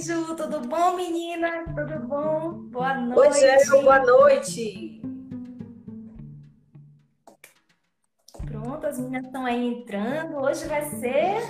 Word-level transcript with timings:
Ju, 0.00 0.34
tudo 0.34 0.60
bom, 0.60 0.96
menina? 0.96 1.62
Tudo 1.76 2.06
bom? 2.06 2.52
Boa 2.70 2.94
noite. 2.94 3.34
Oi, 3.34 3.40
Gero, 3.40 3.82
boa 3.82 3.98
noite. 3.98 5.02
Pronto, 8.46 8.86
as 8.86 8.98
meninas 8.98 9.26
estão 9.26 9.44
aí 9.44 9.66
entrando. 9.66 10.38
Hoje 10.38 10.66
vai 10.66 10.88
ser 10.88 11.42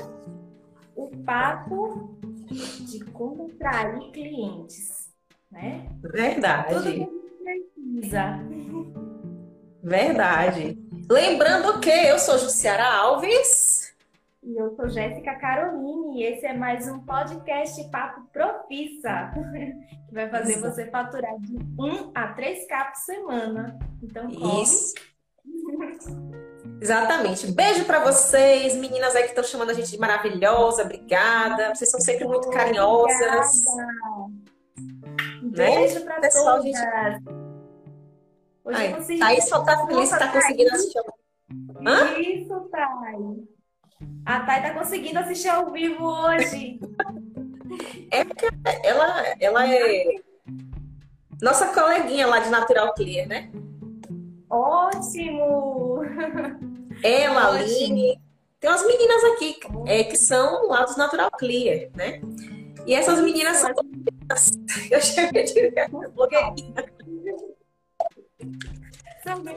o 0.96 1.10
papo 1.24 2.18
de 2.50 3.04
como 3.12 3.52
atrair 3.52 4.10
clientes, 4.10 5.12
né? 5.48 5.88
Verdade. 6.02 6.74
Tudo 6.74 6.92
que 6.92 7.08
precisa. 7.44 8.40
Verdade. 9.80 10.76
Lembrando 11.08 11.78
que 11.78 11.88
eu 11.88 12.18
sou 12.18 12.36
Jussiara 12.36 12.84
Alves. 12.84 13.69
E 14.42 14.56
eu 14.58 14.74
sou 14.74 14.88
Jéssica 14.88 15.34
Caroline 15.38 16.18
e 16.20 16.24
esse 16.24 16.46
é 16.46 16.54
mais 16.54 16.88
um 16.88 17.00
podcast 17.00 17.88
Papo 17.90 18.22
Profissa, 18.32 19.30
que 20.08 20.14
vai 20.14 20.30
fazer 20.30 20.52
Isso. 20.52 20.62
você 20.62 20.86
faturar 20.90 21.38
de 21.40 21.56
1 21.78 22.12
a 22.14 22.34
3K 22.34 22.86
por 22.86 22.96
semana. 22.96 23.78
Então, 24.02 24.30
corre. 24.30 24.62
Isso. 24.62 24.94
Exatamente. 26.80 27.52
Beijo 27.52 27.84
pra 27.84 28.02
vocês, 28.02 28.74
meninas 28.76 29.14
aí 29.14 29.24
que 29.24 29.28
estão 29.30 29.44
chamando 29.44 29.70
a 29.70 29.74
gente 29.74 29.90
de 29.90 29.98
maravilhosa. 29.98 30.84
Obrigada. 30.84 31.74
Vocês 31.74 31.90
são 31.90 32.00
sempre 32.00 32.26
muito 32.26 32.48
carinhosas. 32.48 33.66
Um 35.42 35.50
Né? 35.50 35.76
beijo 35.76 36.02
para 36.04 36.20
Pessoal, 36.20 36.56
todas. 36.58 36.64
gente- 36.64 37.40
Hoje 38.64 38.78
Aí, 38.78 38.94
você 38.94 39.18
Thaís 39.18 39.48
só 39.48 39.62
tá 39.64 39.86
feliz 39.86 40.12
que 40.12 40.18
tá 40.18 40.32
conseguindo 40.32 40.70
assistir. 40.74 41.00
Hã? 41.86 42.18
Isso, 42.20 42.60
Thay. 42.70 43.59
A 44.24 44.40
Thay 44.40 44.62
tá 44.62 44.74
conseguindo 44.74 45.18
assistir 45.18 45.48
ao 45.48 45.70
vivo 45.72 46.04
hoje. 46.04 46.78
É 48.10 48.24
porque 48.24 48.48
ela, 48.84 49.24
ela 49.38 49.68
é 49.68 50.04
nossa 51.40 51.66
coleguinha 51.68 52.26
lá 52.26 52.40
de 52.40 52.50
Natural 52.50 52.92
Clear, 52.94 53.26
né? 53.26 53.50
Ótimo! 54.48 56.00
Ela, 57.02 57.50
Ótimo. 57.50 57.64
Aline. 57.64 58.20
Tem 58.58 58.68
umas 58.68 58.86
meninas 58.86 59.24
aqui 59.24 59.56
é, 59.86 60.04
que 60.04 60.16
são 60.16 60.68
lá 60.68 60.84
dos 60.84 60.96
Natural 60.96 61.30
Clear, 61.30 61.88
né? 61.94 62.20
E 62.86 62.94
essas 62.94 63.20
meninas 63.20 63.56
são. 63.56 63.70
Eu 64.90 65.00
cheguei 65.00 65.44
de 65.44 65.54
meninas 65.54 65.90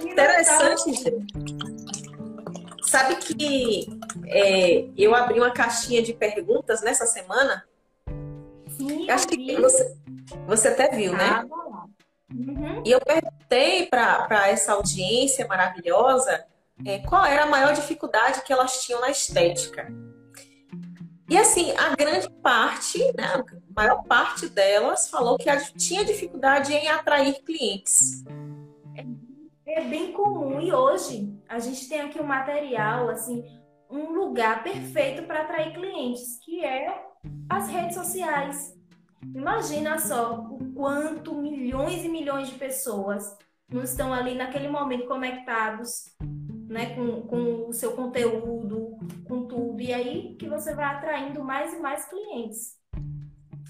Interessante, 0.04 0.94
gente. 0.94 2.03
Sabe 2.94 3.16
que 3.16 3.88
é, 4.28 4.88
eu 4.96 5.16
abri 5.16 5.40
uma 5.40 5.50
caixinha 5.50 6.00
de 6.04 6.14
perguntas 6.14 6.84
nessa 6.84 7.08
semana? 7.08 7.68
Sim, 8.78 9.10
acho 9.10 9.28
que 9.30 9.60
você, 9.60 9.98
você 10.46 10.68
até 10.68 10.96
viu, 10.96 11.12
né? 11.14 11.28
Tava 11.28 11.56
lá. 11.72 11.86
Uhum. 12.32 12.84
E 12.86 12.92
eu 12.92 13.02
perguntei 13.02 13.88
para 13.88 14.48
essa 14.48 14.74
audiência 14.74 15.48
maravilhosa 15.48 16.46
é, 16.86 17.00
qual 17.00 17.26
era 17.26 17.46
a 17.46 17.48
maior 17.48 17.74
dificuldade 17.74 18.44
que 18.44 18.54
elas 18.54 18.84
tinham 18.84 19.02
na 19.02 19.10
estética. 19.10 19.92
E 21.28 21.36
assim, 21.36 21.72
a 21.76 21.96
grande 21.96 22.30
parte, 22.44 23.00
né, 23.18 23.26
a 23.26 23.44
maior 23.76 24.04
parte 24.04 24.48
delas 24.48 25.10
falou 25.10 25.36
que 25.40 25.50
tinha 25.80 26.06
dificuldade 26.06 26.72
em 26.72 26.90
atrair 26.90 27.42
clientes. 27.44 28.24
É 29.66 29.82
bem 29.82 30.12
comum 30.12 30.62
e 30.62 30.72
hoje 30.72 31.33
a 31.54 31.60
gente 31.60 31.88
tem 31.88 32.02
aqui 32.02 32.20
um 32.20 32.26
material, 32.26 33.10
assim, 33.10 33.44
um 33.90 34.12
lugar 34.12 34.64
perfeito 34.64 35.24
para 35.24 35.42
atrair 35.42 35.74
clientes, 35.74 36.40
que 36.44 36.66
é 36.66 37.06
as 37.48 37.70
redes 37.70 37.96
sociais. 37.96 38.74
Imagina 39.36 40.00
só 40.00 40.40
o 40.40 40.74
quanto 40.74 41.36
milhões 41.36 42.04
e 42.04 42.10
milhões 42.10 42.50
de 42.50 42.56
pessoas 42.56 43.38
não 43.72 43.84
estão 43.84 44.12
ali 44.12 44.36
naquele 44.36 44.68
momento 44.68 45.08
conectados, 45.08 46.06
né, 46.68 46.96
com, 46.96 47.22
com 47.22 47.70
o 47.70 47.74
seu 47.74 47.92
conteúdo, 47.94 48.98
com 49.28 49.46
tudo. 49.46 49.80
E 49.80 49.94
aí 49.94 50.36
que 50.40 50.50
você 50.50 50.74
vai 50.74 50.86
atraindo 50.86 51.44
mais 51.44 51.72
e 51.74 51.80
mais 51.80 52.06
clientes. 52.06 52.78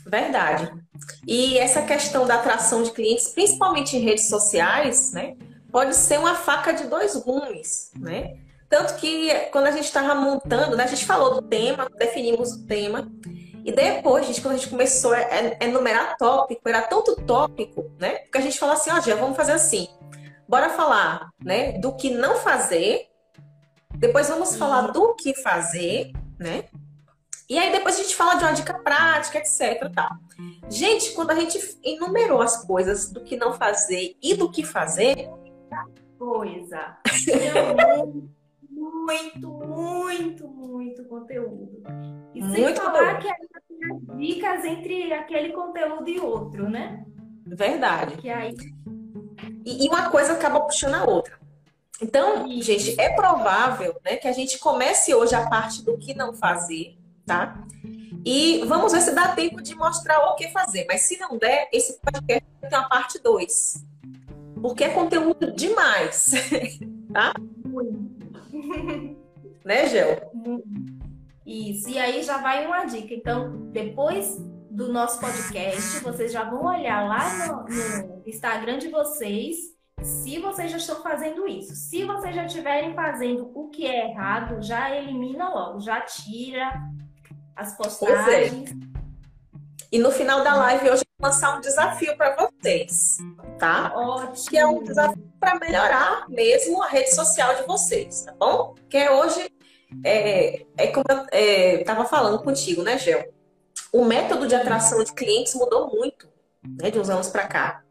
Verdade. 0.06 0.72
E 1.28 1.58
essa 1.58 1.82
questão 1.82 2.26
da 2.26 2.36
atração 2.36 2.82
de 2.82 2.92
clientes, 2.92 3.30
principalmente 3.30 3.98
em 3.98 4.00
redes 4.00 4.28
sociais, 4.28 5.12
né, 5.14 5.36
pode 5.74 5.96
ser 5.96 6.20
uma 6.20 6.36
faca 6.36 6.72
de 6.72 6.86
dois 6.86 7.16
gumes, 7.16 7.92
né? 7.98 8.38
Tanto 8.70 8.94
que 8.96 9.34
quando 9.52 9.66
a 9.66 9.72
gente 9.72 9.86
estava 9.86 10.14
montando, 10.14 10.78
né, 10.78 10.84
a 10.84 10.88
gente 10.88 11.04
falou 11.04 11.34
do 11.34 11.42
tema, 11.42 11.90
definimos 11.98 12.54
o 12.54 12.68
tema, 12.68 13.12
e 13.66 13.72
depois, 13.72 14.28
gente, 14.28 14.40
quando 14.40 14.54
a 14.54 14.58
gente 14.58 14.70
começou 14.70 15.14
a 15.14 15.18
a 15.18 15.66
enumerar 15.66 16.16
tópico, 16.18 16.70
era 16.70 16.84
tanto 16.84 17.16
tópico, 17.16 17.92
né? 18.00 18.20
Porque 18.20 18.38
a 18.38 18.42
gente 18.42 18.60
falou 18.60 18.76
assim, 18.76 18.92
ó, 18.92 19.02
já 19.02 19.16
vamos 19.16 19.36
fazer 19.36 19.54
assim. 19.54 19.88
Bora 20.48 20.70
falar, 20.70 21.30
né, 21.44 21.74
do 21.80 21.96
que 21.96 22.12
não 22.12 22.36
fazer, 22.36 23.08
depois 23.96 24.30
vamos 24.30 24.56
falar 24.56 24.92
do 24.92 25.16
que 25.16 25.34
fazer, 25.42 26.12
né? 26.38 26.66
E 27.50 27.58
aí 27.58 27.72
depois 27.72 27.96
a 27.96 28.04
gente 28.04 28.16
fala 28.16 28.36
de 28.36 28.44
uma 28.44 28.54
dica 28.54 28.76
prática, 28.76 29.40
etc. 29.40 29.92
Tal. 29.94 30.10
Gente, 30.70 31.12
quando 31.12 31.32
a 31.32 31.36
gente 31.36 31.80
enumerou 31.84 32.42
as 32.42 32.64
coisas 32.64 33.12
do 33.12 33.22
que 33.22 33.36
não 33.36 33.54
fazer 33.54 34.16
e 34.22 34.36
do 34.36 34.52
que 34.52 34.64
fazer, 34.64 35.30
Coisa. 36.18 36.98
Tinha 37.24 37.54
muito, 38.70 39.50
muito, 39.50 40.48
muito 40.48 41.04
conteúdo. 41.06 41.84
E 42.34 42.42
sem 42.42 42.64
Muito 42.64 42.82
falar 42.82 43.20
que 43.20 43.28
ainda 43.28 43.62
tem 43.68 43.92
as 43.92 44.18
dicas 44.18 44.66
entre 44.66 45.14
aquele 45.14 45.54
conteúdo 45.54 46.10
e 46.10 46.20
outro, 46.20 46.70
né? 46.70 47.06
verdade. 47.46 48.18
Que 48.18 48.30
aí 48.30 48.56
E, 49.66 49.86
e 49.86 49.90
uma 49.90 50.10
coisa 50.10 50.34
acaba 50.34 50.62
puxando 50.62 50.96
a 50.96 51.04
outra. 51.04 51.40
Então, 52.02 52.48
Isso. 52.48 52.64
gente, 52.64 53.00
é 53.00 53.10
provável 53.16 54.00
né, 54.04 54.16
que 54.18 54.28
a 54.28 54.34
gente 54.34 54.58
comece 54.58 55.14
hoje 55.14 55.36
a 55.36 55.48
parte 55.48 55.84
do 55.84 55.98
que 55.98 56.14
não 56.14 56.34
fazer, 56.34 56.98
tá? 57.26 57.64
E 58.26 58.64
vamos 58.66 58.92
ver 58.92 59.02
se 59.02 59.14
dá 59.14 59.30
tempo 59.30 59.62
de 59.62 59.76
mostrar 59.76 60.20
o 60.28 60.36
que 60.36 60.50
fazer. 60.50 60.86
Mas 60.88 61.02
se 61.02 61.18
não 61.20 61.38
der, 61.38 61.70
esse 61.72 62.00
podcast 62.00 62.44
tem 62.62 62.80
uma 62.80 62.90
parte 62.90 63.20
2. 63.20 63.86
Porque 64.64 64.86
é 64.86 64.90
conteúdo 64.90 65.52
demais. 65.52 66.32
né, 69.66 69.90
Gel? 69.90 70.32
Isso. 71.46 71.90
E 71.90 72.00
aí 72.00 72.24
já 72.24 72.38
vai 72.38 72.66
uma 72.66 72.86
dica. 72.86 73.14
Então, 73.14 73.70
depois 73.74 74.38
do 74.72 74.88
nosso 74.88 75.20
podcast, 75.20 76.00
vocês 76.00 76.32
já 76.32 76.46
vão 76.50 76.64
olhar 76.64 77.06
lá 77.06 77.46
no, 77.46 77.66
no 78.08 78.24
Instagram 78.26 78.78
de 78.78 78.88
vocês 78.88 79.74
se 80.02 80.40
vocês 80.40 80.72
já 80.72 80.78
estão 80.78 81.04
fazendo 81.04 81.46
isso. 81.46 81.76
Se 81.76 82.06
vocês 82.06 82.34
já 82.34 82.46
estiverem 82.46 82.96
fazendo 82.96 83.52
o 83.54 83.68
que 83.68 83.86
é 83.86 84.12
errado, 84.12 84.62
já 84.62 84.96
elimina 84.96 85.50
logo, 85.50 85.82
já 85.82 86.00
tira 86.00 86.72
as 87.54 87.76
postagens. 87.76 88.70
E 89.92 90.00
no 90.00 90.10
final 90.10 90.42
da 90.42 90.56
live 90.56 90.90
hoje 90.90 91.04
lançar 91.22 91.58
um 91.58 91.62
desafio 91.62 92.16
para 92.18 92.36
vocês, 92.36 93.18
tá? 93.58 93.94
Ótimo. 93.96 94.50
Que 94.50 94.58
é 94.58 94.66
um 94.66 94.84
desafio 94.84 95.32
para 95.40 95.60
melhorar 95.60 96.30
mesmo 96.30 96.82
a 96.82 96.88
rede 96.88 97.14
social 97.14 97.56
de 97.56 97.64
vocês, 97.64 98.24
tá 98.24 98.34
bom? 98.34 98.76
Que 98.90 99.10
hoje 99.10 99.50
é, 100.04 100.66
é 100.78 100.88
como 100.88 101.06
eu 101.10 101.80
estava 101.80 102.06
falando 102.06 102.42
contigo, 102.44 102.82
né, 102.82 102.98
Gel? 102.98 103.34
O 103.92 104.04
método 104.04 104.48
de 104.48 104.56
atração 104.56 105.04
de 105.04 105.14
clientes 105.14 105.54
mudou 105.54 105.92
muito, 105.92 106.28
né, 106.82 106.90
de 106.90 107.00
uns 107.00 107.10
anos 107.10 107.30
para 107.30 107.48
cá. 107.48 107.84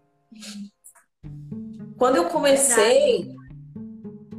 Quando 1.96 2.16
eu 2.16 2.28
comecei, 2.28 3.28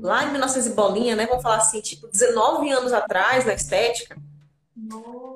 lá 0.01 0.25
em 0.25 0.31
1900 0.31 0.67
e 0.67 0.75
bolinha, 0.75 1.15
né, 1.15 1.25
vamos 1.25 1.41
falar 1.41 1.57
assim, 1.57 1.79
tipo, 1.79 2.07
19 2.07 2.69
anos 2.69 2.91
atrás 2.91 3.45
na 3.45 3.53
estética, 3.53 4.17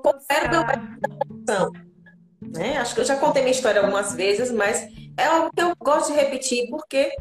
qual 0.02 0.20
era 0.30 0.48
o 0.48 0.52
meu 0.52 0.62
Nossa. 0.62 0.76
método 0.76 1.00
de 1.00 1.44
atração? 1.46 1.87
Né? 2.54 2.78
Acho 2.78 2.96
que 2.96 3.02
eu 3.02 3.06
já 3.06 3.18
contei 3.18 3.42
minha 3.42 3.54
história 3.54 3.82
algumas 3.82 4.14
vezes, 4.14 4.52
mas 4.52 4.88
é 5.18 5.26
algo 5.26 5.50
que 5.56 5.62
eu 5.62 5.74
gosto 5.80 6.14
de 6.14 6.20
repetir 6.20 6.70
porque 6.70 7.12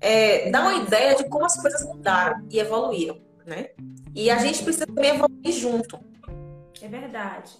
é, 0.00 0.50
dá 0.50 0.60
uma 0.60 0.74
ideia 0.74 1.14
de 1.14 1.28
como 1.28 1.46
as 1.46 1.56
coisas 1.60 1.84
mudaram 1.86 2.46
e 2.50 2.58
evoluíram, 2.58 3.18
né? 3.46 3.70
E 4.14 4.30
a 4.30 4.38
gente 4.38 4.62
precisa 4.62 4.86
também 4.86 5.10
evoluir 5.10 5.52
junto. 5.52 5.98
É 6.82 6.88
verdade. 6.88 7.52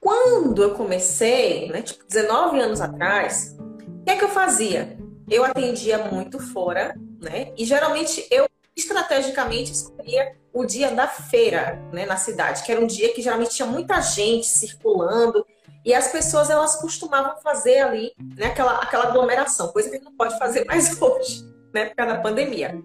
Quando 0.00 0.62
eu 0.62 0.74
comecei, 0.74 1.68
né, 1.68 1.82
tipo 1.82 2.04
19 2.08 2.60
anos 2.60 2.80
atrás, 2.80 3.56
o 3.60 4.04
que 4.04 4.10
é 4.10 4.16
que 4.16 4.24
eu 4.24 4.28
fazia? 4.28 4.98
Eu 5.30 5.44
atendia 5.44 5.98
muito 5.98 6.40
fora, 6.40 6.94
né? 7.20 7.52
E 7.56 7.64
geralmente 7.64 8.26
eu 8.30 8.48
estrategicamente 8.74 9.70
escolhia 9.70 10.34
o 10.52 10.64
dia 10.64 10.90
da 10.90 11.06
feira, 11.06 11.80
né, 11.92 12.04
na 12.04 12.16
cidade, 12.16 12.62
que 12.62 12.72
era 12.72 12.80
um 12.80 12.86
dia 12.86 13.12
que 13.14 13.22
geralmente 13.22 13.54
tinha 13.54 13.66
muita 13.66 14.00
gente 14.00 14.46
circulando 14.46 15.46
e 15.84 15.92
as 15.92 16.08
pessoas 16.08 16.48
elas 16.48 16.76
costumavam 16.76 17.40
fazer 17.42 17.80
ali, 17.80 18.12
né, 18.36 18.46
aquela, 18.46 18.78
aquela 18.78 19.08
aglomeração, 19.08 19.68
coisa 19.68 19.88
que 19.88 19.96
a 19.96 19.98
gente 19.98 20.08
não 20.08 20.16
pode 20.16 20.38
fazer 20.38 20.64
mais 20.64 21.00
hoje, 21.00 21.44
né, 21.72 21.86
por 21.86 21.96
causa 21.96 22.14
da 22.14 22.20
pandemia. 22.20 22.80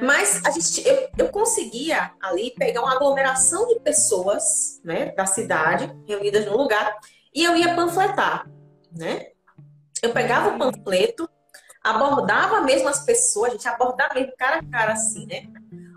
Mas 0.00 0.40
a 0.44 0.50
gente, 0.50 0.86
eu, 0.86 1.08
eu 1.18 1.28
conseguia 1.28 2.12
ali 2.20 2.52
pegar 2.56 2.82
uma 2.82 2.94
aglomeração 2.94 3.66
de 3.66 3.80
pessoas, 3.80 4.80
né, 4.84 5.12
da 5.12 5.26
cidade, 5.26 5.92
reunidas 6.06 6.46
num 6.46 6.56
lugar, 6.56 6.96
e 7.34 7.44
eu 7.44 7.56
ia 7.56 7.74
panfletar, 7.74 8.48
né? 8.96 9.28
Eu 10.02 10.12
pegava 10.12 10.50
o 10.50 10.58
panfleto, 10.58 11.28
abordava 11.82 12.60
mesmo 12.60 12.88
as 12.88 13.04
pessoas, 13.04 13.50
a 13.50 13.52
gente 13.54 13.68
abordava 13.68 14.14
mesmo 14.14 14.32
cara 14.36 14.58
a 14.58 14.64
cara 14.64 14.92
assim, 14.92 15.26
né? 15.26 15.46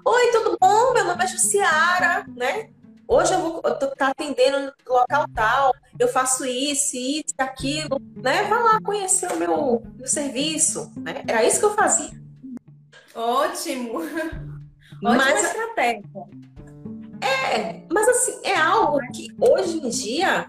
Oi, 0.03 0.31
tudo 0.31 0.57
bom? 0.59 0.93
Meu 0.93 1.05
nome 1.05 1.23
é 1.23 1.27
Jussiara, 1.27 2.25
né? 2.35 2.71
Hoje 3.11 3.33
eu 3.33 3.41
vou 3.41 3.57
estar 3.57 3.87
tá 3.87 4.07
atendendo 4.07 4.73
no 4.87 4.93
local 4.93 5.25
tal, 5.35 5.73
eu 5.99 6.07
faço 6.07 6.45
isso, 6.45 6.95
isso, 6.95 7.33
aquilo, 7.37 7.99
né? 8.15 8.43
Vai 8.43 8.63
lá 8.63 8.79
conhecer 8.81 9.29
o 9.29 9.35
meu, 9.35 9.83
meu 9.97 10.07
serviço, 10.07 10.89
né? 10.95 11.21
Era 11.27 11.43
isso 11.43 11.59
que 11.59 11.65
eu 11.65 11.73
fazia. 11.73 12.09
Ótimo! 13.13 13.99
Ótima 15.03 15.17
mas, 15.17 15.43
estratégia. 15.43 16.03
É, 17.19 17.83
mas 17.91 18.07
assim, 18.07 18.39
é 18.45 18.55
algo 18.55 19.01
que 19.13 19.27
hoje 19.37 19.85
em 19.85 19.89
dia 19.89 20.47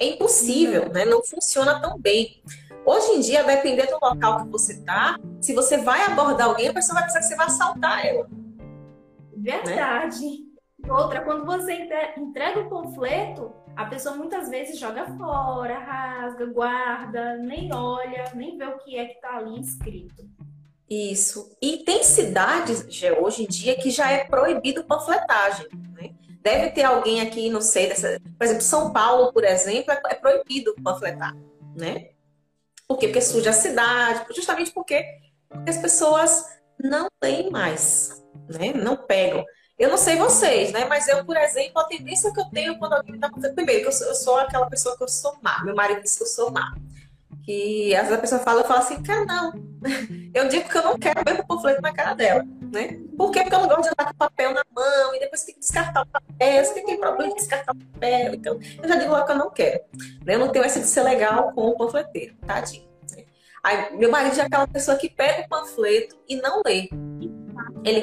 é 0.00 0.06
impossível, 0.06 0.88
né? 0.90 1.04
Não 1.04 1.22
funciona 1.22 1.78
tão 1.82 1.98
bem. 1.98 2.42
Hoje 2.86 3.08
em 3.08 3.20
dia, 3.20 3.44
dependendo 3.44 3.90
do 3.90 3.98
local 4.00 4.42
que 4.42 4.50
você 4.50 4.80
tá, 4.84 5.18
se 5.38 5.52
você 5.52 5.76
vai 5.76 6.00
abordar 6.06 6.46
alguém, 6.46 6.68
a 6.68 6.72
pessoa 6.72 6.94
vai 6.94 7.04
pensar 7.04 7.18
que 7.18 7.26
você 7.26 7.36
vai 7.36 7.46
assaltar 7.46 8.06
ela. 8.06 8.26
Verdade. 9.36 10.24
Né? 10.24 10.47
Outra, 10.86 11.22
quando 11.22 11.44
você 11.44 11.88
entrega 12.16 12.60
o 12.60 12.68
panfleto, 12.68 13.52
a 13.74 13.84
pessoa 13.86 14.16
muitas 14.16 14.48
vezes 14.48 14.78
joga 14.78 15.06
fora, 15.16 15.78
rasga, 15.78 16.46
guarda, 16.46 17.36
nem 17.38 17.72
olha, 17.74 18.24
nem 18.34 18.56
vê 18.56 18.64
o 18.64 18.78
que 18.78 18.96
é 18.96 19.06
que 19.06 19.14
está 19.14 19.36
ali 19.36 19.60
escrito. 19.60 20.28
Isso. 20.88 21.56
E 21.60 21.78
tem 21.78 22.02
cidades, 22.02 22.86
hoje 23.20 23.44
em 23.44 23.46
dia, 23.46 23.76
que 23.76 23.90
já 23.90 24.10
é 24.10 24.24
proibido 24.24 24.84
panfletagem. 24.84 25.68
Né? 25.92 26.10
Deve 26.40 26.70
ter 26.70 26.84
alguém 26.84 27.20
aqui, 27.20 27.50
não 27.50 27.60
sei, 27.60 27.88
dessa... 27.88 28.18
por 28.38 28.44
exemplo, 28.44 28.62
São 28.62 28.92
Paulo, 28.92 29.32
por 29.32 29.44
exemplo, 29.44 29.92
é, 29.92 30.00
é 30.10 30.14
proibido 30.14 30.74
panfletar. 30.82 31.36
Né? 31.76 32.10
Por 32.86 32.96
quê? 32.96 33.08
Porque 33.08 33.20
suja 33.20 33.50
a 33.50 33.52
cidade, 33.52 34.24
justamente 34.34 34.70
porque, 34.70 35.04
porque 35.48 35.70
as 35.70 35.76
pessoas 35.76 36.46
não 36.82 37.08
têm 37.20 37.50
mais, 37.50 38.24
né? 38.48 38.72
não 38.72 38.96
pegam. 38.96 39.44
Eu 39.78 39.90
não 39.90 39.96
sei 39.96 40.16
vocês, 40.16 40.72
né? 40.72 40.86
Mas 40.86 41.06
eu, 41.06 41.24
por 41.24 41.36
exemplo, 41.36 41.80
a 41.80 41.84
tendência 41.84 42.32
que 42.32 42.40
eu 42.40 42.46
tenho 42.46 42.78
quando 42.78 42.94
alguém 42.94 43.12
me 43.12 43.18
dá 43.18 43.30
panfleto, 43.30 43.54
primeiro, 43.54 43.82
que 43.82 43.88
eu 43.88 43.92
sou, 43.92 44.06
eu 44.08 44.14
sou 44.14 44.36
aquela 44.38 44.66
pessoa 44.68 44.96
que 44.96 45.04
eu 45.04 45.08
sou 45.08 45.36
má. 45.40 45.62
Meu 45.64 45.74
marido 45.74 46.02
disse 46.02 46.18
que 46.18 46.24
eu 46.24 46.28
sou 46.28 46.50
má. 46.50 46.74
E 47.46 47.94
às 47.94 48.02
vezes 48.02 48.18
a 48.18 48.20
pessoa 48.20 48.40
fala, 48.42 48.60
eu 48.60 48.66
falo 48.66 48.80
assim, 48.80 49.02
cara, 49.02 49.24
não. 49.24 49.52
Eu 50.34 50.48
digo 50.48 50.68
que 50.68 50.76
eu 50.76 50.82
não 50.82 50.98
quero 50.98 51.22
ver 51.24 51.40
o 51.40 51.46
panfleto 51.46 51.80
na 51.80 51.92
cara 51.92 52.12
dela, 52.12 52.44
né? 52.60 53.00
Por 53.16 53.30
quê? 53.30 53.40
Porque 53.40 53.54
eu 53.54 53.60
não 53.60 53.68
gosto 53.68 53.84
de 53.84 53.88
andar 53.88 54.12
com 54.12 54.14
papel 54.14 54.52
na 54.52 54.62
mão 54.70 55.14
e 55.14 55.20
depois 55.20 55.42
tem 55.42 55.54
que 55.54 55.60
descartar 55.60 56.02
o 56.02 56.06
papel, 56.06 56.64
você 56.64 56.74
tem 56.74 57.00
problema 57.00 57.32
de 57.32 57.40
descartar 57.40 57.72
o 57.72 57.76
papel. 57.76 58.34
Então, 58.34 58.60
eu 58.82 58.88
já 58.88 58.96
digo 58.96 59.10
logo 59.10 59.24
que 59.24 59.32
eu 59.32 59.38
não 59.38 59.50
quero. 59.50 59.80
Né? 60.24 60.34
Eu 60.34 60.38
não 60.38 60.48
tenho 60.52 60.64
essa 60.64 60.78
de 60.78 60.86
ser 60.86 61.02
legal 61.02 61.52
com 61.52 61.68
o 61.68 61.76
panfleteiro, 61.76 62.36
tadinho. 62.46 62.86
Né? 63.16 63.24
Aí, 63.64 63.96
meu 63.96 64.10
marido 64.10 64.38
é 64.38 64.42
aquela 64.42 64.66
pessoa 64.66 64.98
que 64.98 65.08
pega 65.08 65.46
o 65.46 65.48
panfleto 65.48 66.16
e 66.28 66.36
não 66.36 66.60
lê. 66.64 66.90
Ele, 67.84 68.02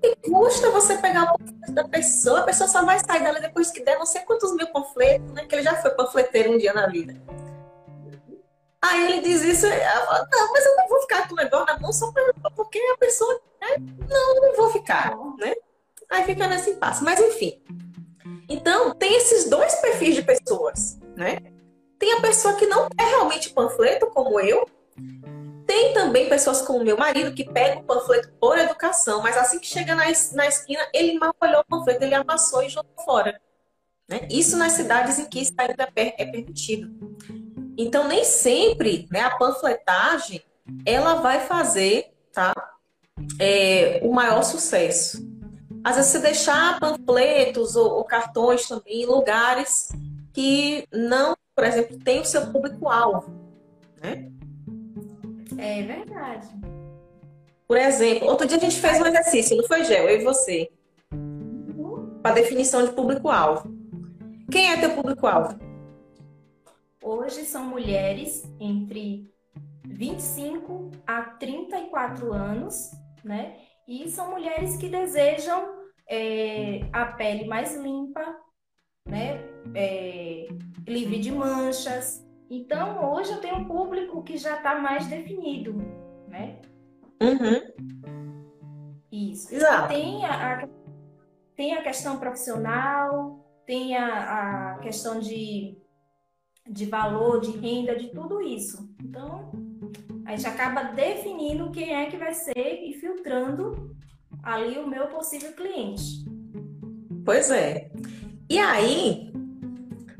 que 0.00 0.16
custa 0.30 0.70
você 0.70 0.96
pegar 0.98 1.34
o 1.34 1.38
panfleto 1.38 1.72
da 1.72 1.88
pessoa? 1.88 2.40
A 2.40 2.44
pessoa 2.44 2.68
só 2.68 2.84
vai 2.84 2.98
sair 2.98 3.22
dela 3.22 3.40
depois 3.40 3.70
que 3.70 3.82
der 3.82 3.98
não 3.98 4.06
sei 4.06 4.22
quantos 4.22 4.54
mil 4.54 4.66
panfletos, 4.68 5.30
né? 5.32 5.44
Que 5.46 5.54
ele 5.54 5.62
já 5.62 5.76
foi 5.76 5.90
panfleteiro 5.90 6.52
um 6.52 6.58
dia 6.58 6.72
na 6.72 6.86
vida. 6.86 7.16
Aí 8.80 9.12
ele 9.12 9.20
diz 9.20 9.42
isso, 9.42 9.66
falo, 9.66 10.26
não, 10.30 10.52
mas 10.52 10.64
eu 10.64 10.76
não 10.76 10.88
vou 10.88 11.00
ficar 11.02 11.26
com 11.26 11.34
o 11.34 11.36
negócio 11.36 11.66
na 11.66 11.78
mão 11.80 11.92
só 11.92 12.12
porque 12.54 12.78
a 12.78 12.96
pessoa, 12.96 13.40
né? 13.60 13.76
Não, 14.08 14.34
não 14.36 14.56
vou 14.56 14.70
ficar, 14.70 15.16
né? 15.38 15.54
Aí 16.08 16.24
fica 16.24 16.46
nesse 16.46 16.70
impasse. 16.70 17.02
Mas 17.02 17.20
enfim. 17.20 17.60
Então, 18.48 18.94
tem 18.94 19.16
esses 19.16 19.50
dois 19.50 19.74
perfis 19.76 20.14
de 20.14 20.22
pessoas, 20.22 20.98
né? 21.16 21.38
Tem 21.98 22.12
a 22.12 22.20
pessoa 22.20 22.54
que 22.54 22.66
não 22.66 22.88
é 22.98 23.04
realmente 23.04 23.50
panfleto, 23.50 24.06
como 24.06 24.38
eu, 24.40 24.64
tem 25.68 25.92
também 25.92 26.30
pessoas 26.30 26.62
como 26.62 26.82
meu 26.82 26.96
marido 26.96 27.34
que 27.34 27.44
pega 27.44 27.78
o 27.80 27.84
panfleto 27.84 28.32
por 28.40 28.58
educação, 28.58 29.20
mas 29.20 29.36
assim 29.36 29.58
que 29.58 29.66
chega 29.66 29.94
na, 29.94 30.04
na 30.32 30.46
esquina, 30.46 30.80
ele 30.94 31.18
mal 31.18 31.34
olhou 31.38 31.60
o 31.60 31.64
panfleto, 31.64 32.02
ele 32.02 32.14
amassou 32.14 32.62
e 32.62 32.70
jogou 32.70 32.90
fora. 33.04 33.38
Né? 34.08 34.26
Isso 34.30 34.56
nas 34.56 34.72
cidades 34.72 35.18
em 35.18 35.26
que 35.26 35.40
isso 35.40 35.52
ainda 35.58 35.86
é, 35.94 36.22
é 36.22 36.24
permitido. 36.24 37.14
Então, 37.76 38.08
nem 38.08 38.24
sempre 38.24 39.06
né, 39.10 39.20
a 39.20 39.36
panfletagem 39.36 40.42
ela 40.86 41.16
vai 41.16 41.40
fazer 41.40 42.14
tá, 42.32 42.54
é, 43.38 44.00
o 44.02 44.10
maior 44.10 44.42
sucesso. 44.44 45.18
Às 45.84 45.96
vezes, 45.96 46.12
você 46.12 46.18
deixar 46.18 46.80
panfletos 46.80 47.76
ou, 47.76 47.92
ou 47.92 48.04
cartões 48.04 48.66
também 48.66 49.02
em 49.02 49.06
lugares 49.06 49.90
que 50.32 50.88
não, 50.90 51.36
por 51.54 51.64
exemplo, 51.64 51.98
tem 51.98 52.22
o 52.22 52.24
seu 52.24 52.46
público-alvo. 52.46 53.30
Né? 54.00 54.32
É 55.58 55.82
verdade. 55.82 56.48
Por 57.66 57.76
exemplo, 57.76 58.28
outro 58.28 58.46
dia 58.46 58.56
a 58.56 58.60
gente 58.60 58.80
fez 58.80 59.00
um 59.00 59.06
exercício, 59.06 59.56
não 59.56 59.66
foi, 59.66 59.84
Gel? 59.84 60.08
Eu 60.08 60.20
e 60.20 60.24
você. 60.24 60.70
Uhum. 61.12 62.20
Para 62.22 62.36
definição 62.36 62.84
de 62.84 62.92
público-alvo. 62.92 63.76
Quem 64.50 64.70
é 64.70 64.80
teu 64.80 64.94
público-alvo? 64.94 65.58
Hoje 67.02 67.44
são 67.44 67.64
mulheres 67.64 68.44
entre 68.60 69.30
25 69.84 70.90
a 71.06 71.22
34 71.22 72.32
anos, 72.32 72.90
né? 73.24 73.56
E 73.86 74.08
são 74.08 74.30
mulheres 74.30 74.76
que 74.76 74.88
desejam 74.88 75.76
é, 76.08 76.80
a 76.92 77.06
pele 77.06 77.46
mais 77.46 77.74
limpa, 77.74 78.36
né? 79.06 79.40
É, 79.74 80.48
livre 80.86 81.18
de 81.18 81.32
manchas, 81.32 82.24
então, 82.50 83.12
hoje 83.12 83.30
eu 83.32 83.40
tenho 83.40 83.56
um 83.56 83.64
público 83.66 84.22
que 84.22 84.36
já 84.36 84.56
está 84.56 84.78
mais 84.78 85.06
definido, 85.06 85.74
né? 86.28 86.60
Uhum. 87.20 88.30
Isso. 89.10 89.54
Exato. 89.54 89.88
Tem 89.88 90.24
a, 90.24 90.62
a, 90.62 90.68
tem 91.54 91.74
a 91.74 91.82
questão 91.82 92.18
profissional, 92.18 93.44
tem 93.66 93.96
a, 93.96 94.76
a 94.76 94.78
questão 94.78 95.18
de, 95.18 95.76
de 96.66 96.86
valor, 96.86 97.40
de 97.40 97.50
renda, 97.50 97.96
de 97.96 98.08
tudo 98.08 98.40
isso. 98.40 98.88
Então, 99.02 99.50
a 100.24 100.36
gente 100.36 100.46
acaba 100.46 100.84
definindo 100.84 101.70
quem 101.70 101.94
é 101.94 102.06
que 102.06 102.16
vai 102.16 102.32
ser 102.32 102.82
e 102.82 102.94
filtrando 102.94 103.94
ali 104.42 104.78
o 104.78 104.86
meu 104.86 105.08
possível 105.08 105.52
cliente. 105.52 106.24
Pois 107.24 107.50
é. 107.50 107.90
E 108.48 108.58
aí, 108.58 109.30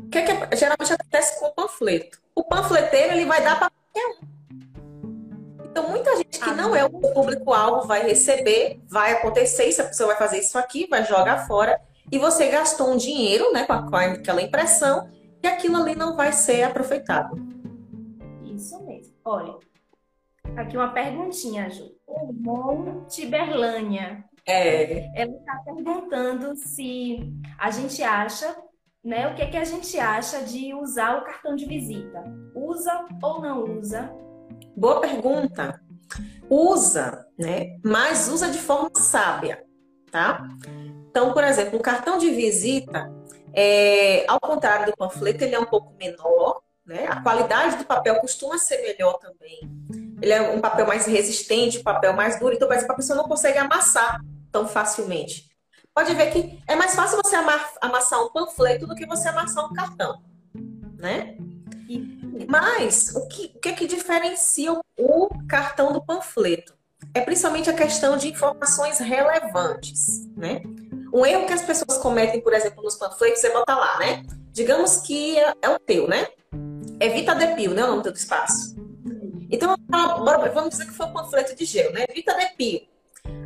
o 0.09 0.11
que, 0.11 0.19
é 0.19 0.23
que 0.23 0.57
geralmente 0.57 0.91
acontece 0.91 1.39
com 1.39 1.47
o 1.47 1.53
panfleto? 1.53 2.19
O 2.35 2.43
panfleteiro 2.43 3.13
ele 3.13 3.27
vai 3.27 3.45
dar 3.45 3.59
para 3.59 3.71
qualquer 3.71 4.23
um. 4.23 5.67
Então, 5.67 5.91
muita 5.91 6.17
gente 6.17 6.41
que 6.41 6.51
não 6.53 6.75
é 6.75 6.83
o 6.83 6.89
público-alvo 6.89 7.87
vai 7.87 8.03
receber, 8.03 8.81
vai 8.89 9.13
acontecer 9.13 9.67
isso, 9.67 9.83
a 9.83 9.85
pessoa 9.85 10.09
vai 10.09 10.17
fazer 10.17 10.39
isso 10.39 10.57
aqui, 10.57 10.87
vai 10.89 11.05
jogar 11.05 11.47
fora, 11.47 11.79
e 12.11 12.19
você 12.19 12.49
gastou 12.49 12.91
um 12.91 12.97
dinheiro 12.97 13.53
né, 13.53 13.67
com 13.67 13.75
aquela 13.75 14.41
impressão, 14.41 15.11
e 15.43 15.47
aquilo 15.47 15.77
ali 15.77 15.95
não 15.95 16.17
vai 16.17 16.33
ser 16.33 16.63
aproveitado. 16.63 17.37
Isso 18.47 18.83
mesmo. 18.85 19.13
Olha, 19.23 19.57
aqui 20.57 20.75
uma 20.75 20.89
perguntinha, 20.89 21.69
Ju. 21.69 21.93
O 22.07 22.33
Mon 22.33 23.05
Tiberlânia. 23.05 24.25
É. 24.47 25.11
Ela 25.15 25.33
está 25.33 25.61
perguntando 25.67 26.57
se 26.57 27.31
a 27.59 27.71
gente 27.71 28.03
acha 28.03 28.57
né? 29.05 29.29
O 29.29 29.35
que, 29.35 29.43
é 29.43 29.47
que 29.47 29.57
a 29.57 29.65
gente 29.65 29.99
acha 29.99 30.43
de 30.43 30.75
usar 30.75 31.19
o 31.19 31.25
cartão 31.25 31.55
de 31.55 31.67
visita? 31.67 32.25
Usa 32.55 33.07
ou 33.23 33.41
não 33.41 33.79
usa? 33.79 34.13
Boa 34.77 35.01
pergunta. 35.01 35.81
Usa, 36.49 37.27
né? 37.39 37.79
Mas 37.85 38.29
usa 38.29 38.51
de 38.51 38.59
forma 38.59 38.91
sábia, 38.97 39.63
tá? 40.11 40.49
Então, 41.11 41.33
por 41.33 41.45
exemplo, 41.45 41.79
o 41.79 41.83
cartão 41.83 42.19
de 42.19 42.31
visita, 42.31 43.13
é, 43.53 44.25
ao 44.29 44.41
contrário 44.41 44.87
do 44.87 44.97
panfleto, 44.97 45.45
ele 45.45 45.55
é 45.55 45.61
um 45.61 45.67
pouco 45.67 45.95
menor, 45.99 46.63
né? 46.87 47.07
A 47.09 47.21
qualidade 47.21 47.77
do 47.77 47.85
papel 47.85 48.21
costuma 48.21 48.59
ser 48.59 48.83
melhor 48.83 49.19
também. 49.19 49.61
Ele 50.21 50.33
é 50.33 50.41
um 50.51 50.61
papel 50.61 50.87
mais 50.87 51.07
resistente, 51.07 51.79
um 51.79 51.83
papel 51.83 52.13
mais 52.15 52.39
duro, 52.41 52.55
então, 52.55 52.67
por 52.67 52.75
exemplo, 52.75 52.93
a 52.93 52.97
pessoa 52.97 53.17
não 53.17 53.29
consegue 53.29 53.59
amassar 53.59 54.21
tão 54.51 54.67
facilmente 54.67 55.48
pode 55.99 56.15
ver 56.15 56.31
que 56.31 56.63
é 56.69 56.77
mais 56.77 56.95
fácil 56.95 57.19
você 57.21 57.35
amassar 57.81 58.23
um 58.23 58.29
panfleto 58.29 58.87
do 58.87 58.95
que 58.95 59.05
você 59.05 59.31
amassar 59.31 59.69
um 59.69 59.75
cartão, 59.75 60.23
né? 60.97 61.37
Mas 62.49 63.17
o 63.17 63.27
que, 63.27 63.53
o 63.57 63.59
que, 63.59 63.69
é 63.71 63.73
que 63.73 63.85
diferencia 63.85 64.81
o 64.97 65.29
cartão 65.49 65.93
do 65.93 66.01
panfleto? 66.01 66.73
É 67.13 67.21
principalmente 67.21 67.69
a 67.69 67.73
questão 67.73 68.17
de 68.17 68.29
informações 68.29 69.01
relevantes, 69.01 70.25
né? 70.37 70.63
Um 71.13 71.27
erro 71.27 71.47
que 71.47 71.53
as 71.53 71.63
pessoas 71.63 71.99
cometem, 71.99 72.41
por 72.41 72.53
exemplo, 72.53 72.85
nos 72.85 72.95
panfletos, 72.95 73.43
é 73.43 73.53
botar 73.53 73.77
lá, 73.77 73.99
né? 73.99 74.23
Digamos 74.53 74.99
que 74.99 75.37
é, 75.37 75.53
é 75.63 75.69
o 75.69 75.81
teu, 75.81 76.07
né? 76.07 76.29
Evita 77.01 77.35
Depil, 77.35 77.75
né? 77.75 77.83
O 77.83 77.89
nome 77.89 78.05
do 78.05 78.13
espaço. 78.13 78.77
Então, 79.51 79.75
vamos 80.55 80.71
dizer 80.71 80.87
que 80.87 80.93
foi 80.93 81.07
um 81.07 81.13
panfleto 81.13 81.57
de 81.57 81.65
gel, 81.65 81.93
né? 81.93 82.05
Evita 82.09 82.37
Depil. 82.37 82.87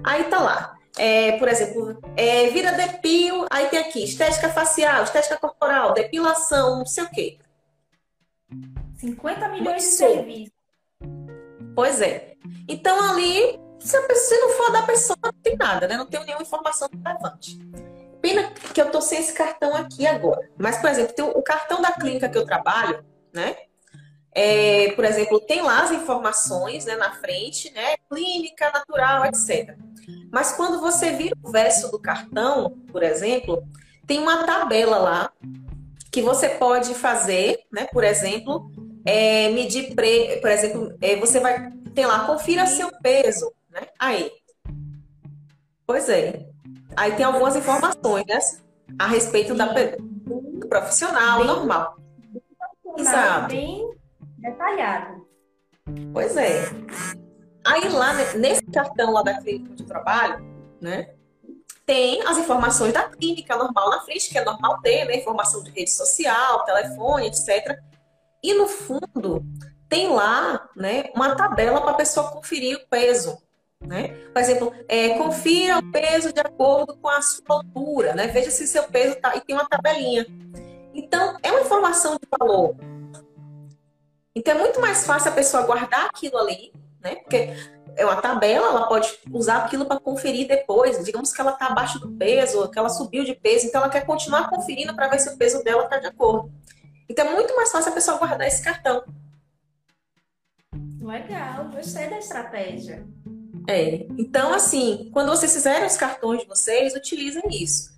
Aí 0.05 0.25
tá 0.25 0.39
lá 0.39 0.82
é, 0.99 1.33
por 1.39 1.49
exemplo, 1.49 1.99
é, 2.17 2.49
vira 2.49 2.73
depil, 2.73 3.47
aí 3.51 3.67
tem 3.69 3.79
aqui 3.79 4.05
estética 4.05 4.49
facial, 4.51 5.05
estética 5.05 5.37
corporal, 5.37 5.95
depilação, 5.95 6.79
não 6.79 6.87
sei 6.87 7.05
o 7.05 7.11
quê. 7.11 7.39
50 8.99 9.49
milhões 9.49 9.83
de 9.83 9.89
serviços. 9.89 10.53
Pois 11.75 12.01
é. 12.01 12.35
Então 12.69 13.11
ali, 13.11 13.59
se, 13.79 13.97
a 13.97 14.03
pessoa, 14.03 14.29
se 14.29 14.41
não 14.41 14.49
for 14.51 14.73
da 14.73 14.83
pessoa, 14.83 15.19
não 15.25 15.33
tem 15.33 15.57
nada, 15.57 15.89
né? 15.89 15.97
Não 15.97 16.07
tem 16.07 16.25
nenhuma 16.25 16.43
informação 16.43 16.89
relevante. 16.93 17.59
Pena 18.21 18.53
que 18.73 18.81
eu 18.81 18.91
tô 18.91 19.01
sem 19.01 19.19
esse 19.19 19.33
cartão 19.33 19.75
aqui 19.75 20.07
agora. 20.07 20.49
Mas, 20.57 20.77
por 20.79 20.91
exemplo, 20.91 21.15
tem 21.15 21.25
o 21.25 21.43
cartão 21.43 21.83
da 21.83 21.91
clínica 21.91 22.29
que 22.29 22.39
eu 22.39 22.45
trabalho, 22.45 23.05
né? 23.33 23.57
É, 24.35 24.93
por 24.93 25.05
exemplo, 25.05 25.41
tem 25.41 25.61
lá 25.61 25.83
as 25.83 25.91
informações 25.91 26.87
né, 26.87 26.97
na 26.97 27.13
frente, 27.13 27.71
né? 27.73 27.97
Clínica, 28.11 28.71
natural, 28.71 29.27
etc. 29.27 29.77
Mas 30.31 30.53
quando 30.53 30.81
você 30.81 31.11
vira 31.11 31.37
o 31.43 31.51
verso 31.51 31.91
do 31.91 31.99
cartão, 31.99 32.71
por 32.91 33.03
exemplo, 33.03 33.63
tem 34.07 34.19
uma 34.19 34.45
tabela 34.45 34.97
lá 34.97 35.33
que 36.11 36.23
você 36.23 36.49
pode 36.49 36.95
fazer, 36.95 37.59
né? 37.71 37.87
Por 37.93 38.05
exemplo, 38.05 38.71
é, 39.05 39.51
medir, 39.51 39.95
pre... 39.95 40.39
por 40.41 40.51
exemplo, 40.51 40.97
é, 41.01 41.17
você 41.17 41.39
vai 41.39 41.71
tem 41.95 42.07
lá, 42.07 42.25
confira 42.25 42.67
seu 42.67 42.91
peso, 43.03 43.53
né? 43.71 43.83
Aí. 43.99 44.31
Pois 45.87 46.09
é. 46.09 46.47
Aí 46.97 47.13
tem 47.17 47.25
algumas 47.25 47.55
informações, 47.55 48.25
né? 48.27 48.39
A 48.99 49.07
respeito 49.07 49.55
da, 49.55 49.67
do 49.67 50.67
profissional 50.69 51.39
bem, 51.39 51.47
normal. 51.47 51.97
Exato. 52.97 53.55
Bem 53.55 54.02
detalhado. 54.43 55.27
Pois 56.13 56.37
é. 56.37 56.65
Aí 57.65 57.89
lá, 57.89 58.13
nesse 58.35 58.65
cartão 58.67 59.13
lá 59.13 59.23
da 59.23 59.41
clínica 59.41 59.75
de 59.75 59.85
trabalho, 59.85 60.45
né? 60.81 61.15
Tem 61.87 62.23
as 62.23 62.39
informações 62.39 62.93
da 62.93 63.09
clínica 63.09 63.57
normal 63.57 63.91
na 63.91 64.01
frente, 64.01 64.31
que 64.31 64.39
é 64.39 64.45
normal 64.45 64.81
ter, 64.81 65.05
né? 65.05 65.17
Informação 65.17 65.63
de 65.63 65.71
rede 65.71 65.91
social, 65.91 66.65
telefone, 66.65 67.27
etc. 67.27 67.79
E 68.43 68.55
no 68.55 68.67
fundo, 68.67 69.45
tem 69.89 70.09
lá 70.09 70.69
né, 70.75 71.11
uma 71.15 71.37
tabela 71.37 71.81
para 71.81 71.91
a 71.91 71.95
pessoa 71.95 72.31
conferir 72.31 72.77
o 72.77 72.89
peso. 72.89 73.39
Né? 73.81 74.09
Por 74.33 74.41
exemplo, 74.41 74.73
é, 74.89 75.19
confira 75.19 75.79
o 75.79 75.93
peso 75.93 76.33
de 76.33 76.41
acordo 76.41 76.97
com 76.97 77.09
a 77.09 77.21
sua 77.21 77.57
altura, 77.57 78.15
né? 78.15 78.29
veja 78.29 78.51
se 78.51 78.67
seu 78.67 78.85
peso 78.85 79.15
está. 79.15 79.37
E 79.37 79.41
tem 79.41 79.55
uma 79.55 79.69
tabelinha. 79.69 80.27
Então, 80.95 81.37
é 81.43 81.51
uma 81.51 81.61
informação 81.61 82.15
de 82.15 82.29
valor. 82.39 82.77
Então, 84.35 84.55
é 84.55 84.59
muito 84.59 84.81
mais 84.81 85.05
fácil 85.05 85.31
a 85.31 85.35
pessoa 85.35 85.65
guardar 85.65 86.07
aquilo 86.07 86.39
ali, 86.39 86.73
né? 87.01 87.17
porque 87.17 87.55
é 87.97 88.05
uma 88.05 88.17
tabela, 88.17 88.69
ela 88.69 88.87
pode 88.87 89.19
usar 89.31 89.59
aquilo 89.59 89.85
para 89.85 90.01
conferir 90.01 90.49
depois. 90.49 91.05
Digamos 91.05 91.33
que 91.33 91.41
ela 91.41 91.53
está 91.53 91.67
abaixo 91.67 91.99
do 91.99 92.11
peso, 92.13 92.71
que 92.71 92.79
ela 92.79 92.89
subiu 92.89 93.25
de 93.25 93.35
peso, 93.35 93.67
então 93.67 93.83
ela 93.83 93.91
quer 93.91 94.07
continuar 94.07 94.49
conferindo 94.49 94.95
para 94.95 95.09
ver 95.09 95.19
se 95.19 95.29
o 95.29 95.37
peso 95.37 95.63
dela 95.63 95.85
está 95.85 95.99
de 95.99 96.07
acordo. 96.07 96.51
Então, 97.09 97.27
é 97.27 97.35
muito 97.35 97.55
mais 97.55 97.71
fácil 97.71 97.91
a 97.91 97.95
pessoa 97.95 98.17
guardar 98.17 98.47
esse 98.47 98.63
cartão. 98.63 99.05
Legal, 101.03 101.69
gostei 101.71 102.09
da 102.09 102.19
estratégia. 102.19 103.05
É, 103.69 104.07
então 104.19 104.53
assim, 104.53 105.11
quando 105.13 105.29
vocês 105.29 105.53
fizerem 105.53 105.87
os 105.87 105.97
cartões 105.97 106.41
de 106.41 106.47
vocês, 106.47 106.95
utilizem 106.95 107.43
isso. 107.51 107.93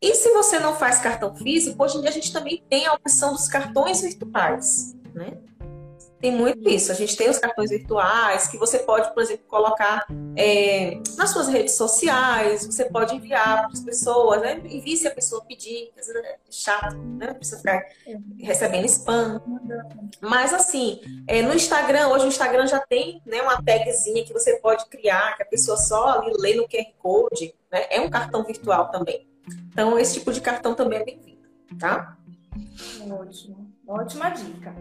E 0.00 0.14
se 0.14 0.30
você 0.30 0.58
não 0.58 0.74
faz 0.74 0.98
cartão 0.98 1.34
físico, 1.34 1.82
hoje 1.82 1.96
em 1.96 2.00
dia 2.00 2.10
a 2.10 2.12
gente 2.12 2.32
também 2.32 2.62
tem 2.68 2.86
a 2.86 2.94
opção 2.94 3.32
dos 3.32 3.48
cartões 3.48 4.02
virtuais, 4.02 4.94
né? 5.14 5.38
Tem 6.24 6.32
muito 6.32 6.66
isso. 6.70 6.90
A 6.90 6.94
gente 6.94 7.14
tem 7.18 7.28
os 7.28 7.38
cartões 7.38 7.68
virtuais 7.68 8.48
que 8.48 8.56
você 8.56 8.78
pode, 8.78 9.12
por 9.12 9.22
exemplo, 9.22 9.44
colocar 9.46 10.06
é, 10.34 10.98
nas 11.18 11.28
suas 11.28 11.48
redes 11.48 11.74
sociais, 11.74 12.64
você 12.64 12.86
pode 12.86 13.14
enviar 13.14 13.64
para 13.64 13.72
as 13.74 13.80
pessoas, 13.80 14.40
né? 14.40 14.58
Envie 14.64 14.96
se 14.96 15.06
a 15.06 15.10
pessoa 15.10 15.44
pedir, 15.44 15.92
é 15.94 16.38
chato, 16.50 16.96
né? 16.96 17.34
Precisa 17.34 17.58
ficar 17.58 17.84
recebendo 18.38 18.86
spam. 18.86 19.42
Mas 20.18 20.54
assim, 20.54 20.98
é, 21.28 21.42
no 21.42 21.52
Instagram, 21.52 22.08
hoje 22.08 22.24
o 22.24 22.28
Instagram 22.28 22.66
já 22.68 22.80
tem 22.80 23.20
né, 23.26 23.42
uma 23.42 23.62
tagzinha 23.62 24.24
que 24.24 24.32
você 24.32 24.56
pode 24.56 24.86
criar, 24.86 25.36
que 25.36 25.42
a 25.42 25.46
pessoa 25.46 25.76
só 25.76 26.20
ali 26.20 26.32
lê 26.38 26.54
no 26.54 26.66
QR 26.66 26.86
Code, 26.96 27.54
né? 27.70 27.84
É 27.90 28.00
um 28.00 28.08
cartão 28.08 28.42
virtual 28.44 28.90
também. 28.90 29.28
Então, 29.68 29.98
esse 29.98 30.14
tipo 30.14 30.32
de 30.32 30.40
cartão 30.40 30.74
também 30.74 31.00
é 31.00 31.04
bem-vindo, 31.04 31.46
tá? 31.78 32.16
Ótimo. 33.10 33.70
Ótima 33.86 34.30
dica. 34.30 34.74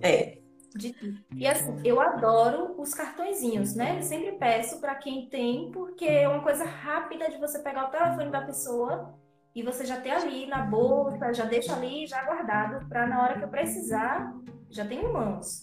É. 0.00 0.39
De... 0.74 0.94
E 1.34 1.46
assim, 1.46 1.76
eu 1.84 2.00
adoro 2.00 2.74
os 2.78 2.94
cartõezinhos, 2.94 3.74
né? 3.74 4.00
sempre 4.02 4.32
peço 4.32 4.80
para 4.80 4.94
quem 4.94 5.28
tem, 5.28 5.70
porque 5.72 6.04
é 6.04 6.28
uma 6.28 6.42
coisa 6.42 6.64
rápida 6.64 7.30
de 7.30 7.38
você 7.38 7.58
pegar 7.58 7.88
o 7.88 7.90
telefone 7.90 8.30
da 8.30 8.42
pessoa 8.42 9.14
e 9.54 9.62
você 9.62 9.84
já 9.84 10.00
ter 10.00 10.10
ali 10.10 10.46
na 10.46 10.62
bolsa, 10.62 11.32
já 11.32 11.44
deixa 11.44 11.74
ali 11.74 12.06
já 12.06 12.22
guardado 12.24 12.86
para 12.88 13.06
na 13.06 13.22
hora 13.22 13.38
que 13.38 13.44
eu 13.44 13.48
precisar, 13.48 14.32
já 14.68 14.86
tem 14.86 15.00
em 15.00 15.12
mãos. 15.12 15.62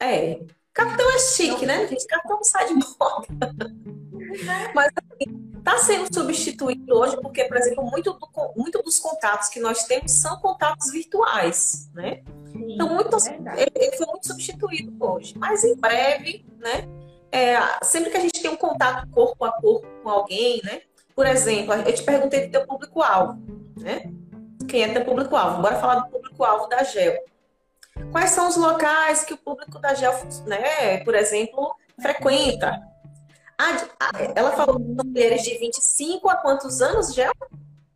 É. 0.00 0.40
Cartão 0.72 1.10
é 1.10 1.18
chique, 1.18 1.66
né, 1.66 1.86
gente? 1.88 2.06
Cartão 2.06 2.42
sai 2.42 2.66
de 2.68 2.74
moda. 2.74 3.54
Mas 4.74 4.92
assim, 5.20 5.60
tá 5.62 5.78
sendo 5.78 6.12
substituído 6.12 6.94
hoje 6.94 7.16
porque, 7.20 7.44
por 7.44 7.56
exemplo, 7.56 7.84
muito, 7.84 8.12
do, 8.12 8.28
muito 8.56 8.82
dos 8.82 8.98
contatos 8.98 9.48
que 9.48 9.60
nós 9.60 9.84
temos 9.84 10.12
são 10.12 10.38
contatos 10.40 10.90
virtuais, 10.90 11.90
né? 11.94 12.22
Então, 12.54 12.88
muito, 12.88 13.16
é 13.16 13.66
ele 13.74 13.96
foi 13.96 14.06
muito 14.06 14.26
substituído 14.26 14.94
hoje. 14.98 15.34
Mas 15.36 15.64
em 15.64 15.76
breve, 15.76 16.44
né? 16.58 16.88
É, 17.30 17.58
sempre 17.84 18.10
que 18.10 18.16
a 18.16 18.20
gente 18.20 18.40
tem 18.40 18.50
um 18.50 18.56
contato 18.56 19.06
corpo 19.10 19.44
a 19.44 19.52
corpo 19.52 19.86
com 20.02 20.08
alguém, 20.08 20.60
né? 20.64 20.82
Por 21.14 21.26
exemplo, 21.26 21.74
eu 21.74 21.94
te 21.94 22.02
perguntei 22.02 22.46
do 22.46 22.52
teu 22.52 22.66
público-alvo, 22.66 23.38
né? 23.76 24.10
Quem 24.66 24.82
é 24.82 24.92
teu 24.92 25.04
público-alvo? 25.04 25.62
Bora 25.62 25.78
falar 25.78 25.96
do 25.96 26.10
público-alvo 26.10 26.68
da 26.68 26.82
GEL. 26.82 27.18
Quais 28.12 28.30
são 28.30 28.48
os 28.48 28.56
locais 28.56 29.24
que 29.24 29.34
o 29.34 29.36
público 29.36 29.78
da 29.78 29.94
GEL, 29.94 30.12
né, 30.46 30.98
por 31.04 31.14
exemplo, 31.14 31.74
frequenta? 32.00 32.80
Ela 34.34 34.52
falou 34.52 34.78
de 34.78 35.04
mulheres 35.04 35.42
de 35.42 35.58
25 35.58 36.28
a 36.28 36.36
quantos 36.36 36.80
anos, 36.80 37.14
GEL? 37.14 37.32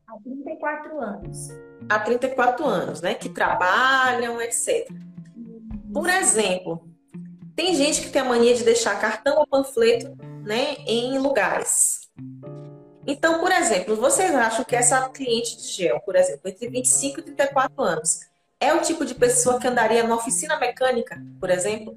Há 0.07 0.19
34 0.23 1.01
anos 1.01 1.49
há 1.89 1.99
34 1.99 2.67
anos, 2.67 3.01
né? 3.01 3.15
Que 3.15 3.29
trabalham, 3.29 4.41
etc. 4.41 4.89
Por 5.93 6.09
exemplo, 6.09 6.89
tem 7.55 7.75
gente 7.75 8.01
que 8.03 8.11
tem 8.11 8.23
a 8.23 8.25
mania 8.25 8.55
de 8.55 8.65
deixar 8.65 8.99
cartão 9.01 9.39
ou 9.39 9.47
panfleto, 9.47 10.17
né, 10.43 10.77
em 10.87 11.19
lugares. 11.19 12.11
Então, 13.07 13.41
por 13.41 13.53
exemplo, 13.53 13.97
vocês 13.97 14.35
acham 14.35 14.65
que 14.65 14.77
essa 14.77 15.09
cliente 15.09 15.57
de 15.57 15.69
gel, 15.69 16.01
por 16.01 16.17
exemplo, 16.17 16.49
entre 16.49 16.69
25 16.69 17.21
e 17.21 17.23
34 17.25 17.83
anos, 17.83 18.21
é 18.59 18.73
o 18.73 18.81
tipo 18.81 19.05
de 19.05 19.15
pessoa 19.15 19.59
que 19.59 19.67
andaria 19.67 20.05
na 20.05 20.15
oficina 20.15 20.59
mecânica, 20.59 21.21
por 21.39 21.51
exemplo? 21.51 21.95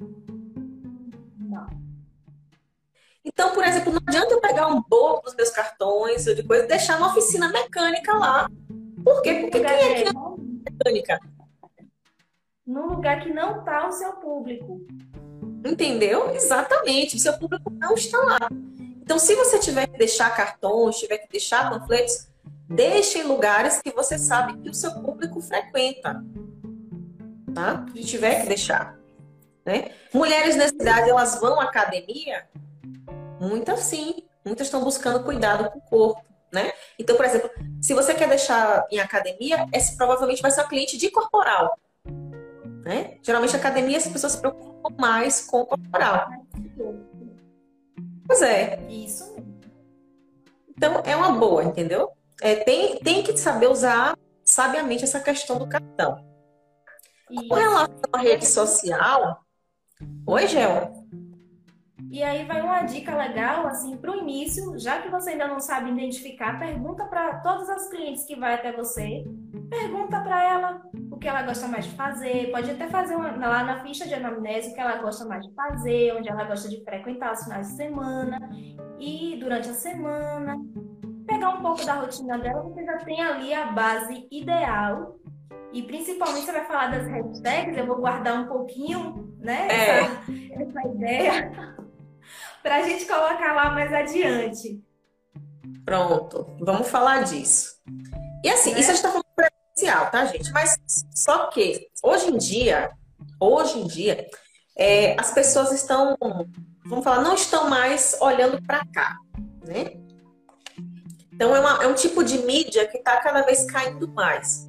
Então, 3.26 3.52
por 3.54 3.64
exemplo, 3.64 3.92
não 3.92 4.02
adianta 4.08 4.34
eu 4.34 4.40
pegar 4.40 4.68
um 4.68 4.82
bolo 4.82 5.22
dos 5.22 5.36
meus 5.36 5.50
cartões 5.50 6.28
ou 6.28 6.36
de 6.36 6.44
coisa 6.44 6.64
e 6.64 6.68
deixar 6.68 7.00
na 7.00 7.08
oficina 7.08 7.50
mecânica 7.50 8.14
lá 8.14 8.48
por 9.06 9.22
quê? 9.22 9.34
Porque 9.36 9.60
quem 9.60 9.68
é 9.68 10.04
que 10.04 10.12
não 10.12 10.36
é 10.66 10.72
mecânica? 10.72 11.20
Num 12.66 12.88
lugar 12.88 13.22
que 13.22 13.32
não 13.32 13.60
está 13.60 13.88
o 13.88 13.92
seu 13.92 14.14
público. 14.14 14.82
Entendeu? 15.64 16.32
Exatamente. 16.32 17.16
O 17.16 17.20
seu 17.20 17.38
público 17.38 17.70
não 17.70 17.94
está 17.94 18.18
lá. 18.18 18.40
Então, 19.00 19.20
se 19.20 19.36
você 19.36 19.60
tiver 19.60 19.86
que 19.86 20.00
deixar 20.00 20.36
cartões, 20.36 20.98
tiver 20.98 21.20
que 21.20 21.30
deixar 21.30 21.70
panfletos, 21.70 22.28
deixe 22.68 23.20
em 23.20 23.24
lugares 23.24 23.80
que 23.80 23.92
você 23.92 24.18
sabe 24.18 24.58
que 24.58 24.70
o 24.72 24.74
seu 24.74 24.92
público 25.00 25.40
frequenta. 25.40 26.24
Tá? 27.54 27.86
Se 27.94 28.04
tiver 28.04 28.42
que 28.42 28.48
deixar. 28.48 28.98
Né? 29.64 29.92
Mulheres 30.12 30.56
nessa 30.56 30.74
idade, 30.74 31.12
elas 31.12 31.40
vão 31.40 31.62
à 31.62 31.66
academia? 31.66 32.48
Muitas 33.40 33.82
sim. 33.82 34.28
Muitas 34.44 34.68
estão 34.68 34.84
buscando 34.84 35.24
cuidado 35.24 35.72
com 35.72 35.80
o 35.80 35.82
corpo 35.82 36.36
né? 36.56 36.72
Então, 36.98 37.16
por 37.18 37.26
exemplo, 37.26 37.50
se 37.82 37.94
você 37.94 38.16
quer 38.16 38.30
deixar 38.30 38.88
em 38.90 38.98
academia, 39.00 39.68
esse 39.74 39.98
provavelmente 39.98 40.42
vai 40.42 40.50
ser 40.50 40.62
um 40.62 40.68
cliente 40.68 40.98
de 40.98 41.12
corporal, 41.12 41.78
né? 42.84 43.18
Geralmente, 43.22 43.56
academia, 43.56 43.98
as 43.98 44.08
pessoas 44.08 44.34
se 44.34 44.40
preocupam 44.40 44.96
mais 44.98 45.46
com 45.46 45.62
o 45.62 45.66
corporal. 45.66 46.30
Pois 48.26 48.42
é. 48.42 48.80
Isso. 48.90 49.36
Então, 50.70 51.02
é 51.06 51.16
uma 51.16 51.34
boa, 51.34 51.64
entendeu? 51.64 52.12
É, 52.42 52.56
tem, 52.56 52.98
tem 53.00 53.22
que 53.22 53.38
saber 53.38 53.68
usar 53.70 54.18
sabiamente 54.44 55.04
essa 55.04 55.20
questão 55.20 55.58
do 55.58 55.68
cartão. 55.68 56.26
Isso. 57.30 57.48
Com 57.48 57.56
relação 57.56 58.10
à 58.14 58.18
rede 58.20 58.46
social, 58.46 59.44
oi, 60.26 60.48
Gel. 60.48 61.06
E 62.12 62.22
aí 62.22 62.46
vai 62.46 62.62
uma 62.62 62.82
dica 62.82 63.16
legal, 63.16 63.68
assim, 63.68 63.98
para 63.98 64.12
o 64.12 64.16
início, 64.16 64.78
já 64.78 65.02
que 65.02 65.10
você 65.10 65.32
ainda 65.32 65.48
não 65.48 65.60
sabe 65.60 65.92
identificar, 65.92 66.60
pergunta 66.60 67.06
para 67.06 67.38
todas 67.38 67.70
as 67.70 67.90
clientes 67.90 68.26
que 68.26 68.36
vai 68.36 68.54
até 68.56 68.72
você, 68.74 69.24
pergunta 69.70 70.20
para 70.22 70.44
ela 70.44 70.82
o 71.10 71.18
que 71.18 71.28
ela 71.28 71.44
gosta 71.44 71.68
mais 71.68 71.86
de 71.86 71.92
fazer, 71.92 72.52
pode 72.52 72.70
até 72.70 72.88
fazer 72.88 73.16
uma, 73.16 73.36
lá 73.36 73.64
na 73.64 73.82
ficha 73.82 74.06
de 74.06 74.14
anamnese 74.14 74.72
o 74.72 74.74
que 74.74 74.82
ela 74.82 74.98
gosta 74.98 75.26
mais 75.26 75.46
de 75.46 75.54
fazer, 75.54 76.14
onde 76.18 76.30
ela 76.30 76.44
gosta 76.44 76.70
de 76.70 76.84
frequentar 76.84 77.34
os 77.34 77.44
finais 77.44 77.70
de 77.70 77.74
semana 77.76 78.40
e 79.00 79.38
durante 79.40 79.70
a 79.70 79.74
semana, 79.74 80.58
pegar 81.26 81.50
um 81.50 81.62
pouco 81.62 81.86
da 81.86 81.96
rotina 81.96 82.38
dela, 82.38 82.62
você 82.64 82.84
já 82.86 82.98
tem 83.00 83.22
ali 83.22 83.54
a 83.54 83.68
base 83.68 84.28
ideal 84.32 85.18
E 85.74 85.84
principalmente 85.84 86.46
você 86.46 86.52
vai 86.52 86.66
falar 86.66 86.92
das 86.92 87.08
hashtags, 87.08 87.78
eu 87.78 87.86
vou 87.86 87.98
guardar 87.98 88.42
um 88.42 88.48
pouquinho, 88.48 89.36
né? 89.40 89.68
É. 89.70 90.00
Essa, 90.00 90.22
essa 90.62 90.88
ideia 90.88 91.75
para 92.66 92.78
a 92.78 92.82
gente 92.82 93.06
colocar 93.06 93.54
lá 93.54 93.70
mais 93.70 93.94
adiante. 93.94 94.84
Pronto, 95.86 96.58
vamos 96.60 96.90
falar 96.90 97.24
disso. 97.24 97.76
E 98.44 98.50
assim, 98.50 98.74
é. 98.74 98.80
isso 98.80 98.90
a 98.90 98.96
gente 98.96 99.06
está 99.06 99.10
falando 99.10 99.26
presencial, 99.36 100.10
tá, 100.10 100.26
gente? 100.26 100.52
Mas 100.52 100.76
só 101.14 101.46
que 101.52 101.88
hoje 102.02 102.32
em 102.32 102.38
dia, 102.40 102.90
hoje 103.40 103.78
em 103.78 103.86
dia, 103.86 104.28
é, 104.76 105.16
as 105.20 105.32
pessoas 105.32 105.72
estão, 105.74 106.18
vamos 106.84 107.04
falar, 107.04 107.22
não 107.22 107.36
estão 107.36 107.70
mais 107.70 108.18
olhando 108.20 108.60
para 108.64 108.84
cá, 108.92 109.16
né? 109.64 109.92
Então 111.32 111.56
é, 111.56 111.60
uma, 111.60 111.84
é, 111.84 111.88
um 111.88 111.94
tipo 111.94 112.24
de 112.24 112.40
mídia 112.40 112.88
que 112.88 112.98
está 112.98 113.18
cada 113.18 113.44
vez 113.44 113.64
caindo 113.66 114.08
mais. 114.08 114.68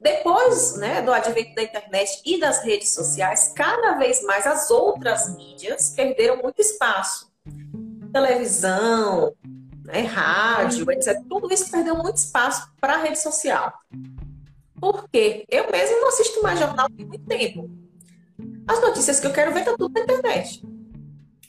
Depois 0.00 0.76
né, 0.76 1.02
do 1.02 1.12
advento 1.12 1.54
da 1.54 1.62
internet 1.62 2.22
e 2.24 2.40
das 2.40 2.64
redes 2.64 2.94
sociais, 2.94 3.52
cada 3.54 3.98
vez 3.98 4.22
mais 4.24 4.46
as 4.46 4.70
outras 4.70 5.36
mídias 5.36 5.90
perderam 5.90 6.38
muito 6.38 6.60
espaço. 6.60 7.30
Televisão, 8.10 9.34
né, 9.84 10.00
rádio, 10.00 10.90
etc. 10.90 11.20
Tudo 11.28 11.52
isso 11.52 11.70
perdeu 11.70 11.94
muito 11.96 12.16
espaço 12.16 12.72
para 12.80 12.94
a 12.94 13.02
rede 13.02 13.20
social. 13.20 13.72
Por 14.80 15.06
quê? 15.10 15.44
Eu 15.48 15.70
mesmo 15.70 16.00
não 16.00 16.08
assisto 16.08 16.42
mais 16.42 16.58
jornal 16.58 16.86
há 16.86 16.88
muito 16.88 17.18
tempo. 17.26 17.70
As 18.66 18.80
notícias 18.80 19.20
que 19.20 19.26
eu 19.26 19.32
quero 19.32 19.52
ver 19.52 19.60
estão 19.60 19.74
tá 19.74 19.78
tudo 19.78 19.92
na 19.92 20.00
internet. 20.00 20.64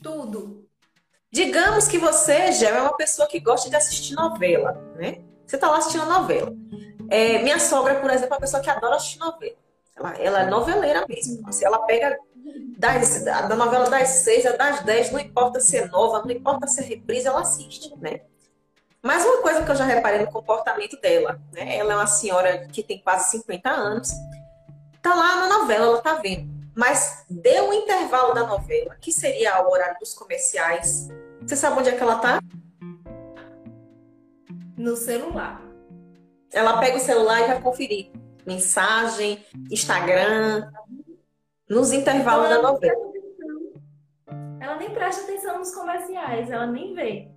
Tudo. 0.04 0.68
Digamos 1.32 1.88
que 1.88 1.98
você 1.98 2.52
já 2.52 2.70
é 2.70 2.82
uma 2.82 2.98
pessoa 2.98 3.28
que 3.30 3.40
gosta 3.40 3.70
de 3.70 3.78
assistir 3.78 4.14
novela, 4.16 4.74
né? 4.98 5.24
Você 5.48 5.56
está 5.56 5.70
lá 5.70 5.78
assistindo 5.78 6.06
novela. 6.06 6.54
É, 7.12 7.40
minha 7.40 7.60
sogra, 7.60 7.96
por 7.96 8.10
exemplo, 8.10 8.28
é 8.28 8.36
uma 8.36 8.40
pessoa 8.40 8.64
que 8.64 8.70
adora 8.70 8.96
assistir 8.96 9.20
novela. 9.20 9.56
Ela, 9.94 10.18
ela 10.18 10.42
é 10.44 10.50
noveleira 10.50 11.06
mesmo. 11.10 11.46
Assim, 11.50 11.66
ela 11.66 11.80
pega 11.80 12.18
das, 12.78 13.26
da 13.26 13.54
novela 13.54 13.90
das 13.90 14.08
seis 14.08 14.46
a 14.46 14.56
das 14.56 14.80
dez, 14.86 15.12
não 15.12 15.20
importa 15.20 15.60
se 15.60 15.76
é 15.76 15.88
nova, 15.88 16.24
não 16.24 16.32
importa 16.32 16.68
se 16.68 16.80
é 16.80 16.84
reprise, 16.86 17.28
ela 17.28 17.42
assiste, 17.42 17.94
né? 17.98 18.22
Mas 19.04 19.26
uma 19.26 19.42
coisa 19.42 19.62
que 19.64 19.70
eu 19.70 19.76
já 19.76 19.84
reparei 19.84 20.22
no 20.22 20.32
comportamento 20.32 21.00
dela, 21.02 21.38
né? 21.52 21.76
Ela 21.76 21.94
é 21.94 21.96
uma 21.98 22.08
senhora 22.08 22.66
que 22.68 22.82
tem 22.82 23.02
quase 23.02 23.32
50 23.32 23.70
anos, 23.70 24.10
tá 25.02 25.14
lá 25.14 25.48
na 25.48 25.60
novela, 25.60 25.88
ela 25.88 26.02
tá 26.02 26.14
vendo. 26.16 26.50
Mas 26.74 27.26
deu 27.30 27.70
um 27.70 27.74
intervalo 27.74 28.34
da 28.34 28.48
novela, 28.48 28.96
que 29.02 29.12
seria 29.12 29.62
o 29.62 29.70
horário 29.70 30.00
dos 30.00 30.14
comerciais. 30.14 31.10
Você 31.42 31.58
sabe 31.58 31.78
onde 31.78 31.90
é 31.90 31.92
que 31.92 32.02
ela 32.02 32.20
tá? 32.20 32.40
No 34.78 34.96
celular. 34.96 35.71
Ela 36.54 36.78
pega 36.80 36.98
o 36.98 37.00
celular 37.00 37.42
e 37.42 37.48
vai 37.48 37.62
conferir 37.62 38.12
mensagem, 38.46 39.46
Instagram, 39.70 40.70
nos 41.70 41.92
intervalos 41.92 42.50
da 42.50 42.62
novela. 42.62 43.12
Ela 44.60 44.76
nem 44.76 44.90
presta 44.92 45.24
atenção 45.24 45.58
nos 45.60 45.74
comerciais, 45.74 46.50
ela 46.50 46.68
nem 46.68 46.94
vê. 46.94 47.30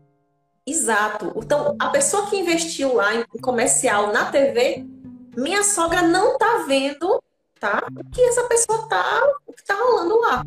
Exato. 0.67 1.33
Então, 1.37 1.77
a 1.79 1.91
pessoa 1.91 2.29
que 2.29 2.37
investiu 2.37 2.95
lá 2.95 3.15
em 3.15 3.25
comercial 3.41 4.13
na 4.13 4.31
TV, 4.31 4.85
minha 5.37 5.63
sogra 5.63 6.03
não 6.03 6.39
tá 6.39 6.65
vendo, 6.67 7.23
tá? 7.61 7.87
O 7.91 8.11
que 8.11 8.23
essa 8.23 8.45
pessoa 8.45 8.89
tá, 8.89 9.23
o 9.47 9.53
que 9.53 9.65
tá 9.65 9.75
rolando 9.75 10.19
lá. 10.21 10.43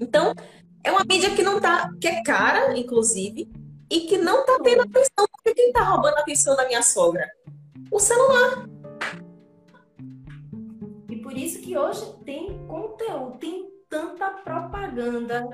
Então, 0.00 0.34
é 0.82 0.90
uma 0.90 1.04
mídia 1.04 1.34
que 1.34 1.42
não 1.42 1.60
tá, 1.60 1.90
que 2.00 2.08
é 2.08 2.22
cara, 2.22 2.76
inclusive, 2.76 3.48
e 3.88 4.00
que 4.00 4.18
não 4.18 4.44
tá 4.44 4.58
tendo 4.62 4.82
atenção. 4.82 5.26
Porque 5.30 5.54
quem 5.54 5.72
tá 5.72 5.82
roubando 5.82 6.16
a 6.16 6.20
atenção 6.20 6.56
da 6.56 6.66
minha 6.66 6.82
sogra? 6.82 7.28
O 7.90 7.98
celular. 7.98 8.66
E 11.08 11.16
por 11.16 11.36
isso 11.36 11.60
que 11.60 11.76
hoje 11.76 12.00
tem 12.24 12.66
conteúdo, 12.66 13.38
tem 13.38 13.68
tanta 13.88 14.30
propaganda. 14.30 15.48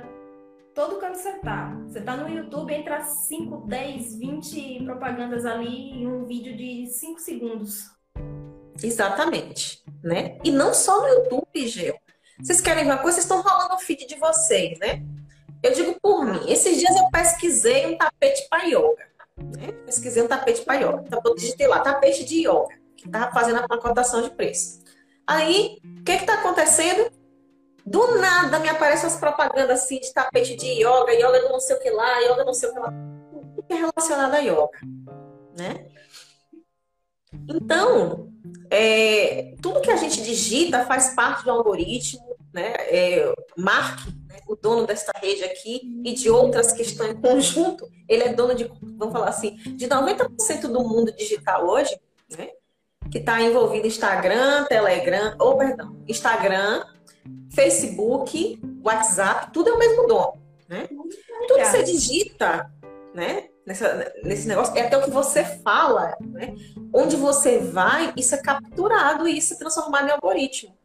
Todo 0.75 0.99
canto 0.99 1.17
você 1.17 1.33
tá. 1.39 1.75
Você 1.87 2.03
tá 2.03 2.17
no 2.17 2.29
YouTube, 2.29 2.75
entra 2.75 3.03
5, 3.03 3.67
10, 3.67 4.19
20 4.19 4.85
propagandas 4.85 5.47
ali 5.47 5.93
em 5.93 6.07
um 6.07 6.27
vídeo 6.27 6.55
de 6.55 6.87
5 6.87 7.19
segundos. 7.21 7.91
Exatamente, 8.83 9.83
né? 10.05 10.39
E 10.45 10.51
não 10.51 10.75
só 10.75 11.01
no 11.01 11.09
YouTube, 11.09 11.67
Geo. 11.67 11.95
Vocês 12.39 12.61
querem 12.61 12.85
ver 12.85 12.91
uma 12.91 12.99
coisa? 12.99 13.17
Vocês 13.17 13.25
estão 13.25 13.41
rolando 13.41 13.75
o 13.75 13.79
feed 13.79 14.07
de 14.07 14.17
vocês, 14.17 14.79
né? 14.79 15.03
Eu 15.63 15.73
digo 15.73 15.99
por 16.01 16.27
mim. 16.27 16.41
Esses 16.47 16.79
dias 16.79 16.95
eu 16.95 17.11
pesquisei 17.11 17.87
um 17.87 17.97
tapete 17.97 18.47
para 18.51 18.65
yoga. 18.65 19.16
Né? 19.39 19.73
Pesquisei 19.85 20.23
um 20.23 20.29
tapete 20.29 20.63
para 20.63 20.77
yoga. 20.77 21.05
Então, 21.07 21.21
eu 21.25 21.35
digitei 21.35 21.67
lá, 21.67 21.81
tapete 21.81 22.25
de 22.25 22.49
yoga, 22.49 22.75
que 22.97 23.07
estava 23.07 23.33
fazendo 23.33 23.59
a 23.59 23.79
cotação 23.79 24.23
de 24.23 24.31
preço. 24.31 24.81
Aí, 25.27 25.79
o 26.01 26.05
que 26.05 26.13
está 26.13 26.35
acontecendo? 26.35 27.11
Do 27.85 28.19
nada 28.19 28.59
me 28.59 28.69
aparecem 28.69 29.07
as 29.07 29.17
propagandas 29.17 29.83
assim 29.83 30.01
de 30.01 30.13
tapete 30.13 30.57
de 30.57 30.67
yoga, 30.67 31.13
yoga 31.13 31.49
não 31.49 31.61
sei 31.61 31.77
o 31.77 31.81
que 31.81 31.91
lá, 31.91 32.19
yoga 32.21 32.45
não 32.45 32.55
sei 32.55 32.69
o 32.69 32.73
que 32.73 32.79
lá. 32.81 32.93
Tudo 33.31 33.63
que 33.63 33.73
é 33.73 33.77
relacionado 33.77 34.35
a 34.35 34.39
yoga. 34.39 34.81
Né? 35.57 35.87
Então, 37.49 38.33
é, 38.71 39.55
tudo 39.63 39.81
que 39.81 39.91
a 39.91 39.97
gente 39.97 40.23
digita 40.23 40.85
faz 40.85 41.15
parte 41.15 41.45
do 41.45 41.51
algoritmo, 41.51 42.37
né? 42.53 42.73
É, 42.89 43.35
Mark 43.57 44.01
o 44.47 44.55
dono 44.55 44.87
desta 44.87 45.13
rede 45.21 45.45
aqui 45.45 46.01
e 46.05 46.15
de 46.15 46.31
outras 46.31 46.73
que 46.73 46.83
estão 46.83 47.07
em 47.07 47.21
conjunto, 47.21 47.89
ele 48.09 48.23
é 48.23 48.33
dono 48.33 48.55
de, 48.55 48.71
vamos 48.81 49.13
falar 49.13 49.29
assim, 49.29 49.57
de 49.57 49.89
90% 49.89 50.63
do 50.69 50.83
mundo 50.83 51.13
digital 51.13 51.67
hoje, 51.67 51.99
né? 52.37 52.51
Que 53.11 53.19
está 53.19 53.41
envolvido 53.41 53.87
Instagram, 53.87 54.65
Telegram, 54.65 55.37
ou 55.39 55.57
perdão, 55.57 55.97
Instagram, 56.09 56.85
Facebook, 57.51 58.61
WhatsApp, 58.85 59.53
tudo 59.53 59.71
é 59.71 59.73
o 59.73 59.79
mesmo 59.79 60.07
dono, 60.07 60.41
né? 60.69 60.87
Tudo 60.87 61.57
que 61.57 61.65
você 61.65 61.83
digita, 61.83 62.71
né? 63.15 63.49
Nessa, 63.67 64.13
nesse 64.23 64.47
negócio, 64.47 64.77
é 64.77 64.83
até 64.83 64.97
o 64.97 65.03
que 65.03 65.11
você 65.11 65.45
fala, 65.45 66.17
né? 66.21 66.55
Onde 66.95 67.17
você 67.17 67.59
vai, 67.59 68.13
isso 68.17 68.35
é 68.35 68.39
capturado 68.39 69.27
e 69.27 69.39
isso 69.39 69.55
é 69.55 69.57
transformado 69.57 70.07
em 70.07 70.13
algoritmo. 70.13 70.77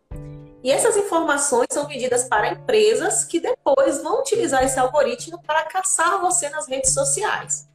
E 0.64 0.72
essas 0.72 0.96
informações 0.96 1.68
são 1.72 1.88
vendidas 1.88 2.26
para 2.26 2.52
empresas 2.52 3.24
que 3.24 3.40
depois 3.40 4.02
vão 4.04 4.20
utilizar 4.20 4.64
esse 4.64 4.80
algoritmo 4.80 5.42
para 5.42 5.64
caçar 5.64 6.22
você 6.22 6.50
nas 6.50 6.68
redes 6.68 6.94
sociais. 6.94 7.68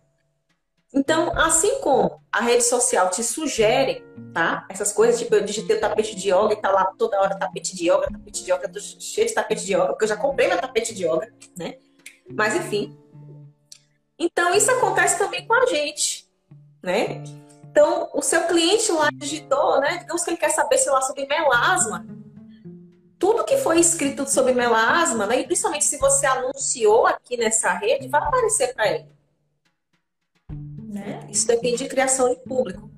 Então, 0.95 1.37
assim 1.37 1.81
como 1.81 2.23
a 2.33 2.41
rede 2.41 2.63
social 2.63 3.11
te 3.11 3.23
sugere, 3.23 4.05
tá? 4.33 4.65
Essas 4.71 4.93
coisas, 4.93 5.19
tipo, 5.19 5.35
eu 5.35 5.45
digitei 5.45 5.77
o 5.77 5.81
tapete 5.81 6.15
de 6.15 6.31
yoga 6.31 6.55
e 6.55 6.57
tá 6.57 6.71
lá 6.71 6.87
toda 6.97 7.21
hora 7.21 7.37
tapete 7.37 7.77
de 7.77 7.91
yoga, 7.91 8.07
tapete 8.11 8.45
de 8.45 8.53
yoga, 8.53 8.69
tô 8.69 8.79
cheio 8.81 9.27
de 9.27 9.35
tapete 9.35 9.67
de 9.67 9.75
yoga, 9.75 9.89
porque 9.89 10.05
eu 10.05 10.09
já 10.09 10.17
comprei 10.17 10.47
meu 10.49 10.59
tapete 10.59 10.95
de 10.95 11.05
yoga, 11.05 11.31
né? 11.59 11.77
Mas 12.31 12.55
enfim. 12.55 12.97
Então, 14.19 14.55
isso 14.55 14.71
acontece 14.71 15.19
também 15.19 15.47
com 15.47 15.55
a 15.55 15.67
gente, 15.67 16.31
né? 16.83 17.23
Então, 17.65 18.09
o 18.15 18.23
seu 18.23 18.45
cliente 18.45 18.91
lá 18.93 19.09
digitou, 19.13 19.81
né? 19.81 19.99
Digamos 19.99 20.23
que 20.25 20.31
ele 20.31 20.39
quer 20.39 20.51
saber, 20.51 20.79
sei 20.79 20.93
lá, 20.93 21.03
sobre 21.03 21.27
melasma 21.27 22.07
tudo 23.19 23.45
que 23.45 23.57
foi 23.59 23.81
escrito 23.81 24.29
sobre 24.29 24.53
melasma, 24.53 25.27
né, 25.27 25.41
e 25.41 25.45
principalmente 25.45 25.85
se 25.85 25.99
você 25.99 26.27
anunciou 26.27 27.07
aqui 27.07 27.37
nessa 27.37 27.73
rede, 27.73 28.09
vai 28.09 28.21
aparecer 28.21 28.75
para 28.75 28.93
ele. 28.93 29.07
Né? 30.89 31.27
Isso 31.31 31.47
depende 31.47 31.79
de 31.79 31.89
criação 31.89 32.29
de 32.29 32.37
público. 32.41 32.91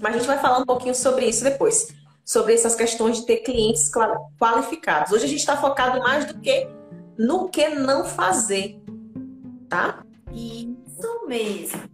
Mas 0.00 0.14
a 0.14 0.18
gente 0.18 0.26
vai 0.26 0.38
falar 0.38 0.58
um 0.58 0.66
pouquinho 0.66 0.94
sobre 0.94 1.26
isso 1.26 1.42
depois. 1.42 1.88
Sobre 2.24 2.54
essas 2.54 2.74
questões 2.74 3.18
de 3.18 3.26
ter 3.26 3.38
clientes 3.38 3.90
qualificados. 4.38 5.12
Hoje 5.12 5.24
a 5.24 5.28
gente 5.28 5.40
está 5.40 5.56
focado 5.56 5.98
mais 6.00 6.26
do 6.26 6.38
que 6.40 6.68
no 7.18 7.48
que 7.48 7.68
não 7.70 8.04
fazer. 8.04 8.80
Tá? 9.68 10.04
Isso 10.32 11.26
mesmo. 11.26 11.90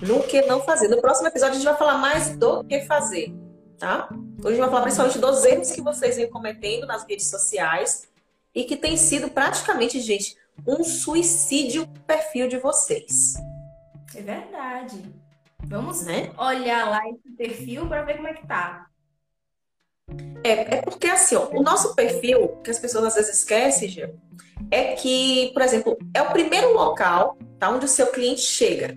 No 0.00 0.22
que 0.22 0.42
não 0.42 0.62
fazer. 0.62 0.88
No 0.88 1.00
próximo 1.00 1.28
episódio 1.28 1.54
a 1.54 1.56
gente 1.56 1.64
vai 1.64 1.76
falar 1.76 1.98
mais 1.98 2.36
do 2.36 2.64
que 2.64 2.82
fazer 2.82 3.34
tá? 3.78 4.08
Hoje 4.38 4.46
a 4.46 4.50
gente 4.50 4.60
vai 4.60 4.70
falar 4.70 4.82
principalmente 4.82 5.18
dos 5.18 5.44
erros 5.44 5.70
que 5.70 5.80
vocês 5.80 6.16
vêm 6.16 6.30
cometendo 6.30 6.86
nas 6.86 7.04
redes 7.06 7.26
sociais 7.26 8.08
e 8.54 8.64
que 8.64 8.76
tem 8.76 8.96
sido 8.96 9.30
praticamente, 9.30 10.00
gente, 10.00 10.36
um 10.66 10.82
suicídio 10.82 11.86
perfil 12.06 12.48
de 12.48 12.58
vocês. 12.58 13.34
É 14.14 14.22
verdade. 14.22 15.02
Vamos 15.64 16.04
né? 16.04 16.30
olhar 16.38 16.88
lá 16.88 17.02
esse 17.08 17.30
perfil 17.36 17.86
para 17.86 18.02
ver 18.02 18.16
como 18.16 18.28
é 18.28 18.34
que 18.34 18.46
tá. 18.46 18.86
É, 20.44 20.76
é 20.76 20.82
porque 20.82 21.08
assim, 21.08 21.34
ó, 21.34 21.48
o 21.52 21.62
nosso 21.62 21.94
perfil, 21.94 22.60
que 22.62 22.70
as 22.70 22.78
pessoas 22.78 23.04
às 23.06 23.14
vezes 23.16 23.38
esquecem, 23.38 23.88
Gil, 23.88 24.18
é 24.70 24.94
que, 24.94 25.50
por 25.52 25.62
exemplo, 25.62 25.98
é 26.14 26.22
o 26.22 26.30
primeiro 26.30 26.72
local 26.72 27.36
tá, 27.58 27.70
onde 27.70 27.84
o 27.84 27.88
seu 27.88 28.06
cliente 28.08 28.42
chega. 28.42 28.96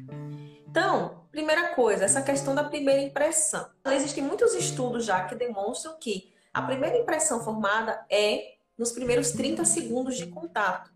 Então, 0.68 1.19
Primeira 1.32 1.76
coisa, 1.76 2.06
essa 2.06 2.22
questão 2.22 2.56
da 2.56 2.64
primeira 2.64 3.02
impressão. 3.02 3.70
Existem 3.86 4.24
muitos 4.24 4.54
estudos 4.56 5.06
já 5.06 5.26
que 5.26 5.36
demonstram 5.36 5.96
que 6.00 6.34
a 6.52 6.62
primeira 6.62 6.98
impressão 6.98 7.44
formada 7.44 8.04
é 8.10 8.56
nos 8.76 8.92
primeiros 8.92 9.32
30 9.32 9.64
segundos 9.64 10.18
de 10.18 10.26
contato. 10.26 10.92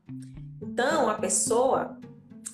Então, 0.62 1.08
a 1.08 1.16
pessoa 1.16 2.00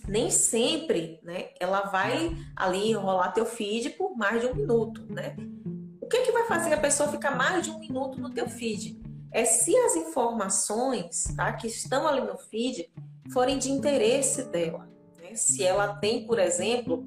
nem 0.08 0.30
sempre, 0.30 1.20
né, 1.24 1.50
ela 1.60 1.82
vai 1.84 2.36
ali 2.56 2.94
rolar 2.94 3.32
teu 3.32 3.46
feed 3.46 3.92
por 3.92 4.18
mais 4.18 4.42
de 4.42 4.48
um 4.48 4.56
minuto, 4.56 5.06
né? 5.08 5.36
O 6.02 6.08
que, 6.08 6.18
é 6.18 6.24
que 6.24 6.32
vai 6.32 6.48
fazer 6.48 6.74
a 6.74 6.80
pessoa 6.80 7.10
ficar 7.10 7.36
mais 7.36 7.64
de 7.64 7.70
um 7.70 7.80
minuto 7.80 8.20
no 8.20 8.32
teu 8.32 8.50
feed? 8.50 9.00
É 9.32 9.46
se 9.46 9.78
as 9.78 9.96
informações 9.96 11.26
tá, 11.36 11.54
que 11.54 11.68
estão 11.68 12.08
ali 12.08 12.22
no 12.22 12.36
feed 12.36 12.90
forem 13.32 13.60
de 13.60 13.72
interesse 13.72 14.44
dela. 14.46 14.90
Né? 15.22 15.36
Se 15.36 15.64
ela 15.64 15.96
tem, 15.98 16.26
por 16.26 16.40
exemplo, 16.40 17.06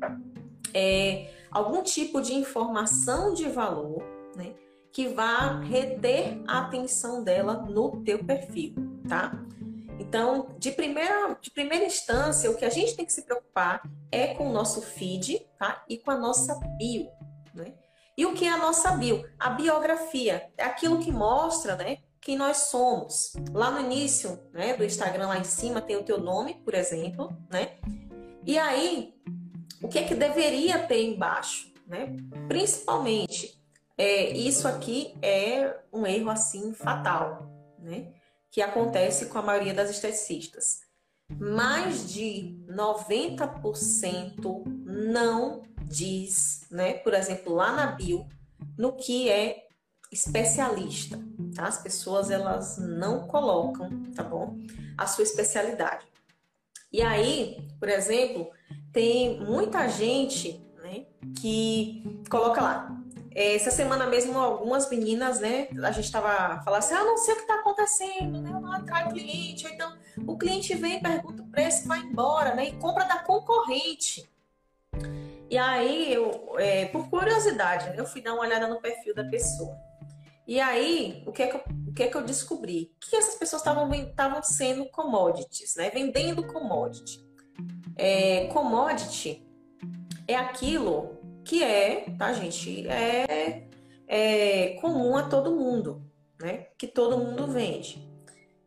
é, 0.75 1.31
algum 1.51 1.83
tipo 1.83 2.21
de 2.21 2.35
informação 2.35 3.35
de 3.35 3.49
valor 3.49 4.03
né, 4.37 4.55
que 4.93 5.09
vá 5.09 5.61
reter 5.61 6.43
a 6.47 6.61
atenção 6.61 7.23
dela 7.23 7.55
no 7.55 8.03
teu 8.03 8.25
perfil, 8.25 8.75
tá? 9.09 9.33
Então, 9.99 10.55
de 10.59 10.73
primeira, 10.73 11.39
de 11.41 11.51
primeira 11.51 11.85
instância, 11.85 12.51
o 12.51 12.57
que 12.57 12.65
a 12.65 12.71
gente 12.71 12.97
tem 12.97 13.07
que 13.07 13.13
se 13.13 13.23
preocupar 13.23 13.83
é 14.11 14.35
com 14.35 14.51
o 14.51 14.53
nosso 14.53 14.83
feed 14.83 15.47
tá? 15.59 15.83
e 15.89 15.97
com 15.97 16.11
a 16.11 16.19
nossa 16.19 16.55
bio. 16.77 17.09
Né? 17.55 17.73
E 18.17 18.27
o 18.27 18.35
que 18.35 18.45
é 18.45 18.51
a 18.51 18.59
nossa 18.59 18.91
bio? 18.93 19.25
A 19.39 19.51
biografia 19.51 20.51
é 20.59 20.65
aquilo 20.65 20.99
que 20.99 21.11
mostra 21.11 21.77
né, 21.77 21.99
quem 22.21 22.37
nós 22.37 22.69
somos. 22.69 23.33
Lá 23.53 23.71
no 23.71 23.81
início 23.81 24.39
né, 24.53 24.77
do 24.77 24.85
Instagram, 24.85 25.29
lá 25.29 25.39
em 25.39 25.45
cima, 25.45 25.81
tem 25.81 25.97
o 25.97 26.05
teu 26.05 26.19
nome, 26.19 26.61
por 26.65 26.75
exemplo. 26.75 27.35
Né? 27.49 27.79
E 28.45 28.59
aí, 28.59 29.15
o 29.83 29.89
que 29.89 29.99
é 29.99 30.05
que 30.05 30.15
deveria 30.15 30.79
ter 30.79 31.03
embaixo? 31.03 31.73
Né? 31.87 32.17
Principalmente, 32.49 33.61
é, 33.99 34.31
isso 34.31 34.67
aqui 34.69 35.15
é 35.21 35.77
um 35.93 36.07
erro 36.07 36.31
assim 36.31 36.73
fatal. 36.73 37.51
Né? 37.79 38.13
que 38.53 38.61
acontece 38.61 39.27
com 39.27 39.39
a 39.39 39.43
maioria 39.43 39.73
das 39.73 39.91
esteticistas. 39.91 40.83
Mais 41.41 42.13
de 42.13 42.55
90% 42.69 44.63
não 44.85 45.63
diz, 45.87 46.67
né, 46.71 46.93
por 46.95 47.15
exemplo, 47.15 47.55
lá 47.55 47.73
na 47.73 47.87
bio, 47.87 48.29
no 48.77 48.93
que 48.93 49.31
é 49.31 49.67
especialista, 50.13 51.19
tá? 51.55 51.67
As 51.67 51.83
pessoas 51.83 52.31
elas 52.31 52.77
não 52.77 53.27
colocam, 53.27 53.89
tá 54.15 54.23
bom? 54.23 54.59
A 54.99 55.07
sua 55.07 55.25
especialidade. 55.25 56.07
E 56.93 57.01
aí, 57.01 57.67
por 57.81 57.89
exemplo, 57.89 58.51
tem 58.93 59.41
muita 59.41 59.89
gente, 59.89 60.65
né, 60.83 61.07
que 61.41 62.23
coloca 62.29 62.61
lá 62.61 63.03
essa 63.35 63.71
semana 63.71 64.07
mesmo, 64.07 64.39
algumas 64.39 64.89
meninas, 64.91 65.41
né? 65.41 65.69
A 65.83 65.91
gente 65.91 66.05
estava 66.05 66.63
falando 66.63 66.81
assim: 66.81 66.95
ah, 66.95 67.05
não 67.05 67.17
sei 67.17 67.35
o 67.35 67.37
que 67.37 67.43
está 67.43 67.55
acontecendo, 67.55 68.41
né? 68.41 68.51
Eu 68.53 68.61
não 68.61 68.73
atrai 68.73 69.11
cliente. 69.11 69.67
Ou 69.67 69.73
então, 69.73 69.97
o 70.27 70.37
cliente 70.37 70.75
vem, 70.75 71.01
pergunta 71.01 71.43
o 71.43 71.47
preço, 71.47 71.89
vai 71.89 72.01
embora, 72.01 72.55
né? 72.55 72.69
E 72.69 72.73
compra 72.73 73.05
da 73.05 73.19
concorrente. 73.19 74.31
E 75.49 75.59
aí, 75.59 76.13
eu, 76.13 76.55
é, 76.59 76.87
por 76.87 77.09
curiosidade, 77.11 77.91
né, 77.91 77.97
eu 77.99 78.07
fui 78.07 78.23
dar 78.23 78.33
uma 78.33 78.43
olhada 78.43 78.67
no 78.67 78.81
perfil 78.81 79.15
da 79.15 79.25
pessoa. 79.25 79.77
E 80.47 80.59
aí, 80.61 81.23
o 81.27 81.33
que 81.33 81.43
é 81.43 81.47
que 81.47 81.57
eu, 81.57 81.63
o 81.89 81.93
que 81.93 82.03
é 82.03 82.09
que 82.09 82.17
eu 82.17 82.25
descobri? 82.25 82.95
Que 83.01 83.17
essas 83.17 83.35
pessoas 83.35 83.63
estavam 83.63 84.43
sendo 84.43 84.87
commodities, 84.87 85.77
né? 85.77 85.91
Vendendo 85.91 86.47
commodity. 86.47 87.22
É, 88.05 88.49
commodity 88.49 89.47
é 90.27 90.35
aquilo 90.35 91.21
que 91.45 91.63
é, 91.63 92.07
tá, 92.19 92.33
gente? 92.33 92.85
É, 92.89 93.69
é 94.09 94.69
comum 94.81 95.17
a 95.17 95.23
todo 95.23 95.55
mundo, 95.55 96.03
né? 96.41 96.67
Que 96.77 96.89
todo 96.89 97.17
mundo 97.17 97.47
vende. 97.47 98.05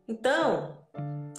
Então, 0.08 0.78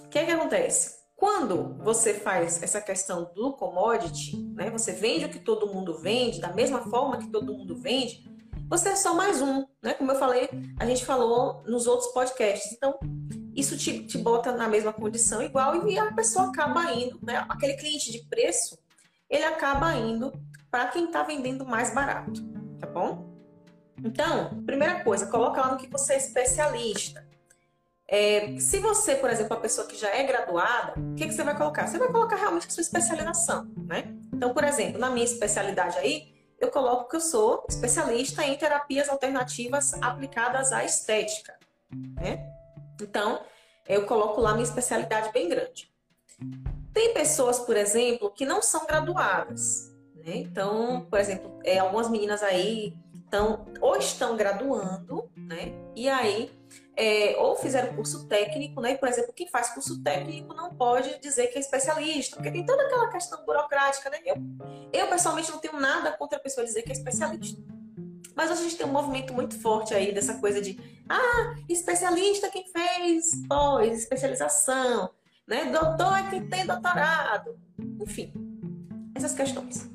o 0.06 0.10
que, 0.10 0.20
é 0.20 0.26
que 0.26 0.32
acontece? 0.32 1.00
Quando 1.16 1.76
você 1.84 2.14
faz 2.14 2.62
essa 2.62 2.80
questão 2.80 3.32
do 3.34 3.54
commodity, 3.54 4.38
né? 4.54 4.70
Você 4.70 4.92
vende 4.92 5.26
o 5.26 5.30
que 5.30 5.40
todo 5.40 5.74
mundo 5.74 5.98
vende, 5.98 6.40
da 6.40 6.54
mesma 6.54 6.82
forma 6.92 7.18
que 7.18 7.32
todo 7.32 7.52
mundo 7.52 7.76
vende, 7.76 8.30
você 8.70 8.90
é 8.90 8.96
só 8.96 9.16
mais 9.16 9.42
um, 9.42 9.66
né? 9.82 9.96
Como 9.96 10.12
eu 10.12 10.20
falei, 10.20 10.48
a 10.80 10.86
gente 10.86 11.04
falou 11.04 11.64
nos 11.66 11.88
outros 11.88 12.12
podcasts. 12.12 12.72
Então, 12.74 13.00
isso 13.58 13.76
te, 13.76 14.06
te 14.06 14.20
bota 14.20 14.52
na 14.52 14.68
mesma 14.68 14.94
condição 14.94 15.42
igual 15.42 15.88
e 15.88 15.98
a 15.98 16.14
pessoa 16.14 16.50
acaba 16.50 16.94
indo, 16.94 17.20
né? 17.24 17.44
Aquele 17.50 17.74
cliente 17.74 18.12
de 18.12 18.20
preço, 18.20 18.78
ele 19.28 19.44
acaba 19.44 19.96
indo 19.96 20.32
para 20.70 20.88
quem 20.90 21.06
está 21.06 21.24
vendendo 21.24 21.66
mais 21.66 21.92
barato, 21.92 22.40
tá 22.80 22.86
bom? 22.86 23.36
Então, 24.04 24.64
primeira 24.64 25.04
coisa, 25.04 25.26
coloca 25.26 25.60
lá 25.60 25.72
no 25.72 25.78
que 25.78 25.90
você 25.90 26.14
é 26.14 26.18
especialista. 26.18 27.28
É, 28.08 28.60
se 28.60 28.78
você, 28.78 29.16
por 29.16 29.30
exemplo, 29.30 29.58
a 29.58 29.60
pessoa 29.60 29.88
que 29.88 29.98
já 29.98 30.10
é 30.10 30.24
graduada, 30.24 30.94
o 30.96 31.16
que, 31.16 31.26
que 31.26 31.34
você 31.34 31.44
vai 31.44 31.58
colocar? 31.58 31.88
Você 31.88 31.98
vai 31.98 32.10
colocar 32.10 32.36
realmente 32.36 32.68
a 32.68 32.70
sua 32.70 32.82
especialização, 32.82 33.68
né? 33.76 34.16
Então, 34.32 34.54
por 34.54 34.64
exemplo, 34.64 35.00
na 35.00 35.10
minha 35.10 35.26
especialidade 35.26 35.98
aí, 35.98 36.32
eu 36.60 36.70
coloco 36.70 37.10
que 37.10 37.16
eu 37.16 37.22
sou 37.22 37.66
especialista 37.68 38.46
em 38.46 38.56
terapias 38.56 39.10
alternativas 39.10 39.94
aplicadas 39.96 40.72
à 40.72 40.86
estética, 40.86 41.58
né? 42.22 42.48
Então, 43.02 43.42
eu 43.88 44.06
coloco 44.06 44.42
lá 44.42 44.54
minha 44.54 44.64
especialidade 44.64 45.32
bem 45.32 45.50
grande. 45.50 45.92
Tem 46.94 47.14
pessoas, 47.14 47.60
por 47.60 47.78
exemplo, 47.78 48.32
que 48.32 48.46
não 48.46 48.62
são 48.62 48.86
graduadas. 48.86 49.96
Né? 50.16 50.38
Então, 50.38 51.06
por 51.10 51.20
exemplo, 51.20 51.60
é, 51.64 51.80
algumas 51.80 52.10
meninas 52.10 52.44
aí 52.44 52.94
estão 53.16 53.66
ou 53.82 53.98
estão 53.98 54.36
graduando, 54.36 55.30
né? 55.36 55.74
E 55.96 56.08
aí 56.08 56.52
é, 56.96 57.36
ou 57.38 57.56
fizeram 57.56 57.94
curso 57.96 58.28
técnico, 58.28 58.82
né? 58.82 58.98
Por 58.98 59.08
exemplo, 59.08 59.34
quem 59.34 59.48
faz 59.48 59.70
curso 59.70 60.02
técnico 60.02 60.54
não 60.54 60.74
pode 60.74 61.20
dizer 61.20 61.48
que 61.48 61.58
é 61.58 61.62
especialista, 61.62 62.36
porque 62.36 62.52
tem 62.52 62.66
toda 62.66 62.84
aquela 62.84 63.10
questão 63.10 63.46
burocrática, 63.46 64.10
né? 64.10 64.20
Eu, 64.26 64.36
eu 64.92 65.08
pessoalmente 65.08 65.52
não 65.52 65.60
tenho 65.60 65.80
nada 65.80 66.12
contra 66.14 66.38
a 66.38 66.42
pessoa 66.42 66.66
dizer 66.66 66.82
que 66.82 66.90
é 66.90 66.94
especialista. 66.94 67.62
Mas 68.38 68.52
a 68.52 68.56
gente 68.56 68.78
tem 68.78 68.86
um 68.86 68.92
movimento 68.92 69.34
muito 69.34 69.60
forte 69.60 69.96
aí 69.96 70.14
dessa 70.14 70.36
coisa 70.36 70.62
de 70.62 70.80
ah, 71.10 71.56
especialista 71.68 72.52
quem 72.52 72.66
fez 72.72 73.32
pós, 73.50 73.98
especialização, 73.98 75.10
né? 75.48 75.66
Doutor 75.72 76.16
é 76.20 76.30
quem 76.30 76.48
tem 76.48 76.64
doutorado. 76.64 77.60
Enfim, 78.00 78.32
essas 79.16 79.34
questões. 79.34 79.90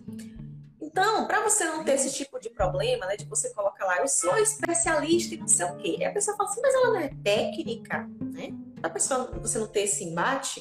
Então, 0.81 1.25
para 1.29 1.41
você 1.41 1.65
não 1.67 1.85
ter 1.85 1.93
esse 1.93 2.13
tipo 2.13 2.41
de 2.41 2.51
problema, 2.51 3.07
né, 3.07 3.17
de 3.17 3.25
você 3.27 3.49
colocar 3.55 3.85
lá, 3.85 3.99
eu 3.99 4.09
sou 4.09 4.37
especialista 4.37 5.37
em 5.37 5.39
não 5.39 5.47
sei 5.47 5.65
o 5.67 5.77
quê, 5.77 5.97
e 6.01 6.05
a 6.05 6.13
pessoa 6.13 6.37
fala 6.37 6.51
assim, 6.51 6.61
mas 6.61 6.75
ela 6.75 6.89
não 6.89 6.97
é 6.97 7.09
técnica, 7.23 8.11
né? 8.21 8.53
Para 8.81 8.91
pessoa 8.91 9.31
você 9.41 9.61
não 9.61 9.69
ter 9.69 9.83
esse 9.83 10.03
embate. 10.03 10.61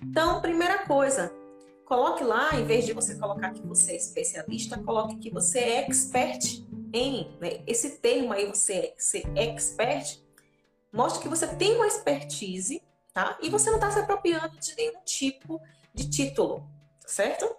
Então, 0.00 0.40
primeira 0.40 0.86
coisa, 0.86 1.30
coloque 1.84 2.24
lá, 2.24 2.58
em 2.58 2.64
vez 2.64 2.86
de 2.86 2.94
você 2.94 3.14
colocar 3.16 3.50
que 3.50 3.60
você 3.60 3.92
é 3.92 3.96
especialista, 3.96 4.82
coloque 4.82 5.16
que 5.16 5.28
você 5.28 5.58
é 5.58 5.80
expert 5.82 6.64
em, 6.92 7.36
né? 7.40 7.62
Esse 7.66 7.98
termo 7.98 8.32
aí, 8.32 8.46
você 8.46 8.94
ser 8.96 9.24
expert, 9.36 10.20
mostra 10.92 11.22
que 11.22 11.28
você 11.28 11.46
tem 11.56 11.76
uma 11.76 11.86
expertise, 11.86 12.82
tá? 13.12 13.38
E 13.42 13.48
você 13.48 13.70
não 13.70 13.76
está 13.76 13.90
se 13.90 13.98
apropriando 13.98 14.58
de 14.58 14.74
nenhum 14.76 15.00
tipo 15.04 15.60
de 15.94 16.08
título, 16.08 16.68
certo? 17.06 17.56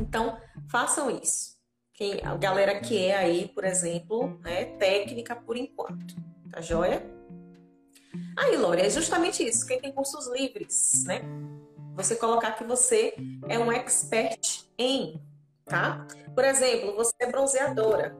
Então, 0.00 0.40
façam 0.70 1.10
isso. 1.10 1.56
Quem, 1.92 2.20
a 2.22 2.36
galera 2.36 2.80
que 2.80 2.96
é 2.96 3.16
aí, 3.16 3.48
por 3.48 3.64
exemplo, 3.64 4.38
né, 4.40 4.66
técnica 4.76 5.34
por 5.34 5.56
enquanto. 5.56 6.14
Tá 6.50 6.60
joia? 6.60 7.04
Aí, 8.36 8.56
Lore, 8.56 8.82
é 8.82 8.90
justamente 8.90 9.46
isso. 9.46 9.66
Quem 9.66 9.80
tem 9.80 9.92
cursos 9.92 10.28
livres, 10.28 11.04
né? 11.04 11.22
Você 11.94 12.14
colocar 12.14 12.52
que 12.52 12.62
você 12.62 13.14
é 13.48 13.58
um 13.58 13.72
expert 13.72 14.64
em, 14.78 15.20
tá? 15.64 16.06
Por 16.34 16.44
exemplo, 16.44 16.94
você 16.94 17.12
é 17.18 17.26
bronzeadora. 17.26 18.16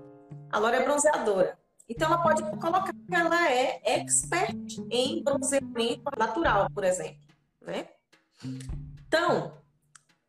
A 0.50 0.58
Lore 0.58 0.76
é 0.76 0.84
bronzeadora. 0.84 1.58
Então, 1.88 2.08
ela 2.08 2.22
pode 2.22 2.42
colocar 2.58 2.92
que 2.92 3.14
ela 3.14 3.50
é 3.50 3.80
expert 3.84 4.78
em 4.90 5.22
bronzeamento 5.22 6.02
natural, 6.18 6.68
por 6.70 6.84
exemplo, 6.84 7.20
né? 7.62 7.88
Então, 9.06 9.54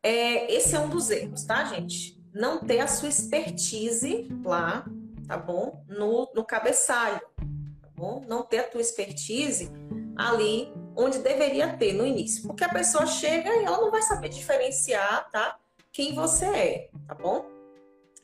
é, 0.02 0.52
esse 0.52 0.74
é 0.74 0.80
um 0.80 0.88
dos 0.88 1.10
erros, 1.10 1.44
tá, 1.44 1.64
gente? 1.64 2.18
Não 2.32 2.60
ter 2.60 2.80
a 2.80 2.88
sua 2.88 3.08
expertise 3.08 4.28
lá, 4.42 4.86
tá 5.26 5.36
bom? 5.36 5.84
No, 5.86 6.30
no 6.34 6.44
cabeçalho, 6.44 7.20
tá 7.82 7.88
bom? 7.94 8.22
Não 8.26 8.42
ter 8.42 8.60
a 8.60 8.68
tua 8.68 8.80
expertise 8.80 9.70
ali 10.16 10.72
onde 10.96 11.18
deveria 11.18 11.76
ter 11.76 11.92
no 11.92 12.06
início. 12.06 12.46
Porque 12.46 12.64
a 12.64 12.68
pessoa 12.68 13.06
chega 13.06 13.50
e 13.50 13.64
ela 13.64 13.78
não 13.78 13.90
vai 13.90 14.02
saber 14.02 14.30
diferenciar, 14.30 15.30
tá? 15.30 15.58
Quem 15.92 16.14
você 16.14 16.46
é, 16.46 16.90
tá 17.06 17.14
bom? 17.14 17.59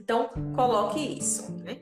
Então, 0.01 0.31
coloque 0.55 0.99
isso, 0.99 1.53
né? 1.65 1.79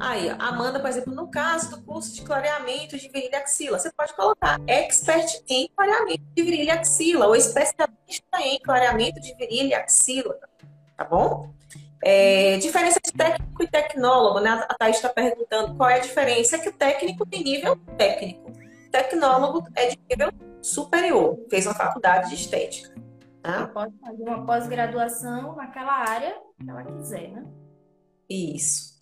Aí, 0.00 0.30
Amanda, 0.38 0.80
por 0.80 0.88
exemplo, 0.88 1.14
no 1.14 1.30
caso 1.30 1.70
do 1.70 1.82
curso 1.82 2.14
de 2.14 2.22
clareamento 2.22 2.98
de 2.98 3.06
virilha 3.08 3.38
axila, 3.38 3.78
você 3.78 3.92
pode 3.92 4.14
colocar 4.14 4.58
expert 4.66 5.42
em 5.46 5.68
clareamento 5.76 6.22
de 6.34 6.42
virilha 6.42 6.74
axila 6.74 7.26
ou 7.26 7.36
especialista 7.36 8.40
em 8.40 8.58
clareamento 8.60 9.20
de 9.20 9.34
virilha 9.34 9.78
axila, 9.78 10.38
tá 10.96 11.04
bom? 11.04 11.52
É, 12.02 12.56
diferença 12.56 12.98
de 13.04 13.12
técnico 13.12 13.62
e 13.62 13.68
tecnólogo, 13.68 14.40
né? 14.40 14.64
A 14.70 14.74
Thaís 14.74 14.96
está 14.96 15.10
perguntando 15.10 15.74
qual 15.76 15.90
é 15.90 15.96
a 15.96 15.98
diferença. 15.98 16.56
É 16.56 16.58
que 16.58 16.70
o 16.70 16.72
técnico 16.72 17.26
tem 17.26 17.44
nível 17.44 17.76
técnico, 17.98 18.50
o 18.50 18.90
tecnólogo 18.90 19.68
é 19.76 19.88
de 19.88 19.98
nível 20.08 20.32
superior, 20.62 21.38
fez 21.50 21.66
uma 21.66 21.74
faculdade 21.74 22.30
de 22.30 22.36
estética. 22.36 22.94
Tá? 23.42 23.66
Pode 23.68 23.94
fazer 23.98 24.22
uma 24.22 24.46
pós-graduação 24.46 25.56
naquela 25.56 25.92
área 25.92 26.34
ela 26.66 26.84
quiser, 26.84 27.30
né? 27.30 27.44
Isso. 28.28 29.00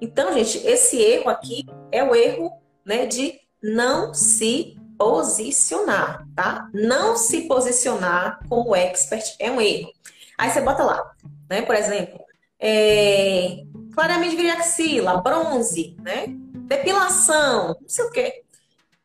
Então, 0.00 0.32
gente, 0.32 0.58
esse 0.66 1.00
erro 1.00 1.28
aqui 1.28 1.66
é 1.92 2.02
o 2.02 2.14
erro 2.14 2.52
né, 2.84 3.06
de 3.06 3.40
não 3.62 4.14
se 4.14 4.76
posicionar, 4.98 6.26
tá? 6.34 6.68
Não 6.72 7.16
se 7.16 7.42
posicionar 7.42 8.40
como 8.48 8.74
expert 8.74 9.34
é 9.38 9.50
um 9.50 9.60
erro. 9.60 9.92
Aí 10.38 10.50
você 10.50 10.60
bota 10.60 10.82
lá, 10.82 11.14
né? 11.48 11.62
Por 11.62 11.74
exemplo, 11.74 12.20
é, 12.58 13.64
clareamento 13.92 14.36
de 14.36 14.48
axila, 14.50 15.20
bronze, 15.20 15.96
né? 16.00 16.26
Depilação, 16.66 17.76
não 17.80 17.88
sei 17.88 18.04
o 18.04 18.10
quê. 18.10 18.43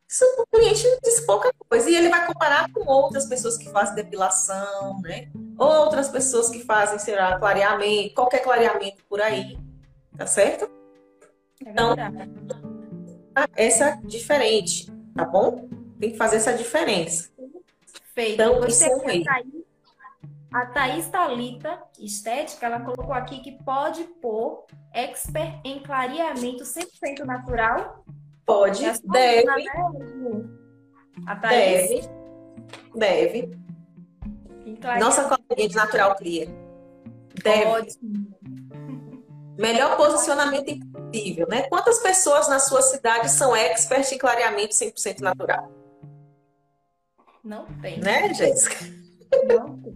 Isso 0.10 0.26
o 0.39 0.48
cliente 0.48 0.84
diz 1.04 1.19
pouca 1.22 1.54
coisa. 1.69 1.88
E 1.88 1.95
ele 1.95 2.10
vai 2.10 2.26
comparar 2.26 2.72
com 2.74 2.84
outras 2.89 3.28
pessoas 3.28 3.58
que 3.58 3.69
fazem 3.69 3.93
depilação, 3.93 5.00
né? 5.02 5.30
Outras 5.56 6.10
pessoas 6.10 6.50
que 6.50 6.65
fazem, 6.65 6.98
sei 6.98 7.15
lá, 7.15 7.38
clareamento, 7.38 8.15
qualquer 8.15 8.39
clareamento 8.39 9.04
por 9.08 9.22
aí. 9.22 9.56
Tá 10.17 10.26
certo? 10.26 10.69
É 11.63 11.69
então, 11.69 11.95
essa 13.56 13.86
é 13.86 13.95
diferente, 13.98 14.91
tá 15.15 15.26
bom? 15.26 15.69
Tem 16.00 16.12
que 16.12 16.17
fazer 16.17 16.38
essa 16.38 16.54
diferença. 16.54 17.30
Feito. 18.15 18.34
Então, 18.34 18.60
Você 18.62 18.86
isso 18.86 19.10
é 19.10 19.15
erro. 19.17 19.65
A 20.52 20.65
Thaís 20.65 21.08
Talita, 21.08 21.80
estética, 22.00 22.65
ela 22.65 22.80
colocou 22.80 23.13
aqui 23.13 23.39
que 23.39 23.52
pode 23.63 24.04
pôr 24.19 24.65
expert 24.91 25.62
em 25.63 25.80
clareamento 25.84 26.63
100% 26.63 27.19
natural. 27.24 28.04
Pode, 28.50 28.84
é 28.84 28.94
deve. 29.04 29.70
A 31.28 31.36
Thaís? 31.36 32.10
Deve. 32.96 33.46
Deve. 33.46 35.00
Nossa 35.00 35.24
coleguinha 35.26 35.70
de 35.70 35.76
natural 35.76 36.16
clear. 36.16 36.48
Deve. 37.44 37.64
Pode. 37.66 37.96
Melhor 39.56 39.96
posicionamento 39.98 40.68
impossível, 40.70 41.48
né? 41.48 41.64
Quantas 41.70 42.00
pessoas 42.00 42.50
na 42.50 42.58
sua 42.58 42.82
cidade 42.82 43.30
são 43.30 43.56
expert 43.56 44.12
em 44.12 44.18
clareamento 44.18 44.74
100% 44.74 45.20
natural? 45.20 45.72
Não 47.44 47.68
tem. 47.82 48.00
Né, 48.00 48.34
Jéssica? 48.34 48.84
Não 49.48 49.78
tem. 49.78 49.94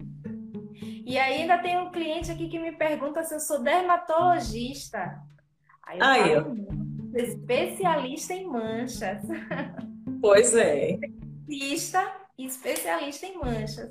E 1.04 1.18
ainda 1.18 1.58
tem 1.58 1.76
um 1.76 1.90
cliente 1.90 2.30
aqui 2.30 2.48
que 2.48 2.58
me 2.58 2.70
pergunta 2.70 3.24
se 3.24 3.34
eu 3.34 3.40
sou 3.40 3.60
dermatologista. 3.62 5.20
Aí 5.82 5.98
eu 6.32 6.44
falo, 6.44 6.83
especialista 7.14 8.34
em 8.34 8.46
manchas. 8.46 9.18
Pois 10.20 10.54
é. 10.54 10.98
Especialista, 11.48 12.12
especialista 12.38 13.26
em 13.26 13.36
manchas. 13.36 13.90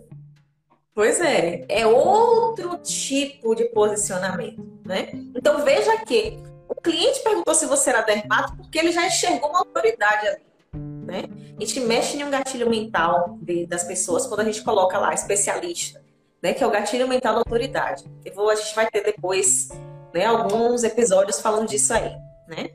Pois 0.96 1.22
é, 1.22 1.66
é 1.70 1.86
outro 1.86 2.78
tipo 2.78 3.56
de 3.56 3.66
posicionamento, 3.66 4.82
né? 4.86 5.10
Então 5.36 5.64
veja 5.64 5.98
que 6.06 6.40
o 6.68 6.76
cliente 6.76 7.24
perguntou 7.24 7.54
se 7.54 7.66
você 7.66 7.90
era 7.92 8.02
dermato 8.02 8.56
porque 8.58 8.80
ele 8.80 8.92
já 8.92 9.06
enxergou 9.06 9.50
uma 9.50 9.60
autoridade 9.60 10.28
ali, 10.28 10.44
né? 10.74 11.24
A 11.56 11.60
gente 11.66 11.80
mexe 11.82 12.18
em 12.18 12.24
um 12.24 12.32
gatilho 12.32 12.70
mental 12.70 13.38
de, 13.42 13.66
das 13.66 13.84
pessoas 13.84 14.26
quando 14.26 14.42
a 14.42 14.46
gente 14.46 14.64
coloca 14.64 14.98
lá 14.98 15.14
especialista 15.14 16.04
né, 16.44 16.54
que 16.54 16.62
é 16.62 16.68
o 16.68 16.72
gatilho 16.72 17.08
mental 17.08 17.36
da 17.36 17.40
autoridade. 17.40 18.04
Eu 18.26 18.34
vou, 18.34 18.50
a 18.50 18.56
gente 18.56 18.76
vai 18.76 18.86
ter 18.88 19.02
depois 19.02 19.70
né, 20.14 20.26
alguns 20.26 20.84
episódios 20.84 21.40
falando 21.40 21.70
disso 21.70 21.94
aí, 21.94 22.14
né? 22.50 22.70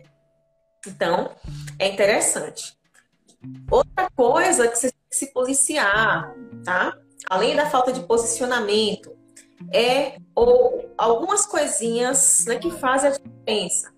Então, 0.89 1.35
é 1.79 1.89
interessante. 1.89 2.77
Outra 3.71 4.11
coisa 4.17 4.67
que 4.69 4.77
você 4.77 4.91
tem 4.91 5.01
que 5.09 5.17
se 5.17 5.33
policiar, 5.33 6.35
tá? 6.65 6.97
Além 7.29 7.55
da 7.55 7.69
falta 7.71 7.93
de 7.93 8.01
posicionamento, 8.01 9.17
é 9.73 10.19
ou 10.35 10.93
algumas 10.97 11.47
coisinhas 11.47 12.45
né, 12.47 12.59
que 12.59 12.71
fazem 12.71 13.11
a 13.11 13.13
diferença. 13.13 13.93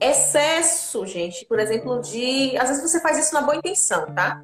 Excesso, 0.00 1.06
gente, 1.06 1.46
por 1.46 1.58
exemplo, 1.58 2.00
de. 2.00 2.56
Às 2.56 2.68
vezes 2.68 2.82
você 2.82 3.00
faz 3.00 3.18
isso 3.18 3.32
na 3.32 3.42
boa 3.42 3.56
intenção, 3.56 4.12
tá? 4.14 4.42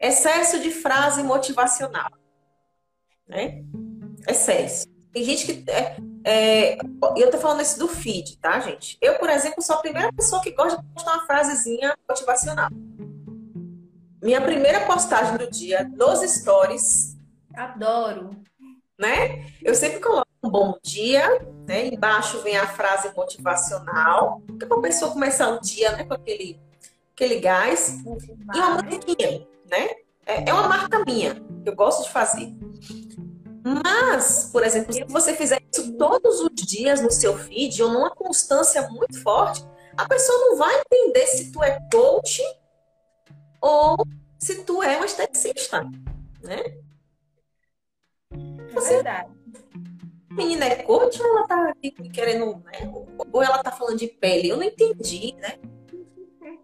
Excesso 0.00 0.60
de 0.60 0.70
frase 0.70 1.22
motivacional 1.22 2.10
né? 3.28 3.64
Excesso. 4.28 4.86
Tem 5.12 5.24
gente 5.24 5.46
que. 5.46 5.70
É, 5.70 5.96
é, 6.28 6.76
eu 7.16 7.30
tô 7.30 7.38
falando 7.38 7.62
isso 7.62 7.78
do 7.78 7.86
feed, 7.86 8.38
tá, 8.38 8.58
gente? 8.58 8.98
Eu, 9.00 9.16
por 9.16 9.30
exemplo, 9.30 9.62
sou 9.62 9.76
a 9.76 9.78
primeira 9.78 10.12
pessoa 10.12 10.42
que 10.42 10.50
gosta 10.50 10.82
de 10.82 10.88
postar 10.88 11.12
uma 11.14 11.24
frasezinha 11.24 11.96
motivacional. 12.08 12.68
Minha 14.20 14.40
primeira 14.40 14.80
postagem 14.86 15.36
do 15.36 15.48
dia 15.48 15.88
nos 15.94 16.28
stories. 16.28 17.16
Adoro. 17.54 18.30
Né? 18.98 19.46
Eu 19.62 19.72
sempre 19.76 20.00
coloco 20.00 20.26
um 20.42 20.50
bom 20.50 20.76
dia, 20.82 21.46
né? 21.64 21.86
Embaixo 21.86 22.42
vem 22.42 22.56
a 22.56 22.66
frase 22.66 23.14
motivacional, 23.14 24.42
que 24.58 24.64
é 24.64 24.68
a 24.68 24.80
pessoa 24.80 25.12
começar 25.12 25.50
o 25.50 25.60
dia, 25.60 25.92
né, 25.92 26.04
com 26.04 26.14
aquele, 26.14 26.58
aquele 27.14 27.38
gás. 27.38 28.00
E 28.04 28.58
uma 28.58 28.82
musiquinha, 28.82 29.46
né? 29.70 29.90
É, 30.26 30.50
é 30.50 30.52
uma 30.52 30.66
marca 30.66 31.04
minha, 31.04 31.36
que 31.36 31.70
eu 31.70 31.76
gosto 31.76 32.02
de 32.02 32.10
fazer. 32.10 32.52
Mas, 33.66 34.48
por 34.52 34.62
exemplo, 34.62 34.92
se 34.92 35.02
você 35.02 35.34
fizer 35.34 35.60
isso 35.72 35.92
todos 35.94 36.40
os 36.40 36.50
dias 36.54 37.00
no 37.00 37.10
seu 37.10 37.36
feed 37.36 37.82
ou 37.82 37.90
numa 37.90 38.10
constância 38.10 38.88
muito 38.88 39.20
forte, 39.20 39.66
a 39.96 40.06
pessoa 40.06 40.38
não 40.38 40.56
vai 40.56 40.72
entender 40.82 41.26
se 41.26 41.50
tu 41.50 41.60
é 41.64 41.76
coach 41.90 42.40
ou 43.60 44.06
se 44.38 44.62
tu 44.62 44.80
é 44.84 45.00
um 45.00 45.04
esteticista, 45.04 45.82
né? 46.44 46.78
É 48.30 48.72
você, 48.72 48.94
verdade. 48.94 49.32
menina 50.30 50.66
é 50.66 50.84
coach 50.84 51.20
ou 51.20 51.26
ela 51.26 51.48
tá 51.48 51.72
querendo, 52.14 52.62
né? 52.64 52.92
Ou 53.32 53.42
ela 53.42 53.64
tá 53.64 53.72
falando 53.72 53.98
de 53.98 54.06
pele? 54.06 54.48
Eu 54.48 54.58
não 54.58 54.64
entendi, 54.64 55.34
né? 55.40 55.58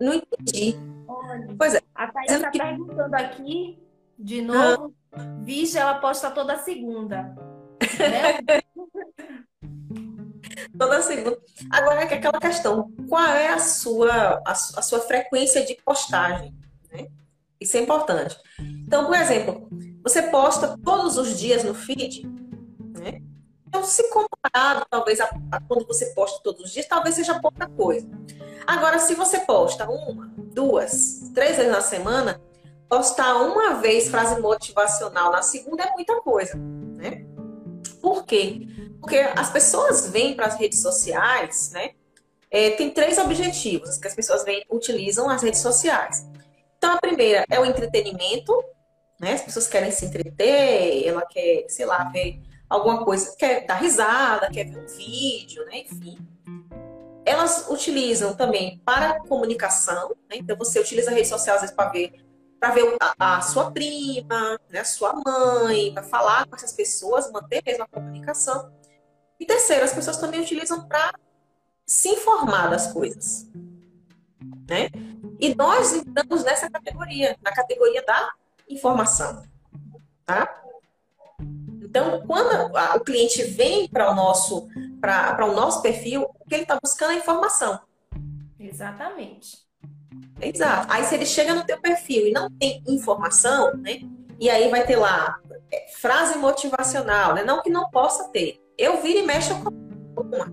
Não 0.00 0.14
entendi. 0.14 0.76
Olha, 1.08 1.48
pois 1.58 1.74
é. 1.74 1.80
A 1.96 2.12
Thaís 2.12 2.30
está 2.30 2.50
que... 2.52 2.58
perguntando 2.58 3.16
aqui, 3.16 3.82
de 4.16 4.40
novo, 4.40 4.94
ah 4.96 5.01
Vixe, 5.42 5.79
ela 5.79 5.94
posta 5.94 6.31
toda 6.31 6.59
segunda. 6.59 7.35
Né? 7.98 8.62
toda 10.79 11.03
segunda. 11.03 11.38
Agora 11.70 12.03
é 12.03 12.05
aquela 12.05 12.40
questão, 12.40 12.90
qual 13.09 13.27
é 13.27 13.48
a 13.48 13.59
sua, 13.59 14.42
a, 14.46 14.53
a 14.53 14.55
sua 14.55 15.01
frequência 15.01 15.64
de 15.64 15.75
postagem? 15.85 16.55
Né? 16.90 17.09
Isso 17.61 17.77
é 17.77 17.81
importante. 17.81 18.37
Então, 18.59 19.07
por 19.07 19.16
exemplo, 19.16 19.68
você 20.03 20.22
posta 20.22 20.77
todos 20.85 21.16
os 21.16 21.38
dias 21.38 21.62
no 21.62 21.75
feed, 21.75 22.27
né? 22.98 23.22
Então, 23.66 23.85
se 23.85 24.03
comparado, 24.11 24.85
talvez, 24.90 25.18
a, 25.18 25.31
a, 25.51 25.61
quando 25.61 25.87
você 25.87 26.07
posta 26.14 26.40
todos 26.42 26.66
os 26.66 26.72
dias, 26.72 26.87
talvez 26.87 27.14
seja 27.14 27.40
pouca 27.40 27.66
coisa. 27.66 28.07
Agora, 28.66 28.98
se 28.98 29.14
você 29.14 29.40
posta 29.40 29.88
uma, 29.88 30.31
duas, 30.37 31.31
três 31.35 31.57
vezes 31.57 31.72
na 31.72 31.81
semana, 31.81 32.40
postar 32.92 33.37
uma 33.37 33.76
vez 33.76 34.11
frase 34.11 34.38
motivacional 34.38 35.33
na 35.33 35.40
segunda 35.40 35.83
é 35.83 35.90
muita 35.92 36.20
coisa, 36.20 36.59
né? 36.59 37.24
Por 38.02 38.26
quê? 38.26 38.68
Porque 39.00 39.16
as 39.16 39.48
pessoas 39.48 40.11
vêm 40.11 40.37
para 40.37 40.44
as 40.44 40.57
redes 40.57 40.83
sociais, 40.83 41.70
né? 41.72 41.92
É, 42.50 42.72
tem 42.72 42.90
três 42.90 43.16
objetivos 43.16 43.96
que 43.96 44.07
as 44.07 44.14
pessoas 44.14 44.44
vêm, 44.44 44.62
utilizam 44.70 45.31
as 45.31 45.42
redes 45.42 45.61
sociais. 45.61 46.28
Então, 46.76 46.92
a 46.92 47.00
primeira 47.00 47.46
é 47.48 47.59
o 47.59 47.64
entretenimento, 47.64 48.62
né? 49.18 49.33
As 49.33 49.40
pessoas 49.40 49.66
querem 49.66 49.90
se 49.90 50.05
entreter, 50.05 51.07
ela 51.07 51.24
quer, 51.24 51.64
sei 51.68 51.87
lá, 51.87 52.05
ver 52.11 52.42
alguma 52.68 53.07
coisa, 53.07 53.35
quer 53.38 53.64
dar 53.64 53.76
risada, 53.76 54.50
quer 54.50 54.64
ver 54.64 54.76
um 54.76 54.87
vídeo, 54.87 55.64
né? 55.64 55.78
Enfim. 55.78 56.18
Elas 57.24 57.68
utilizam 57.70 58.35
também 58.35 58.83
para 58.85 59.18
comunicação, 59.20 60.11
né? 60.28 60.37
Então, 60.37 60.59
você 60.59 60.78
utiliza 60.78 61.11
a 61.11 61.14
rede 61.14 61.28
social 61.28 61.57
às 61.57 61.62
vezes 61.62 61.74
para 61.74 61.88
ver 61.88 62.21
para 62.62 62.70
ver 62.75 62.96
a, 63.01 63.38
a, 63.38 63.40
sua 63.40 63.72
prima, 63.72 64.57
né, 64.70 64.85
sua 64.85 65.20
mãe, 65.27 65.92
para 65.92 66.05
falar 66.05 66.46
com 66.46 66.55
essas 66.55 66.72
pessoas, 66.72 67.29
manter 67.33 67.61
mesmo 67.66 67.83
a 67.83 67.88
comunicação. 67.88 68.72
E 69.40 69.44
terceiro, 69.44 69.85
as 69.85 69.92
pessoas 69.92 70.18
também 70.18 70.40
utilizam 70.40 70.87
para 70.87 71.12
se 71.85 72.11
informar 72.11 72.70
das 72.70 72.92
coisas. 72.92 73.51
Né? 74.70 74.90
E 75.40 75.53
nós 75.57 75.92
entramos 75.92 76.44
nessa 76.44 76.70
categoria, 76.70 77.37
na 77.42 77.53
categoria 77.53 78.01
da 78.07 78.33
informação. 78.70 79.42
Tá? 80.25 80.62
Então, 81.83 82.25
quando 82.29 82.77
a, 82.77 82.94
o 82.94 83.01
cliente 83.01 83.42
vem 83.42 83.88
para 83.88 84.09
o 84.09 84.14
nosso 84.14 84.68
para 85.01 85.44
o 85.46 85.53
nosso 85.53 85.83
perfil, 85.83 86.31
o 86.38 86.48
que 86.48 86.55
ele 86.55 86.62
está 86.62 86.79
buscando 86.81 87.11
é 87.11 87.16
informação. 87.16 87.81
Exatamente. 88.57 89.62
Exato. 90.42 90.92
Aí 90.92 91.05
se 91.05 91.14
ele 91.14 91.26
chega 91.26 91.55
no 91.55 91.64
teu 91.64 91.81
perfil 91.81 92.26
e 92.26 92.33
não 92.33 92.50
tem 92.50 92.83
informação, 92.87 93.76
né? 93.76 94.00
E 94.38 94.50
aí 94.50 94.68
vai 94.68 94.85
ter 94.85 94.96
lá 94.96 95.38
é, 95.70 95.87
frase 96.00 96.37
motivacional, 96.37 97.35
né? 97.35 97.44
Não 97.44 97.62
que 97.62 97.70
não 97.70 97.88
possa 97.90 98.28
ter. 98.31 98.61
Eu 98.76 99.00
viro 99.00 99.20
e 99.20 99.22
mexo 99.22 99.55
com 99.62 99.70
uma. 100.20 100.52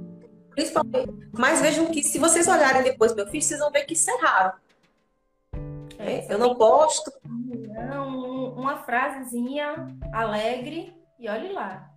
Principalmente. 0.51 1.29
Mas 1.33 1.61
vejam 1.61 1.87
que 1.87 2.03
se 2.03 2.19
vocês 2.19 2.47
olharem 2.47 2.83
depois 2.83 3.15
meu 3.15 3.27
filho, 3.27 3.41
vocês 3.41 3.59
vão 3.59 3.71
ver 3.71 3.85
que 3.85 3.93
isso 3.93 4.09
é 4.11 4.17
raro. 4.21 4.53
É, 5.97 6.33
eu 6.33 6.37
não 6.37 6.53
gosto. 6.53 7.11
Não, 7.25 8.53
uma 8.53 8.77
frasezinha 8.77 9.87
alegre 10.13 10.93
e 11.17 11.27
olhe 11.27 11.51
lá. 11.51 11.89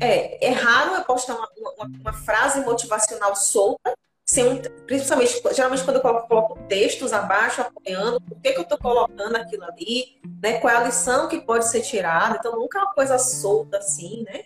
É, 0.00 0.46
é 0.46 0.50
raro 0.50 0.94
eu 0.94 1.04
postar 1.04 1.36
uma, 1.36 1.48
uma, 1.56 1.86
uma 2.00 2.12
frase 2.12 2.60
motivacional 2.60 3.34
solta, 3.36 3.94
principalmente, 4.86 5.40
geralmente 5.54 5.84
quando 5.84 5.96
eu 5.96 6.02
coloco, 6.02 6.28
coloco, 6.28 6.58
textos 6.68 7.12
abaixo, 7.12 7.60
apoiando, 7.60 8.20
por 8.20 8.40
que, 8.40 8.52
que 8.52 8.58
eu 8.58 8.62
estou 8.62 8.78
colocando 8.78 9.36
aquilo 9.36 9.64
ali, 9.64 10.20
né? 10.42 10.58
Qual 10.58 10.72
é 10.72 10.76
a 10.76 10.84
lição 10.84 11.28
que 11.28 11.40
pode 11.40 11.68
ser 11.68 11.82
tirada. 11.82 12.36
Então, 12.38 12.58
nunca 12.58 12.78
é 12.78 12.82
uma 12.82 12.92
coisa 12.92 13.18
solta 13.18 13.78
assim, 13.78 14.24
né? 14.24 14.44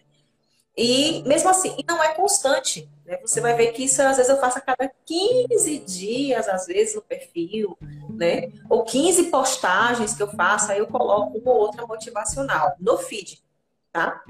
E 0.77 1.23
mesmo 1.27 1.49
assim, 1.49 1.75
e 1.79 1.85
não 1.87 2.03
é 2.03 2.15
constante. 2.15 2.89
Né? 3.05 3.19
Você 3.23 3.41
vai 3.41 3.55
ver 3.55 3.73
que 3.73 3.85
isso 3.85 4.01
às 4.03 4.19
vezes 4.19 4.31
eu 4.31 4.39
faço 4.39 4.59
a 4.59 4.61
cada 4.61 4.91
15 5.05 5.79
dias, 5.79 6.49
às 6.49 6.67
vezes, 6.67 6.95
no 6.95 7.03
perfil, 7.03 7.77
né? 8.09 8.53
Ou 8.69 8.85
15 8.85 9.25
postagens 9.25 10.15
que 10.15 10.23
eu 10.23 10.29
faço, 10.29 10.71
aí 10.71 10.79
eu 10.79 10.87
coloco 10.87 11.39
uma 11.39 11.53
ou 11.53 11.59
outra 11.59 11.87
motivacional 11.87 12.75
no 12.79 12.99
feed. 12.99 13.43
Tá? 13.93 14.23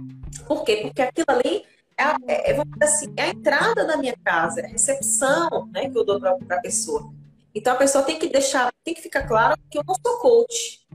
Por 0.46 0.64
quê? 0.64 0.78
Porque 0.82 1.02
aquilo 1.02 1.26
ali 1.28 1.66
a, 2.00 2.16
é, 2.26 2.52
é 2.52 2.62
assim, 2.82 3.12
é 3.16 3.24
a 3.24 3.28
entrada 3.28 3.84
da 3.84 3.96
minha 3.96 4.14
casa, 4.24 4.60
é 4.60 4.66
a 4.66 4.68
recepção 4.68 5.68
né, 5.72 5.88
que 5.88 5.96
eu 5.98 6.04
dou 6.04 6.20
para 6.20 6.56
a 6.56 6.60
pessoa. 6.60 7.12
Então 7.54 7.72
a 7.72 7.76
pessoa 7.76 8.04
tem 8.04 8.18
que 8.18 8.28
deixar, 8.28 8.72
tem 8.84 8.94
que 8.94 9.02
ficar 9.02 9.26
claro 9.26 9.56
que 9.70 9.78
eu 9.78 9.82
não 9.86 9.94
sou 9.94 10.18
coach, 10.18 10.86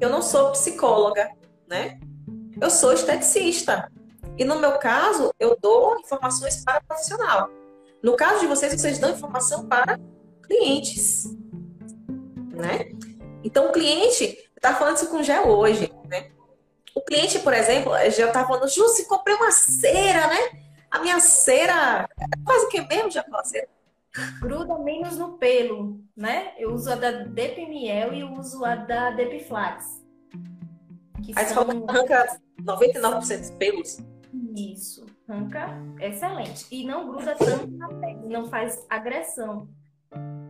eu 0.00 0.10
não 0.10 0.22
sou 0.22 0.52
psicóloga, 0.52 1.30
né? 1.68 1.98
Eu 2.60 2.70
sou 2.70 2.92
esteticista. 2.92 3.90
E 4.36 4.44
no 4.44 4.58
meu 4.58 4.78
caso, 4.78 5.32
eu 5.38 5.56
dou 5.60 5.98
informações 5.98 6.64
para 6.64 6.80
profissional. 6.80 7.50
No 8.02 8.16
caso 8.16 8.40
de 8.40 8.46
vocês, 8.46 8.72
vocês 8.72 8.98
dão 8.98 9.10
informação 9.10 9.66
para 9.66 9.98
clientes, 10.42 11.24
né? 12.54 12.90
Então 13.44 13.68
o 13.68 13.72
cliente 13.72 14.38
está 14.56 14.74
falando 14.74 14.96
isso 14.96 15.08
com 15.08 15.18
o 15.18 15.22
Gé 15.22 15.40
hoje? 15.42 15.90
O 16.94 17.00
cliente, 17.00 17.38
por 17.40 17.52
exemplo, 17.52 17.92
já 18.10 18.28
está 18.28 18.46
falando, 18.46 18.68
Jússi, 18.68 19.06
comprei 19.06 19.36
uma 19.36 19.50
cera, 19.50 20.26
né? 20.26 20.60
A 20.90 20.98
minha 20.98 21.20
cera 21.20 22.08
faz 22.44 22.62
o 22.64 22.68
que 22.68 22.80
mesmo, 22.82 23.10
já 23.10 23.24
a 23.32 23.44
cera? 23.44 23.68
Gruda 24.40 24.76
menos 24.78 25.16
no 25.16 25.38
pelo, 25.38 26.00
né? 26.16 26.52
Eu 26.58 26.72
uso 26.74 26.90
a 26.90 26.96
da 26.96 27.10
Depimiel 27.10 28.12
e 28.12 28.24
uso 28.24 28.64
a 28.64 28.74
da 28.74 29.10
Depiflax. 29.10 30.04
Aí 31.36 31.46
são... 31.46 31.64
você 31.64 31.84
arranca 31.88 32.40
99% 32.60 33.38
dos 33.38 33.50
pelos? 33.50 33.98
Isso, 34.56 35.06
arranca 35.28 35.68
excelente. 36.00 36.66
E 36.70 36.84
não 36.84 37.08
gruda 37.08 37.36
tanto 37.36 37.68
na 37.76 37.88
pele, 37.88 38.26
não 38.28 38.46
faz 38.48 38.84
agressão. 38.88 39.68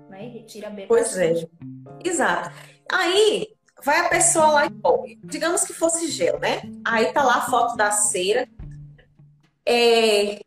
Né? 0.08 0.26
E 0.26 0.28
retira 0.30 0.70
bem. 0.70 0.86
Pois 0.86 1.16
é. 1.18 1.34
Exato. 2.02 2.50
Aí, 2.90 3.48
Vai 3.84 4.00
a 4.00 4.08
pessoa 4.08 4.46
lá 4.48 4.66
e 4.66 4.70
põe. 4.70 5.18
Digamos 5.24 5.64
que 5.64 5.72
fosse 5.72 6.10
gel, 6.10 6.38
né? 6.38 6.62
Aí 6.84 7.12
tá 7.12 7.22
lá 7.22 7.36
a 7.36 7.50
foto 7.50 7.76
da 7.76 7.90
cera. 7.90 8.48
É, 9.66 10.40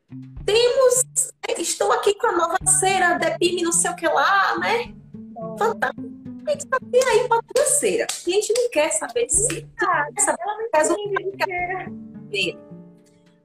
temos. 0.46 1.32
Estou 1.58 1.92
aqui 1.92 2.14
com 2.16 2.28
a 2.28 2.32
nova 2.32 2.58
cera, 2.80 3.18
Depime, 3.18 3.64
não 3.64 3.72
sei 3.72 3.92
o 3.92 3.96
que 3.96 4.08
lá, 4.08 4.58
né? 4.60 4.94
Fantástico. 5.58 6.14
A 6.46 6.52
gente 6.52 6.68
tá 6.68 6.78
aí 6.82 7.28
para 7.28 7.40
a 7.40 7.66
cera. 7.66 8.08
A 8.10 8.30
gente 8.30 8.54
não 8.54 8.70
quer 8.70 8.92
saber 8.92 9.30
se. 9.30 9.68
Ah, 9.82 10.08
quer 10.16 10.22
saber 10.22 10.44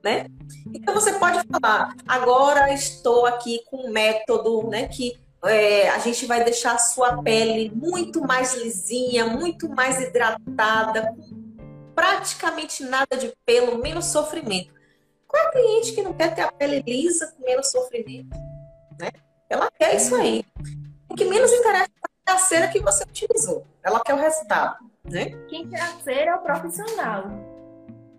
né? 0.02 0.26
Então 0.72 0.94
você 0.94 1.12
pode 1.14 1.40
falar, 1.48 1.94
agora 2.06 2.72
estou 2.72 3.26
aqui 3.26 3.60
com 3.70 3.88
um 3.88 3.90
método, 3.90 4.68
né, 4.68 4.88
que 4.88 5.18
é, 5.44 5.88
a 5.90 5.98
gente 5.98 6.26
vai 6.26 6.42
deixar 6.42 6.74
a 6.74 6.78
sua 6.78 7.22
pele 7.22 7.70
muito 7.74 8.20
mais 8.20 8.54
lisinha, 8.54 9.26
muito 9.26 9.68
mais 9.68 10.00
hidratada, 10.00 11.14
com 11.16 11.48
praticamente 11.94 12.82
nada 12.84 13.16
de 13.16 13.32
pelo, 13.44 13.78
menos 13.78 14.06
sofrimento. 14.06 14.72
Qual 15.26 15.42
é 15.42 15.46
a 15.46 15.50
cliente 15.50 15.92
que 15.92 16.02
não 16.02 16.12
quer 16.12 16.34
ter 16.34 16.42
a 16.42 16.52
pele 16.52 16.82
lisa 16.86 17.34
com 17.36 17.44
menos 17.44 17.70
sofrimento? 17.70 18.36
Né? 18.98 19.10
Ela 19.48 19.70
quer 19.70 19.94
isso 19.94 20.14
aí. 20.14 20.44
O 21.08 21.14
que 21.14 21.24
menos 21.24 21.52
interessa 21.52 21.90
é 22.26 22.32
a 22.32 22.38
cera 22.38 22.68
que 22.68 22.80
você 22.80 23.04
utilizou. 23.04 23.66
Ela 23.82 24.00
quer 24.00 24.14
o 24.14 24.18
resultado. 24.18 24.78
Né? 25.04 25.30
Quem 25.48 25.68
quer 25.68 25.80
a 25.80 25.98
cera 26.00 26.30
é 26.30 26.34
o 26.34 26.40
profissional. 26.40 27.24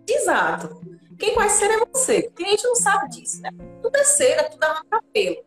Exato. 0.08 0.80
Quem 1.18 1.34
conhece 1.34 1.58
cera 1.58 1.74
é 1.74 1.86
você. 1.86 2.28
O 2.28 2.32
cliente 2.32 2.64
não 2.64 2.76
sabe 2.76 3.08
disso. 3.10 3.42
Né? 3.42 3.50
Tudo 3.82 3.96
é 3.96 4.04
cera, 4.04 4.48
tudo 4.48 4.64
é 4.64 5.00
pelo 5.12 5.44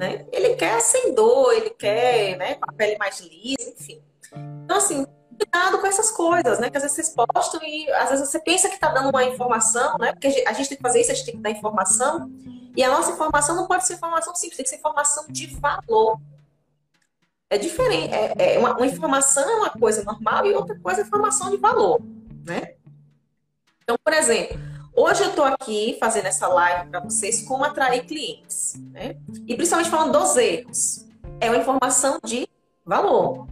né? 0.00 0.24
Ele 0.32 0.54
quer 0.54 0.80
sem 0.80 1.14
dor, 1.14 1.52
ele 1.52 1.68
quer, 1.68 2.38
né, 2.38 2.54
com 2.54 2.70
a 2.70 2.72
pele 2.72 2.96
mais 2.96 3.20
lisa, 3.20 3.68
enfim. 3.68 4.02
Então, 4.64 4.78
assim, 4.78 5.06
cuidado 5.36 5.78
com 5.78 5.86
essas 5.86 6.10
coisas, 6.10 6.58
né? 6.58 6.70
Que 6.70 6.78
às 6.78 6.84
vezes 6.84 6.96
vocês 6.96 7.14
postam 7.14 7.60
e 7.62 7.90
às 7.92 8.08
vezes 8.08 8.30
você 8.30 8.40
pensa 8.40 8.70
que 8.70 8.76
está 8.76 8.88
dando 8.88 9.10
uma 9.10 9.24
informação, 9.24 9.98
né? 9.98 10.12
Porque 10.12 10.42
a 10.46 10.54
gente 10.54 10.70
tem 10.70 10.78
que 10.78 10.82
fazer 10.82 11.02
isso, 11.02 11.12
a 11.12 11.14
gente 11.14 11.26
tem 11.26 11.36
que 11.36 11.42
dar 11.42 11.50
informação. 11.50 12.32
E 12.74 12.82
a 12.82 12.88
nossa 12.88 13.12
informação 13.12 13.54
não 13.54 13.66
pode 13.66 13.86
ser 13.86 13.94
informação 13.94 14.34
simples, 14.34 14.56
tem 14.56 14.64
que 14.64 14.70
ser 14.70 14.76
informação 14.76 15.26
de 15.28 15.46
valor. 15.58 16.18
É 17.50 17.58
diferente. 17.58 18.14
É, 18.14 18.54
é 18.54 18.58
uma, 18.58 18.78
uma, 18.78 18.86
informação 18.86 19.50
é 19.50 19.56
uma 19.56 19.70
coisa 19.70 20.02
normal 20.02 20.46
e 20.46 20.54
outra 20.54 20.78
coisa 20.78 21.02
é 21.02 21.04
informação 21.04 21.50
de 21.50 21.58
valor, 21.58 22.00
né? 22.46 22.74
Então, 23.82 23.98
por 24.02 24.14
exemplo, 24.14 24.58
Hoje 24.94 25.22
eu 25.22 25.30
estou 25.30 25.44
aqui 25.44 25.96
fazendo 26.00 26.26
essa 26.26 26.48
live 26.48 26.90
para 26.90 27.00
vocês 27.00 27.42
como 27.42 27.64
atrair 27.64 28.04
clientes, 28.06 28.74
né? 28.90 29.16
E 29.46 29.54
principalmente 29.54 29.88
falando 29.88 30.18
dos 30.18 30.36
erros. 30.36 31.06
É 31.40 31.48
uma 31.48 31.58
informação 31.58 32.18
de 32.24 32.48
valor. 32.84 33.46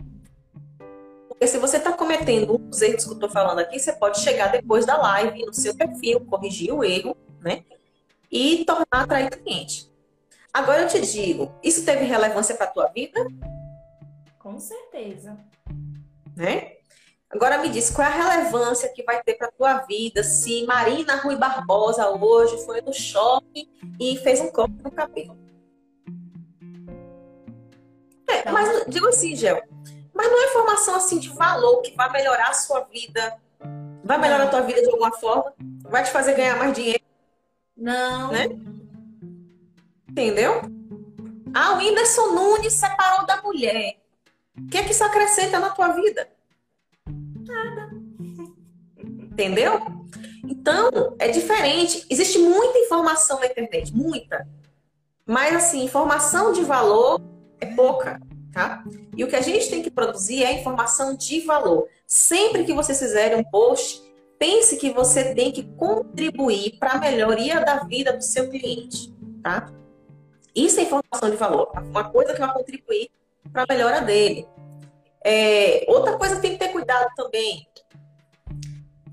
Porque 1.28 1.46
se 1.46 1.58
você 1.58 1.76
está 1.76 1.92
cometendo 1.92 2.60
os 2.70 2.82
erros 2.82 3.04
que 3.04 3.10
eu 3.10 3.14
estou 3.14 3.30
falando 3.30 3.60
aqui, 3.60 3.78
você 3.78 3.92
pode 3.92 4.20
chegar 4.20 4.48
depois 4.48 4.84
da 4.84 4.96
live 4.96 5.46
no 5.46 5.54
seu 5.54 5.74
perfil, 5.74 6.20
corrigir 6.20 6.72
o 6.72 6.82
erro, 6.82 7.16
né? 7.40 7.64
E 8.30 8.64
tornar 8.64 8.86
atrair 8.90 9.30
cliente. 9.30 9.88
Agora 10.52 10.82
eu 10.82 10.88
te 10.88 11.00
digo, 11.00 11.54
isso 11.62 11.84
teve 11.84 12.04
relevância 12.04 12.54
para 12.56 12.66
a 12.66 12.70
tua 12.70 12.88
vida? 12.88 13.24
Com 14.38 14.58
certeza. 14.58 15.38
Né? 16.36 16.77
Agora 17.30 17.58
me 17.58 17.68
diz, 17.68 17.90
qual 17.90 18.08
é 18.08 18.10
a 18.10 18.36
relevância 18.36 18.88
que 18.88 19.02
vai 19.02 19.22
ter 19.22 19.34
para 19.34 19.48
a 19.48 19.52
tua 19.52 19.74
vida 19.80 20.24
se 20.24 20.64
Marina 20.64 21.16
Rui 21.16 21.36
Barbosa 21.36 22.08
hoje 22.08 22.64
foi 22.64 22.80
no 22.80 22.92
shopping 22.92 23.68
e 24.00 24.16
fez 24.18 24.40
um 24.40 24.50
corte 24.50 24.82
no 24.82 24.90
cabelo? 24.90 25.36
É, 28.26 28.42
tá. 28.42 28.52
mas 28.52 28.84
digo 28.88 29.08
assim, 29.08 29.36
Gel, 29.36 29.62
mas 30.14 30.30
não 30.30 30.42
é 30.42 30.46
informação 30.46 30.94
assim 30.94 31.18
de 31.18 31.28
valor 31.28 31.82
que 31.82 31.94
vai 31.94 32.10
melhorar 32.10 32.48
a 32.48 32.54
sua 32.54 32.80
vida, 32.80 33.38
vai 34.02 34.16
melhorar 34.16 34.44
a 34.44 34.48
tua 34.48 34.62
vida 34.62 34.80
de 34.80 34.86
alguma 34.86 35.12
forma, 35.12 35.52
vai 35.82 36.04
te 36.04 36.10
fazer 36.10 36.34
ganhar 36.34 36.56
mais 36.56 36.72
dinheiro. 36.72 37.04
Não. 37.76 38.32
Né? 38.32 38.48
Entendeu? 40.08 40.62
Ah, 41.54 41.74
o 41.74 41.76
Whindersson 41.76 42.32
Nunes 42.32 42.72
separou 42.72 43.26
da 43.26 43.42
mulher. 43.42 43.98
O 44.56 44.68
que 44.68 44.78
é 44.78 44.82
que 44.82 44.92
isso 44.92 45.04
acrescenta 45.04 45.60
na 45.60 45.70
tua 45.70 45.88
vida? 45.88 46.28
Entendeu? 49.38 49.80
Então, 50.48 51.14
é 51.16 51.28
diferente. 51.28 52.04
Existe 52.10 52.40
muita 52.40 52.76
informação 52.76 53.38
na 53.38 53.46
internet, 53.46 53.94
muita. 53.94 54.44
Mas, 55.24 55.54
assim, 55.54 55.84
informação 55.84 56.52
de 56.52 56.64
valor 56.64 57.20
é 57.60 57.66
pouca, 57.66 58.20
tá? 58.52 58.82
E 59.16 59.22
o 59.22 59.28
que 59.28 59.36
a 59.36 59.40
gente 59.40 59.70
tem 59.70 59.80
que 59.80 59.92
produzir 59.92 60.42
é 60.42 60.52
informação 60.54 61.14
de 61.14 61.38
valor. 61.42 61.86
Sempre 62.04 62.64
que 62.64 62.72
vocês 62.72 62.98
fizerem 62.98 63.38
um 63.38 63.44
post, 63.44 64.02
pense 64.40 64.76
que 64.76 64.90
você 64.90 65.32
tem 65.32 65.52
que 65.52 65.62
contribuir 65.76 66.76
para 66.80 66.94
a 66.94 66.98
melhoria 66.98 67.60
da 67.60 67.84
vida 67.84 68.12
do 68.12 68.24
seu 68.24 68.50
cliente, 68.50 69.14
tá? 69.40 69.72
Isso 70.52 70.80
é 70.80 70.82
informação 70.82 71.30
de 71.30 71.36
valor. 71.36 71.70
Uma 71.76 72.10
coisa 72.10 72.34
que 72.34 72.40
vai 72.40 72.52
contribuir 72.52 73.08
para 73.52 73.62
a 73.62 73.66
melhora 73.68 74.00
dele. 74.00 74.48
É, 75.24 75.84
outra 75.86 76.16
coisa 76.16 76.34
que 76.36 76.42
tem 76.42 76.52
que 76.52 76.58
ter 76.58 76.72
cuidado 76.72 77.08
também, 77.14 77.67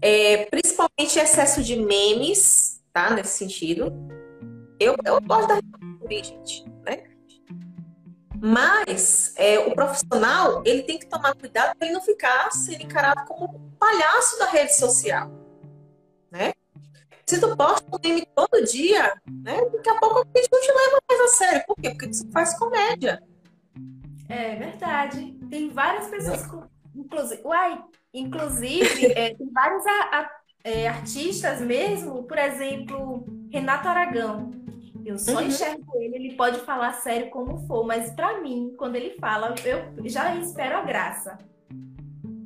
é, 0.06 0.45
principalmente 0.45 1.18
excesso 1.18 1.64
de 1.64 1.76
memes, 1.78 2.80
tá? 2.93 3.10
Nesse 3.10 3.39
sentido. 3.39 3.91
Eu, 4.80 4.95
eu 5.03 5.20
gosto 5.20 5.47
da 5.47 5.60
gente, 6.08 6.64
né? 6.86 7.06
Mas 8.39 9.34
é, 9.36 9.58
o 9.58 9.74
profissional, 9.74 10.62
ele 10.64 10.84
tem 10.84 10.99
que 10.99 11.08
tomar 11.08 11.34
cuidado 11.34 11.76
para 11.76 11.88
ele 11.88 11.95
não 11.95 12.03
ficar 12.03 12.51
sendo 12.51 12.84
encarado 12.84 13.26
como 13.26 13.45
um 13.45 13.72
palhaço 13.80 14.38
da 14.38 14.45
rede 14.45 14.76
social, 14.76 15.32
né? 16.30 16.53
Se 17.26 17.41
tu 17.41 17.58
posta 17.58 17.84
um 17.91 17.99
meme 18.03 18.28
todo 18.36 18.64
dia, 18.64 19.20
né? 19.28 19.60
Daqui 19.72 19.89
a 19.89 19.99
pouco 19.99 20.20
a 20.20 20.38
gente 20.38 20.49
não 20.51 20.62
te 20.62 20.68
leva 20.68 20.99
mais 21.10 21.22
a 21.22 21.28
sério. 21.30 21.64
Por 21.66 21.76
quê? 21.78 21.89
Porque 21.89 22.10
tu 22.10 22.32
faz 22.32 22.56
comédia. 22.60 23.24
É 24.30 24.56
verdade. 24.56 25.36
Tem 25.49 25.72
várias 25.72 26.08
pessoas 26.10 26.45
com. 26.45 26.64
Inclusive, 26.93 27.41
uai, 27.43 27.84
inclusive 28.20 29.05
é, 29.16 29.36
tem 29.36 29.49
vários 29.51 29.86
a, 29.86 29.91
a, 29.91 30.32
é, 30.63 30.88
artistas 30.88 31.61
mesmo, 31.61 32.24
por 32.24 32.38
exemplo, 32.38 33.26
Renato 33.51 33.88
Aragão. 33.88 34.51
Eu 35.05 35.20
só 35.20 35.36
uhum. 35.36 35.47
enxergo 35.47 35.86
ele, 35.95 36.16
ele 36.16 36.34
pode 36.36 36.59
falar 36.61 36.93
sério 36.93 37.30
como 37.30 37.68
for, 37.68 37.86
mas 37.86 38.11
para 38.11 38.41
mim, 38.41 38.74
quando 38.76 38.95
ele 38.95 39.11
fala, 39.20 39.53
eu 39.63 40.09
já 40.09 40.36
espero 40.36 40.78
a 40.78 40.82
graça. 40.82 41.38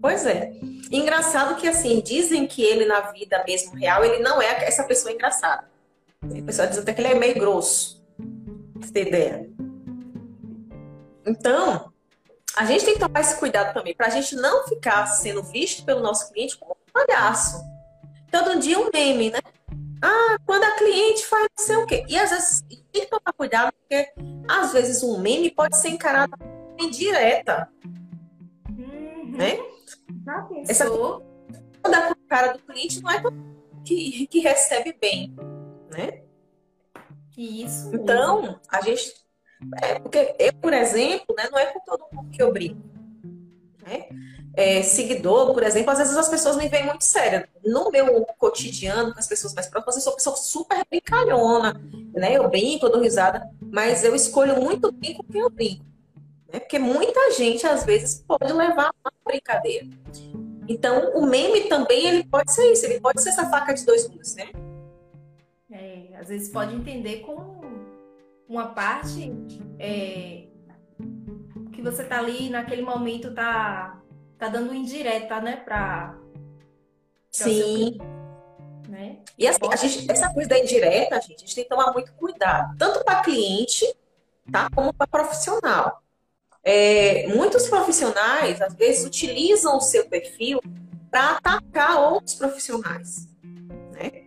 Pois 0.02 0.26
é. 0.26 0.52
Engraçado 0.92 1.56
que, 1.56 1.68
assim, 1.68 2.02
dizem 2.02 2.48
que 2.48 2.62
ele, 2.62 2.86
na 2.86 3.12
vida 3.12 3.44
mesmo 3.48 3.76
real, 3.76 4.04
ele 4.04 4.22
não 4.24 4.42
é 4.42 4.66
essa 4.66 4.84
pessoa 4.84 5.14
engraçada. 5.14 5.70
O 6.22 6.44
pessoal 6.44 6.68
diz 6.68 6.78
até 6.78 6.94
que 6.94 7.02
ele 7.02 7.10
é 7.10 7.16
meio 7.16 7.36
grosso. 7.36 8.04
Pra 8.74 8.88
você 8.88 8.94
ter 8.94 9.08
ideia. 9.08 9.50
Então, 11.26 11.94
a 12.56 12.66
gente 12.66 12.86
tem 12.86 12.94
que 12.94 13.00
tomar 13.00 13.22
esse 13.22 13.38
cuidado 13.38 13.74
também, 13.74 13.96
para 13.96 14.08
a 14.08 14.10
gente 14.10 14.36
não 14.36 14.68
ficar 14.68 15.06
sendo 15.08 15.44
visto 15.44 15.84
pelo 15.86 16.02
nosso 16.02 16.32
cliente 16.32 16.58
como 16.58 16.72
um 16.72 16.92
palhaço. 16.92 17.64
Todo 18.32 18.60
dia 18.60 18.80
um 18.80 18.90
meme, 18.94 19.32
né? 19.32 19.40
Ah, 20.02 20.38
quando 20.46 20.64
a 20.64 20.72
cliente 20.72 21.26
faz 21.26 21.48
não 21.58 21.66
sei 21.66 21.76
o 21.78 21.86
quê. 21.86 22.06
E 22.08 22.18
às 22.18 22.30
vezes 22.30 22.62
tem 22.62 22.84
que 22.92 23.08
tomar 23.08 23.34
cuidado, 23.36 23.74
porque 23.74 24.12
às 24.48 24.72
vezes 24.72 25.04
um 25.04 25.20
meme 25.20 25.52
pode 25.52 25.76
ser 25.78 25.90
encarado 25.90 26.34
em 26.78 26.90
direta. 26.90 27.70
Uhum. 28.70 29.36
Né? 29.36 29.60
Essa 30.68 30.86
da 31.84 32.16
cara 32.28 32.54
do 32.54 32.60
cliente 32.60 33.02
não 33.02 33.12
é 33.12 33.22
que, 33.84 34.28
que 34.28 34.40
recebe 34.40 34.96
bem, 35.00 35.36
né? 35.90 36.22
Isso. 37.38 37.96
Então, 37.96 38.60
a 38.68 38.82
gente. 38.82 39.14
É, 39.82 40.00
porque 40.00 40.36
eu, 40.40 40.54
por 40.54 40.74
exemplo, 40.74 41.36
né, 41.38 41.48
não 41.52 41.60
é 41.60 41.66
com 41.68 41.80
todo 41.82 42.06
mundo 42.12 42.30
que 42.30 42.42
eu 42.42 42.52
brinco. 42.52 42.82
Né? 43.86 44.08
É, 44.56 44.82
seguidor, 44.82 45.54
por 45.54 45.64
exemplo, 45.64 45.92
às 45.92 46.00
vezes 46.00 46.18
as 46.18 46.30
pessoas 46.30 46.58
me 46.58 46.68
veem 46.68 46.86
muito 46.86 47.04
séria. 47.04 47.48
No 47.64 47.90
meu 47.92 48.26
cotidiano, 48.38 49.14
com 49.14 49.20
as 49.20 49.28
pessoas 49.28 49.54
mais 49.54 49.68
próximas, 49.68 49.96
eu 49.96 50.02
sou 50.02 50.12
uma 50.12 50.18
pessoa 50.18 50.36
super 50.36 50.86
brincalhona, 50.90 51.80
né? 52.14 52.36
Eu 52.36 52.50
brinco, 52.50 52.86
eu 52.86 52.92
dou 52.92 53.02
risada, 53.02 53.50
mas 53.62 54.04
eu 54.04 54.16
escolho 54.16 54.62
muito 54.62 54.92
bem 54.92 55.14
com 55.14 55.24
quem 55.24 55.42
eu 55.42 55.50
brinco. 55.50 55.86
Né? 56.52 56.60
Porque 56.60 56.80
muita 56.80 57.32
gente, 57.34 57.66
às 57.66 57.86
vezes, 57.86 58.24
pode 58.28 58.52
levar 58.52 58.92
uma 59.04 59.14
brincadeira. 59.26 59.88
Então, 60.68 61.14
o 61.16 61.26
meme 61.26 61.62
também 61.62 62.06
ele 62.06 62.24
pode 62.26 62.54
ser 62.54 62.72
isso, 62.72 62.86
ele 62.86 63.00
pode 63.00 63.22
ser 63.22 63.30
essa 63.30 63.50
faca 63.50 63.74
de 63.74 63.86
dois 63.86 64.08
gumes, 64.08 64.36
né? 64.36 64.50
É, 65.72 66.18
às 66.20 66.28
vezes 66.28 66.50
pode 66.50 66.76
entender 66.76 67.22
como 67.22 67.69
uma 68.50 68.74
parte 68.74 69.32
é, 69.78 70.48
que 71.72 71.82
você 71.84 72.04
tá 72.04 72.18
ali 72.18 72.50
naquele 72.50 72.82
momento 72.82 73.34
tá 73.34 74.02
tá 74.38 74.48
dando 74.48 74.74
indireta, 74.74 75.40
né, 75.40 75.58
para 75.58 76.18
Sim. 77.30 77.98
né? 78.88 79.20
E 79.38 79.48
assim, 79.48 79.60
a 79.72 79.76
gente, 79.76 80.10
essa 80.10 80.34
coisa 80.34 80.50
da 80.50 80.58
indireta, 80.58 81.22
gente, 81.22 81.36
a 81.36 81.40
gente 81.40 81.56
tem 81.56 81.64
que 81.66 81.70
tomar 81.70 81.94
muito 81.94 82.12
cuidado, 82.14 82.76
tanto 82.78 83.04
para 83.04 83.22
cliente, 83.22 83.86
tá, 84.52 84.70
como 84.74 84.94
para 84.94 85.08
profissional. 85.08 86.02
É, 86.64 87.28
muitos 87.28 87.68
profissionais, 87.68 88.62
às 88.62 88.74
vezes, 88.74 89.06
utilizam 89.06 89.78
o 89.78 89.82
seu 89.82 90.10
perfil 90.10 90.62
para 91.12 91.38
atacar 91.38 92.00
outros 92.00 92.36
profissionais. 92.36 93.28
Né? 93.92 94.26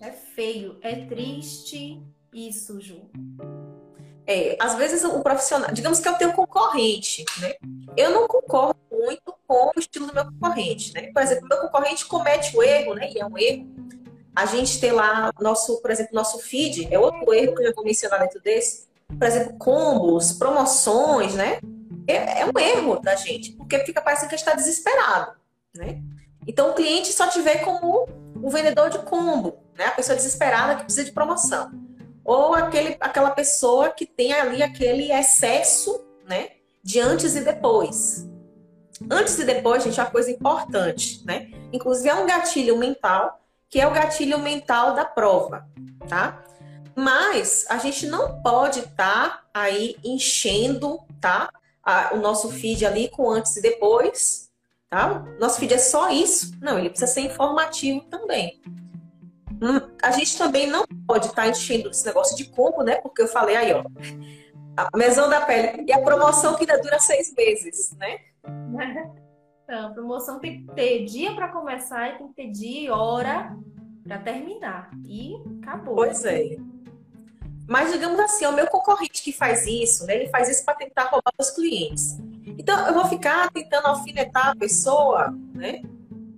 É 0.00 0.10
feio, 0.10 0.78
é 0.82 1.04
triste 1.06 2.02
isso, 2.32 2.80
Ju. 2.80 3.02
É, 4.26 4.56
às 4.60 4.76
vezes 4.76 5.02
o 5.02 5.20
profissional, 5.20 5.72
digamos 5.72 5.98
que 5.98 6.08
eu 6.08 6.14
tenho 6.14 6.32
concorrente, 6.32 7.24
né? 7.40 7.54
Eu 7.96 8.10
não 8.10 8.28
concordo 8.28 8.78
muito 8.90 9.34
com 9.46 9.72
o 9.74 9.80
estilo 9.80 10.06
do 10.06 10.14
meu 10.14 10.24
concorrente, 10.26 10.94
né? 10.94 11.10
Por 11.12 11.20
exemplo, 11.22 11.48
meu 11.48 11.58
concorrente 11.58 12.06
comete 12.06 12.56
o 12.56 12.62
erro, 12.62 12.94
né? 12.94 13.10
E 13.10 13.18
é 13.18 13.26
um 13.26 13.36
erro. 13.36 13.68
A 14.34 14.46
gente 14.46 14.80
tem 14.80 14.92
lá 14.92 15.32
nosso, 15.40 15.82
por 15.82 15.90
exemplo, 15.90 16.14
nosso 16.14 16.38
feed, 16.38 16.86
é 16.92 16.98
outro 16.98 17.34
erro 17.34 17.56
que 17.56 17.62
eu 17.62 17.66
já 17.66 17.72
vou 17.74 17.84
mencionar 17.84 18.20
dentro 18.20 18.40
desse, 18.40 18.86
por 19.18 19.26
exemplo, 19.26 19.58
combos, 19.58 20.32
promoções, 20.32 21.34
né? 21.34 21.58
É, 22.06 22.42
é 22.42 22.46
um 22.46 22.58
erro 22.58 23.00
da 23.00 23.16
gente, 23.16 23.52
porque 23.52 23.80
fica 23.80 24.00
parecendo 24.00 24.28
que 24.28 24.34
a 24.36 24.38
gente 24.38 24.46
está 24.46 24.56
desesperado, 24.56 25.32
né? 25.74 26.00
Então 26.46 26.70
o 26.70 26.74
cliente 26.74 27.12
só 27.12 27.26
te 27.26 27.40
vê 27.42 27.58
como 27.58 28.08
o 28.40 28.48
vendedor 28.48 28.90
de 28.90 29.00
combo, 29.00 29.58
né? 29.76 29.86
A 29.86 29.90
pessoa 29.92 30.14
desesperada 30.14 30.76
que 30.76 30.84
precisa 30.84 31.04
de 31.04 31.12
promoção. 31.12 31.89
Ou 32.30 32.54
aquele, 32.54 32.96
aquela 33.00 33.32
pessoa 33.32 33.88
que 33.88 34.06
tem 34.06 34.32
ali 34.32 34.62
aquele 34.62 35.10
excesso, 35.10 36.00
né? 36.28 36.50
De 36.80 37.00
antes 37.00 37.34
e 37.34 37.40
depois. 37.40 38.24
Antes 39.10 39.36
e 39.40 39.44
depois, 39.44 39.82
gente, 39.82 39.98
é 39.98 40.02
uma 40.04 40.12
coisa 40.12 40.30
importante, 40.30 41.26
né? 41.26 41.50
Inclusive 41.72 42.08
é 42.08 42.14
um 42.14 42.28
gatilho 42.28 42.78
mental, 42.78 43.40
que 43.68 43.80
é 43.80 43.86
o 43.88 43.90
gatilho 43.90 44.38
mental 44.38 44.94
da 44.94 45.04
prova, 45.04 45.66
tá? 46.08 46.44
Mas 46.94 47.66
a 47.68 47.78
gente 47.78 48.06
não 48.06 48.40
pode 48.40 48.78
estar 48.78 49.28
tá 49.28 49.50
aí 49.52 49.96
enchendo, 50.04 51.00
tá? 51.20 51.50
A, 51.82 52.14
o 52.14 52.18
nosso 52.18 52.48
feed 52.48 52.86
ali 52.86 53.08
com 53.08 53.28
antes 53.28 53.56
e 53.56 53.60
depois, 53.60 54.52
tá? 54.88 55.24
Nosso 55.40 55.58
feed 55.58 55.74
é 55.74 55.78
só 55.78 56.10
isso. 56.10 56.52
Não, 56.60 56.78
ele 56.78 56.90
precisa 56.90 57.12
ser 57.12 57.22
informativo 57.22 58.02
também. 58.02 58.62
A 60.02 60.10
gente 60.10 60.36
também 60.38 60.66
não 60.66 60.84
pode 61.06 61.26
estar 61.26 61.42
tá 61.42 61.48
enchendo 61.48 61.90
esse 61.90 62.04
negócio 62.06 62.36
de 62.36 62.44
combo, 62.44 62.82
né? 62.82 62.96
Porque 62.96 63.22
eu 63.22 63.28
falei 63.28 63.56
aí, 63.56 63.72
ó, 63.72 63.84
a 64.76 64.96
mesão 64.96 65.28
da 65.28 65.40
pele 65.42 65.84
e 65.86 65.92
a 65.92 66.00
promoção 66.00 66.54
que 66.56 66.62
ainda 66.62 66.82
dura 66.82 66.98
seis 66.98 67.34
meses, 67.34 67.96
né? 67.96 68.18
Então, 69.70 69.86
a 69.86 69.90
promoção 69.90 70.40
tem 70.40 70.66
que 70.66 70.74
ter 70.74 71.04
dia 71.04 71.32
para 71.32 71.46
começar 71.46 72.08
e 72.08 72.18
tem 72.18 72.26
que 72.26 72.34
ter 72.34 72.50
dia 72.50 72.80
e 72.86 72.90
hora 72.90 73.56
para 74.02 74.18
terminar. 74.18 74.90
E 75.06 75.36
acabou. 75.62 75.94
Pois 75.94 76.24
é. 76.24 76.56
Mas, 77.68 77.92
digamos 77.92 78.18
assim, 78.18 78.44
é 78.44 78.48
o 78.48 78.52
meu 78.52 78.66
concorrente 78.66 79.22
que 79.22 79.32
faz 79.32 79.64
isso, 79.68 80.04
né? 80.06 80.16
Ele 80.16 80.28
faz 80.28 80.48
isso 80.48 80.64
para 80.64 80.74
tentar 80.74 81.04
roubar 81.04 81.32
os 81.38 81.50
clientes. 81.50 82.18
Então, 82.58 82.84
eu 82.88 82.94
vou 82.94 83.04
ficar 83.04 83.48
tentando 83.52 83.86
alfinetar 83.86 84.48
a 84.48 84.56
pessoa, 84.56 85.32
né? 85.54 85.82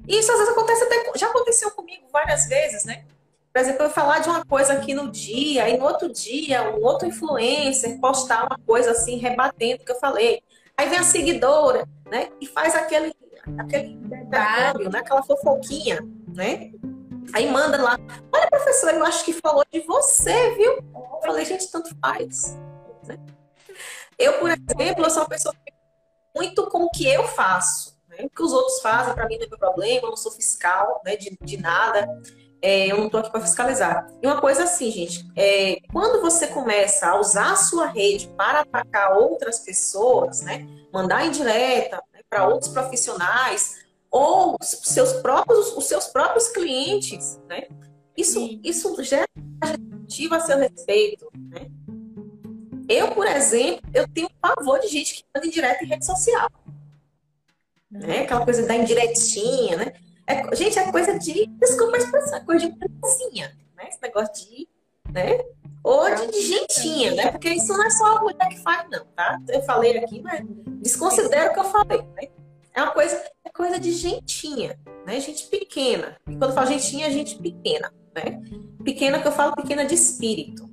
E 0.07 0.19
isso 0.19 0.31
às 0.33 0.39
vezes 0.39 0.53
acontece 0.53 0.85
até. 0.85 1.13
Já 1.17 1.29
aconteceu 1.29 1.71
comigo 1.71 2.07
várias 2.13 2.47
vezes, 2.47 2.85
né? 2.85 3.05
Por 3.53 3.61
exemplo, 3.61 3.85
eu 3.85 3.91
falar 3.91 4.21
de 4.21 4.29
uma 4.29 4.45
coisa 4.45 4.73
aqui 4.73 4.95
no 4.95 5.11
dia, 5.11 5.69
e 5.69 5.77
no 5.77 5.85
outro 5.85 6.11
dia, 6.11 6.71
um 6.75 6.83
outro 6.83 7.07
influencer 7.07 8.01
postar 8.01 8.47
uma 8.47 8.59
coisa 8.67 8.93
assim, 8.93 9.19
rebatendo 9.19 9.83
o 9.83 9.85
que 9.85 9.93
eu 9.93 9.99
falei. 9.99 10.43
Aí 10.77 10.89
vem 10.89 10.99
a 10.99 11.05
seguidora, 11.05 11.87
né? 12.11 12.31
E 12.41 12.47
faz 12.47 12.75
aquele, 12.75 13.15
aquele 13.59 13.89
intercâmbio, 13.93 14.91
né? 14.91 15.01
Aquela 15.01 15.23
fofoquinha, 15.23 16.01
né? 16.35 16.73
Aí 17.35 17.51
manda 17.51 17.81
lá, 17.81 17.99
olha, 18.33 18.51
professora, 18.51 18.97
eu 18.97 19.05
acho 19.05 19.25
que 19.25 19.33
falou 19.33 19.65
de 19.71 19.81
você, 19.81 20.55
viu? 20.55 20.73
Eu 20.95 21.21
falei, 21.23 21.45
gente, 21.45 21.71
tanto 21.71 21.95
faz. 22.01 22.59
Né? 23.07 23.19
Eu, 24.19 24.39
por 24.39 24.51
exemplo, 24.51 25.05
eu 25.05 25.11
sou 25.11 25.23
uma 25.23 25.29
pessoa 25.29 25.55
muito 26.35 26.69
com 26.69 26.85
o 26.85 26.91
que 26.91 27.07
eu 27.07 27.27
faço. 27.29 27.92
O 28.25 28.31
que 28.31 28.43
os 28.43 28.53
outros 28.53 28.81
fazem, 28.81 29.15
para 29.15 29.27
mim, 29.27 29.37
não 29.37 29.45
é 29.45 29.49
meu 29.49 29.59
problema, 29.59 30.07
eu 30.07 30.11
não 30.11 30.17
sou 30.17 30.33
fiscal 30.33 31.01
né, 31.05 31.17
de, 31.17 31.37
de 31.43 31.57
nada. 31.57 32.09
É, 32.61 32.93
eu 32.93 32.99
não 32.99 33.07
estou 33.07 33.21
aqui 33.21 33.31
para 33.31 33.41
fiscalizar. 33.41 34.07
E 34.23 34.27
uma 34.27 34.41
coisa 34.41 34.65
assim, 34.65 34.91
gente, 34.91 35.27
é, 35.37 35.79
quando 35.93 36.21
você 36.21 36.47
começa 36.47 37.09
a 37.09 37.19
usar 37.19 37.53
a 37.53 37.57
sua 37.57 37.87
rede 37.87 38.29
para 38.37 38.61
atacar 38.61 39.17
outras 39.17 39.61
pessoas, 39.61 40.43
né, 40.43 40.67
mandar 40.93 41.27
indireta 41.27 42.01
né, 42.13 42.21
para 42.31 42.47
outros 42.47 42.71
profissionais 42.71 43.83
ou 44.09 44.57
os 44.61 44.69
seus 44.85 45.15
próprios, 45.15 45.77
os 45.77 45.87
seus 45.87 46.07
próprios 46.07 46.49
clientes, 46.49 47.41
né, 47.49 47.67
isso, 48.17 48.61
isso 48.63 49.03
gera 49.03 49.27
a 50.31 50.41
seu 50.41 50.59
respeito, 50.59 51.29
né? 51.35 51.67
Eu, 52.89 53.13
por 53.13 53.27
exemplo, 53.27 53.81
eu 53.95 54.07
tenho 54.07 54.29
pavor 54.41 54.79
de 54.81 54.89
gente 54.89 55.15
que 55.15 55.25
manda 55.35 55.47
indireta 55.47 55.83
em 55.83 55.89
rede 55.89 56.05
social. 56.05 56.49
Né? 57.93 58.21
Aquela 58.21 58.45
coisa 58.45 58.67
da 58.67 58.75
indiretinha, 58.75 59.77
né? 59.77 59.93
É, 60.27 60.57
gente, 60.57 60.79
é 60.79 60.91
coisa 60.91 61.19
de. 61.19 61.47
Desculpa 61.61 61.97
a 61.97 61.99
expressão, 61.99 62.39
é 62.39 62.41
coisa 62.41 62.67
de 62.67 62.77
criancinha, 62.77 63.53
né? 63.77 63.89
Esse 63.89 64.01
negócio 64.01 64.35
de. 64.35 64.69
Né? 65.13 65.45
Ou 65.85 66.15
de, 66.15 66.27
de 66.29 66.41
gentinha, 66.43 67.15
né? 67.15 67.31
Porque 67.33 67.51
isso 67.51 67.73
não 67.73 67.85
é 67.85 67.91
só 67.91 68.17
a 68.17 68.21
mulher 68.23 68.49
que 68.49 68.61
faz, 68.61 68.89
não, 68.91 69.05
tá? 69.17 69.39
Eu 69.49 69.63
falei 69.63 69.99
aqui, 69.99 70.23
mas 70.23 70.43
desconsidero 70.81 71.51
o 71.51 71.55
que 71.55 71.61
eu 71.61 71.65
falei, 71.65 72.03
né? 72.15 72.29
É 72.75 72.83
uma 72.83 72.93
coisa, 72.93 73.23
é 73.45 73.51
coisa 73.51 73.79
de 73.79 73.93
gentinha, 73.93 74.79
né? 75.05 75.21
Gente 75.21 75.47
pequena. 75.49 76.17
E 76.27 76.37
quando 76.37 76.51
eu 76.51 76.55
falo 76.55 76.69
gentinha, 76.69 77.09
é 77.09 77.11
gente 77.11 77.37
pequena, 77.37 77.93
né? 78.15 78.41
Pequena 78.85 79.21
que 79.21 79.29
eu 79.29 79.33
falo 79.33 79.55
pequena 79.55 79.85
de 79.85 79.95
espírito. 79.95 80.71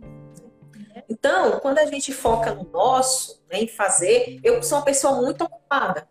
Então, 1.09 1.59
quando 1.59 1.79
a 1.79 1.85
gente 1.85 2.13
foca 2.13 2.53
no 2.53 2.63
nosso, 2.69 3.41
né, 3.51 3.63
em 3.63 3.67
fazer, 3.67 4.39
eu 4.43 4.61
sou 4.61 4.77
uma 4.77 4.85
pessoa 4.85 5.19
muito 5.19 5.43
ocupada. 5.43 6.07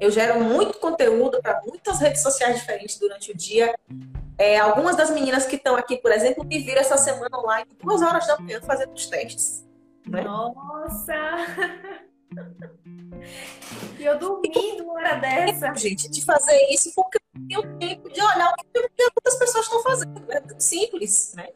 Eu 0.00 0.10
gero 0.10 0.40
muito 0.40 0.78
conteúdo 0.78 1.40
para 1.42 1.60
muitas 1.66 2.00
redes 2.00 2.22
sociais 2.22 2.56
diferentes 2.56 2.98
durante 2.98 3.30
o 3.30 3.36
dia. 3.36 3.74
É, 4.38 4.58
algumas 4.58 4.96
das 4.96 5.10
meninas 5.10 5.44
que 5.44 5.56
estão 5.56 5.76
aqui, 5.76 5.98
por 5.98 6.10
exemplo, 6.10 6.42
me 6.44 6.58
viram 6.58 6.80
essa 6.80 6.96
semana 6.96 7.38
online 7.38 7.68
duas 7.82 8.00
horas 8.00 8.26
da 8.26 8.38
manhã 8.38 8.60
fazendo 8.62 8.94
os 8.94 9.06
testes. 9.06 9.66
Né? 10.08 10.22
Nossa! 10.22 11.14
E 13.98 14.04
eu 14.04 14.18
dormindo 14.18 14.84
uma 14.84 14.94
hora 14.94 15.16
dessa. 15.16 15.74
Gente, 15.74 16.10
de 16.10 16.24
fazer 16.24 16.58
isso 16.70 16.90
porque 16.94 17.18
eu 17.50 17.62
tenho 17.62 17.78
tempo 17.78 18.10
de 18.10 18.20
olhar 18.22 18.50
o 18.50 18.64
que 18.72 18.88
outras 19.14 19.38
pessoas 19.38 19.66
estão 19.66 19.82
fazendo. 19.82 20.24
É 20.32 20.42
simples, 20.58 21.34
né? 21.34 21.48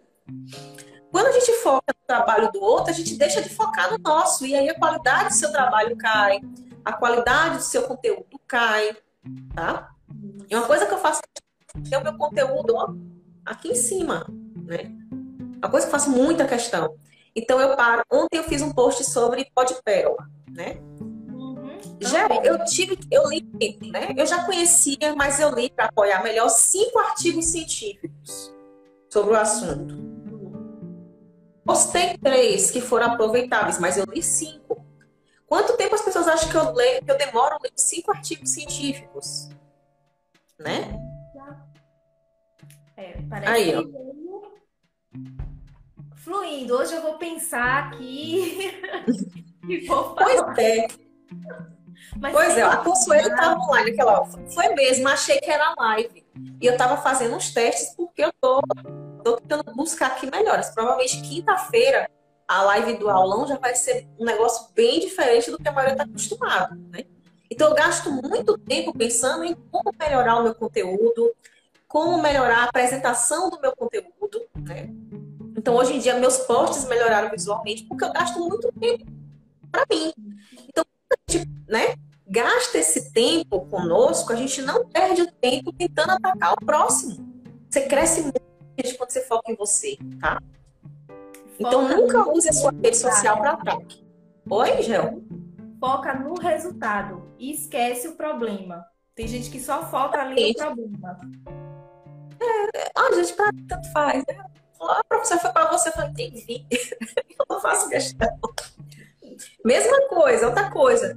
Quando 1.11 1.28
a 1.28 1.32
gente 1.32 1.53
foca 1.62 1.95
no 1.97 2.07
trabalho 2.07 2.51
do 2.53 2.61
outro, 2.61 2.90
a 2.90 2.95
gente 2.95 3.16
deixa 3.16 3.40
de 3.40 3.49
focar 3.49 3.90
no 3.90 3.99
nosso. 3.99 4.45
E 4.45 4.55
aí 4.55 4.68
a 4.68 4.78
qualidade 4.78 5.28
do 5.28 5.34
seu 5.34 5.51
trabalho 5.53 5.97
cai, 5.97 6.40
a 6.85 6.93
qualidade 6.93 7.59
do 7.59 7.62
seu 7.62 7.82
conteúdo 7.82 8.39
cai, 8.47 8.97
tá? 9.55 9.91
E 10.49 10.55
uma 10.55 10.66
coisa 10.66 10.87
que 10.87 10.93
eu 10.93 10.99
faço 10.99 11.20
é 11.91 11.99
o 11.99 12.03
meu 12.03 12.16
conteúdo 12.16 12.74
ó, 12.76 12.95
aqui 13.45 13.68
em 13.68 13.74
cima, 13.74 14.26
né? 14.55 14.93
Uma 15.59 15.70
coisa 15.70 15.87
que 15.87 15.95
eu 15.95 15.99
faço 15.99 16.11
muita 16.11 16.47
questão. 16.47 16.95
Então 17.35 17.61
eu 17.61 17.74
paro. 17.76 18.03
Ontem 18.12 18.39
eu 18.39 18.45
fiz 18.45 18.62
um 18.62 18.72
post 18.72 19.05
sobre 19.05 19.51
pó 19.55 19.64
de 19.64 19.74
pérola, 19.82 20.28
né? 20.49 20.76
Uhum. 21.01 21.78
Já 22.01 22.28
eu 22.45 22.62
tive, 22.64 22.99
eu 23.11 23.28
li, 23.28 23.45
né? 23.91 24.14
Eu 24.16 24.26
já 24.26 24.45
conhecia, 24.45 25.14
mas 25.16 25.41
eu 25.41 25.51
li 25.51 25.70
para 25.70 25.87
apoiar 25.87 26.22
melhor 26.22 26.49
cinco 26.49 26.99
artigos 26.99 27.47
científicos 27.47 28.55
sobre 29.11 29.32
o 29.32 29.37
assunto. 29.37 30.14
Postei 31.64 32.18
três 32.18 32.70
que 32.70 32.80
foram 32.80 33.12
aproveitáveis, 33.12 33.78
mas 33.78 33.97
eu 33.97 34.05
li 34.05 34.22
cinco. 34.22 34.64
Quanto 35.55 35.77
tempo 35.77 35.95
as 35.95 36.03
pessoas 36.03 36.27
acham 36.27 36.51
que 36.51 36.57
eu 36.57 36.73
leio, 36.73 37.05
que 37.05 37.13
eu 37.13 37.17
demoro 37.17 37.57
lendo 37.63 37.79
cinco 37.79 38.11
artigos 38.11 38.51
científicos? 38.51 39.49
Né? 40.59 40.99
É, 42.97 43.23
parece 43.31 43.53
Aí, 43.53 43.73
ó. 43.77 43.85
fluindo. 46.17 46.75
Hoje 46.75 46.97
eu 46.97 47.03
vou 47.03 47.19
pensar 47.19 47.85
aqui 47.85 48.83
e 49.69 49.87
vou 49.87 50.17
falar. 50.17 50.55
Pois 50.55 50.59
é. 50.59 50.89
Mas 52.19 52.33
pois 52.33 52.59
é, 52.59 52.63
a 52.63 52.77
Consuelo 52.79 53.29
estava 53.29 53.57
online 53.61 53.93
aquela. 53.93 54.25
Foi 54.25 54.75
mesmo, 54.75 55.07
achei 55.07 55.39
que 55.39 55.53
era 55.53 55.73
live. 55.79 56.27
E 56.61 56.67
eu 56.67 56.73
estava 56.73 56.97
fazendo 56.97 57.37
uns 57.37 57.55
testes 57.55 57.95
porque 57.95 58.25
eu 58.25 58.33
tô, 58.41 58.61
tô 59.23 59.37
tentando 59.37 59.73
buscar 59.77 60.09
aqui 60.09 60.29
melhoras. 60.29 60.71
Provavelmente 60.71 61.23
quinta-feira 61.23 62.11
a 62.47 62.62
live 62.62 62.99
do 62.99 63.09
aulão 63.09 63.47
já 63.47 63.57
vai 63.59 63.74
ser 63.74 64.07
um 64.18 64.24
negócio 64.24 64.68
bem 64.74 65.01
diferente 65.01 65.51
do 65.51 65.59
que 65.59 65.68
a 65.68 65.72
maioria 65.72 65.95
está 65.95 66.05
acostumado, 66.05 66.76
né? 66.90 67.05
Então 67.51 67.68
eu 67.68 67.74
gasto 67.74 68.11
muito 68.11 68.59
tempo 68.59 68.97
pensando 68.97 69.45
em 69.45 69.55
como 69.70 69.92
melhorar 69.99 70.36
o 70.36 70.42
meu 70.42 70.55
conteúdo, 70.55 71.34
como 71.86 72.20
melhorar 72.20 72.59
a 72.59 72.64
apresentação 72.64 73.51
do 73.51 73.61
meu 73.61 73.74
conteúdo, 73.76 74.47
né? 74.57 74.88
Então 75.57 75.76
hoje 75.76 75.95
em 75.95 75.99
dia 75.99 76.18
meus 76.18 76.38
posts 76.38 76.86
melhoraram 76.86 77.30
visualmente 77.30 77.84
porque 77.84 78.05
eu 78.05 78.12
gasto 78.12 78.38
muito 78.40 78.72
tempo 78.72 79.05
para 79.74 79.84
mim. 79.90 80.12
Então, 80.68 80.84
a 81.11 81.32
gente, 81.32 81.51
né, 81.68 81.97
gasta 82.26 82.78
esse 82.78 83.12
tempo 83.12 83.66
conosco, 83.66 84.32
a 84.32 84.36
gente 84.36 84.62
não 84.62 84.86
perde 84.88 85.22
o 85.22 85.32
tempo 85.32 85.72
tentando 85.72 86.12
atacar 86.12 86.53
o 86.53 86.64
próximo. 86.64 87.42
Você 87.68 87.82
cresce 87.82 88.22
muito 88.22 88.40
quando 88.97 89.11
você 89.11 89.20
foca 89.22 89.51
em 89.51 89.57
você, 89.57 89.97
tá? 90.20 90.40
Então 91.59 91.89
nunca 91.89 92.29
use 92.31 92.49
a 92.49 92.53
sua 92.53 92.73
rede 92.73 92.97
social 92.97 93.39
para 93.39 93.53
ataque. 93.53 94.05
Oi, 94.51 94.83
Gel? 94.83 95.23
Foca 95.81 96.15
no 96.15 96.35
resultado 96.35 97.29
e 97.39 97.53
esquece 97.53 98.09
o 98.09 98.17
problema. 98.17 98.85
Tem 99.15 99.29
gente 99.29 99.51
que 99.51 99.61
só 99.61 99.87
foca 99.87 100.21
ali 100.21 100.49
no 100.49 100.55
problema. 100.55 101.21
É, 102.41 102.91
a 102.97 103.15
gente, 103.15 103.33
pra 103.35 103.51
tanto 103.69 103.93
faz, 103.93 104.25
né? 104.27 104.45
A 104.81 105.05
professora 105.05 105.41
foi 105.41 105.53
para 105.53 105.71
você, 105.71 105.89
eu 105.89 105.93
falei, 105.93 106.13
enfim, 106.19 106.67
eu 107.39 107.47
não 107.49 107.61
faço 107.61 107.89
questão. 107.89 108.29
Mesma 109.65 110.09
coisa, 110.09 110.49
outra 110.49 110.71
coisa. 110.71 111.17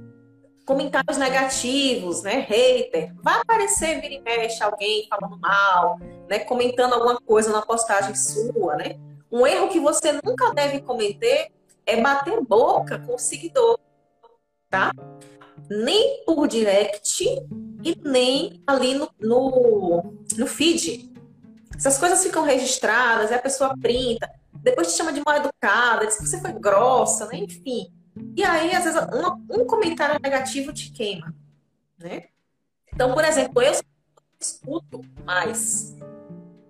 Comentários 0.64 1.18
negativos, 1.18 2.22
né? 2.22 2.46
Hater. 2.48 3.14
Vai 3.22 3.40
aparecer, 3.40 4.00
vira 4.00 4.14
e 4.14 4.20
mexe, 4.20 4.62
alguém 4.62 5.06
falando 5.08 5.38
mal, 5.38 5.98
né? 6.28 6.40
Comentando 6.40 6.94
alguma 6.94 7.20
coisa 7.20 7.52
na 7.52 7.62
postagem 7.62 8.14
sua, 8.14 8.76
né? 8.76 8.98
Um 9.30 9.46
erro 9.46 9.68
que 9.68 9.80
você 9.80 10.12
nunca 10.24 10.52
deve 10.54 10.80
cometer 10.80 11.50
é 11.84 12.00
bater 12.00 12.40
boca 12.42 12.98
com 12.98 13.14
o 13.14 13.18
seguidor, 13.18 13.78
tá? 14.70 14.92
Nem 15.68 16.24
por 16.24 16.46
direct 16.46 17.24
e 17.24 17.96
nem 18.02 18.62
ali 18.66 18.94
no, 18.94 19.10
no, 19.20 20.14
no 20.36 20.46
feed. 20.46 21.12
Essas 21.76 21.98
coisas 21.98 22.22
ficam 22.22 22.42
registradas, 22.42 23.30
a 23.30 23.38
pessoa 23.38 23.76
printa, 23.80 24.30
depois 24.52 24.92
te 24.92 24.96
chama 24.96 25.12
de 25.12 25.22
mal 25.24 25.36
educada, 25.36 26.06
diz 26.06 26.16
que 26.16 26.26
você 26.26 26.40
foi 26.40 26.52
grossa, 26.52 27.26
né? 27.26 27.38
Enfim. 27.38 27.92
E 28.36 28.42
aí, 28.42 28.74
às 28.74 28.84
vezes, 28.84 29.00
um, 29.00 29.62
um 29.62 29.66
comentário 29.66 30.18
negativo 30.22 30.72
te 30.72 30.90
queima, 30.90 31.34
né? 31.98 32.24
Então, 32.92 33.14
por 33.14 33.24
exemplo, 33.24 33.62
eu 33.62 33.72
escuto 34.40 35.00
mais 35.24 35.96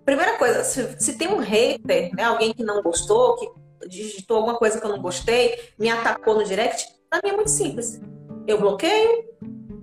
Primeira 0.09 0.39
coisa, 0.39 0.63
se, 0.63 0.95
se 0.97 1.13
tem 1.19 1.27
um 1.27 1.37
hater, 1.37 2.09
né, 2.15 2.23
alguém 2.23 2.51
que 2.51 2.63
não 2.63 2.81
gostou, 2.81 3.35
que 3.35 3.87
digitou 3.87 4.37
alguma 4.37 4.57
coisa 4.57 4.79
que 4.79 4.83
eu 4.83 4.89
não 4.89 4.99
gostei, 4.99 5.71
me 5.77 5.87
atacou 5.87 6.33
no 6.33 6.43
direct, 6.43 6.87
pra 7.07 7.21
mim 7.23 7.29
é 7.29 7.35
muito 7.35 7.51
simples. 7.51 8.01
Eu 8.47 8.59
bloqueio, 8.59 9.23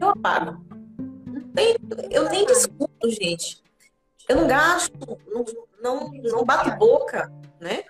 eu 0.01 0.09
apago. 0.09 0.67
Tem, 1.55 1.77
eu 2.11 2.29
nem 2.29 2.45
discuto, 2.45 3.09
gente. 3.09 3.63
Eu 4.29 4.35
não 4.35 4.49
gasto, 4.49 5.17
não, 5.29 5.45
não, 5.81 6.11
não 6.11 6.45
bato 6.45 6.77
boca, 6.77 7.33
né? 7.61 7.85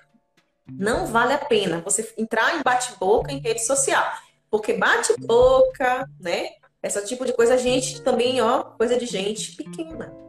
Não 0.70 1.06
vale 1.06 1.32
a 1.32 1.38
pena 1.38 1.80
você 1.80 2.12
entrar 2.18 2.54
em 2.54 2.62
bate-boca 2.62 3.32
em 3.32 3.38
rede 3.38 3.64
social. 3.64 4.04
Porque 4.50 4.74
bate-boca, 4.74 6.06
né? 6.20 6.50
Esse 6.82 7.02
tipo 7.06 7.24
de 7.24 7.32
coisa, 7.32 7.54
a 7.54 7.56
gente 7.56 8.02
também, 8.02 8.42
ó, 8.42 8.62
coisa 8.62 8.98
de 8.98 9.06
gente 9.06 9.56
pequena. 9.56 10.25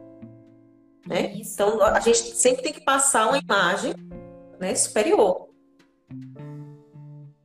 Né? 1.08 1.32
Então, 1.36 1.82
a 1.82 1.98
gente 2.00 2.18
sempre 2.36 2.62
tem 2.62 2.72
que 2.72 2.82
passar 2.82 3.28
uma 3.28 3.38
imagem 3.38 3.94
né, 4.60 4.74
superior. 4.74 5.48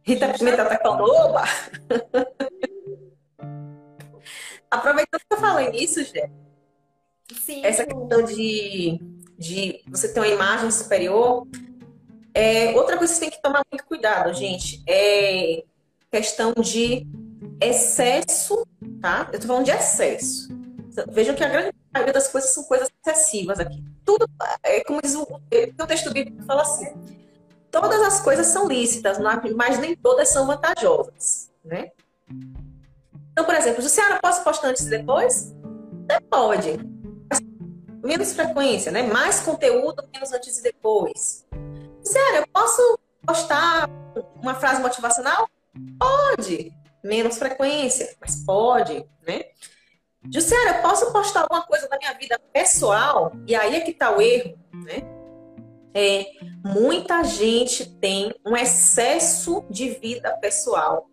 Rita 0.01 0.33
Pimenta 0.33 0.65
tá 0.65 0.77
falando, 0.79 1.03
oba! 1.05 1.43
Aproveitando 4.69 5.21
que 5.21 5.33
eu 5.33 5.37
falei 5.37 5.69
nisso, 5.69 6.03
Jé, 6.03 6.29
essa 7.63 7.85
questão 7.85 8.23
de, 8.23 8.99
de 9.37 9.81
você 9.87 10.11
ter 10.11 10.19
uma 10.19 10.27
imagem 10.27 10.69
superior, 10.69 11.47
é, 12.33 12.71
outra 12.71 12.97
coisa 12.97 13.13
que 13.13 13.19
você 13.19 13.25
tem 13.25 13.29
que 13.29 13.41
tomar 13.41 13.61
muito 13.71 13.85
cuidado, 13.85 14.33
gente, 14.33 14.83
é 14.89 15.63
questão 16.11 16.53
de 16.53 17.07
excesso, 17.61 18.67
tá? 18.99 19.29
Eu 19.31 19.39
tô 19.39 19.47
falando 19.47 19.65
de 19.65 19.71
excesso. 19.71 20.49
Vejam 21.11 21.33
que 21.33 21.43
a 21.43 21.47
grande 21.49 21.71
maioria 21.93 22.13
das 22.13 22.27
coisas 22.27 22.51
são 22.51 22.63
coisas 22.63 22.89
excessivas 23.05 23.59
aqui. 23.59 23.83
Tudo, 24.03 24.27
é 24.63 24.83
como 24.83 25.01
diz 25.01 25.15
o, 25.15 25.23
o 25.23 25.87
texto 25.87 26.11
bíblico 26.11 26.43
fala 26.45 26.63
assim, 26.63 26.93
todas 27.71 28.01
as 28.01 28.19
coisas 28.21 28.47
são 28.47 28.67
lícitas, 28.67 29.17
mas 29.55 29.79
nem 29.79 29.95
todas 29.95 30.29
são 30.29 30.47
vantajosas, 30.47 31.51
né? 31.63 31.91
Então, 33.31 33.45
por 33.45 33.55
exemplo, 33.55 33.81
Luciana, 33.81 34.19
posso 34.21 34.43
postar 34.43 34.69
antes 34.69 34.85
e 34.85 34.89
depois? 34.89 35.53
Pode. 36.29 36.79
Menos 38.03 38.33
frequência, 38.33 38.91
né? 38.91 39.03
Mais 39.03 39.39
conteúdo, 39.39 40.07
menos 40.13 40.31
antes 40.31 40.59
e 40.59 40.63
depois. 40.63 41.45
Luciana, 41.97 42.37
eu 42.37 42.47
posso 42.53 42.99
postar 43.25 43.89
uma 44.41 44.53
frase 44.55 44.81
motivacional? 44.81 45.49
Pode. 45.97 46.71
Menos 47.03 47.37
frequência, 47.37 48.15
mas 48.21 48.43
pode, 48.45 49.03
né? 49.25 49.45
Jussiara, 50.31 50.77
eu 50.77 50.81
posso 50.81 51.11
postar 51.11 51.41
alguma 51.41 51.63
coisa 51.63 51.87
da 51.87 51.97
minha 51.97 52.13
vida 52.13 52.39
pessoal? 52.51 53.33
E 53.45 53.55
aí 53.55 53.75
é 53.75 53.81
que 53.81 53.93
tá 53.93 54.15
o 54.15 54.21
erro, 54.21 54.57
né? 54.73 55.03
É, 55.93 56.25
muita 56.65 57.23
gente 57.23 57.85
tem 57.99 58.33
um 58.45 58.55
excesso 58.55 59.63
de 59.69 59.89
vida 59.89 60.35
pessoal 60.37 61.09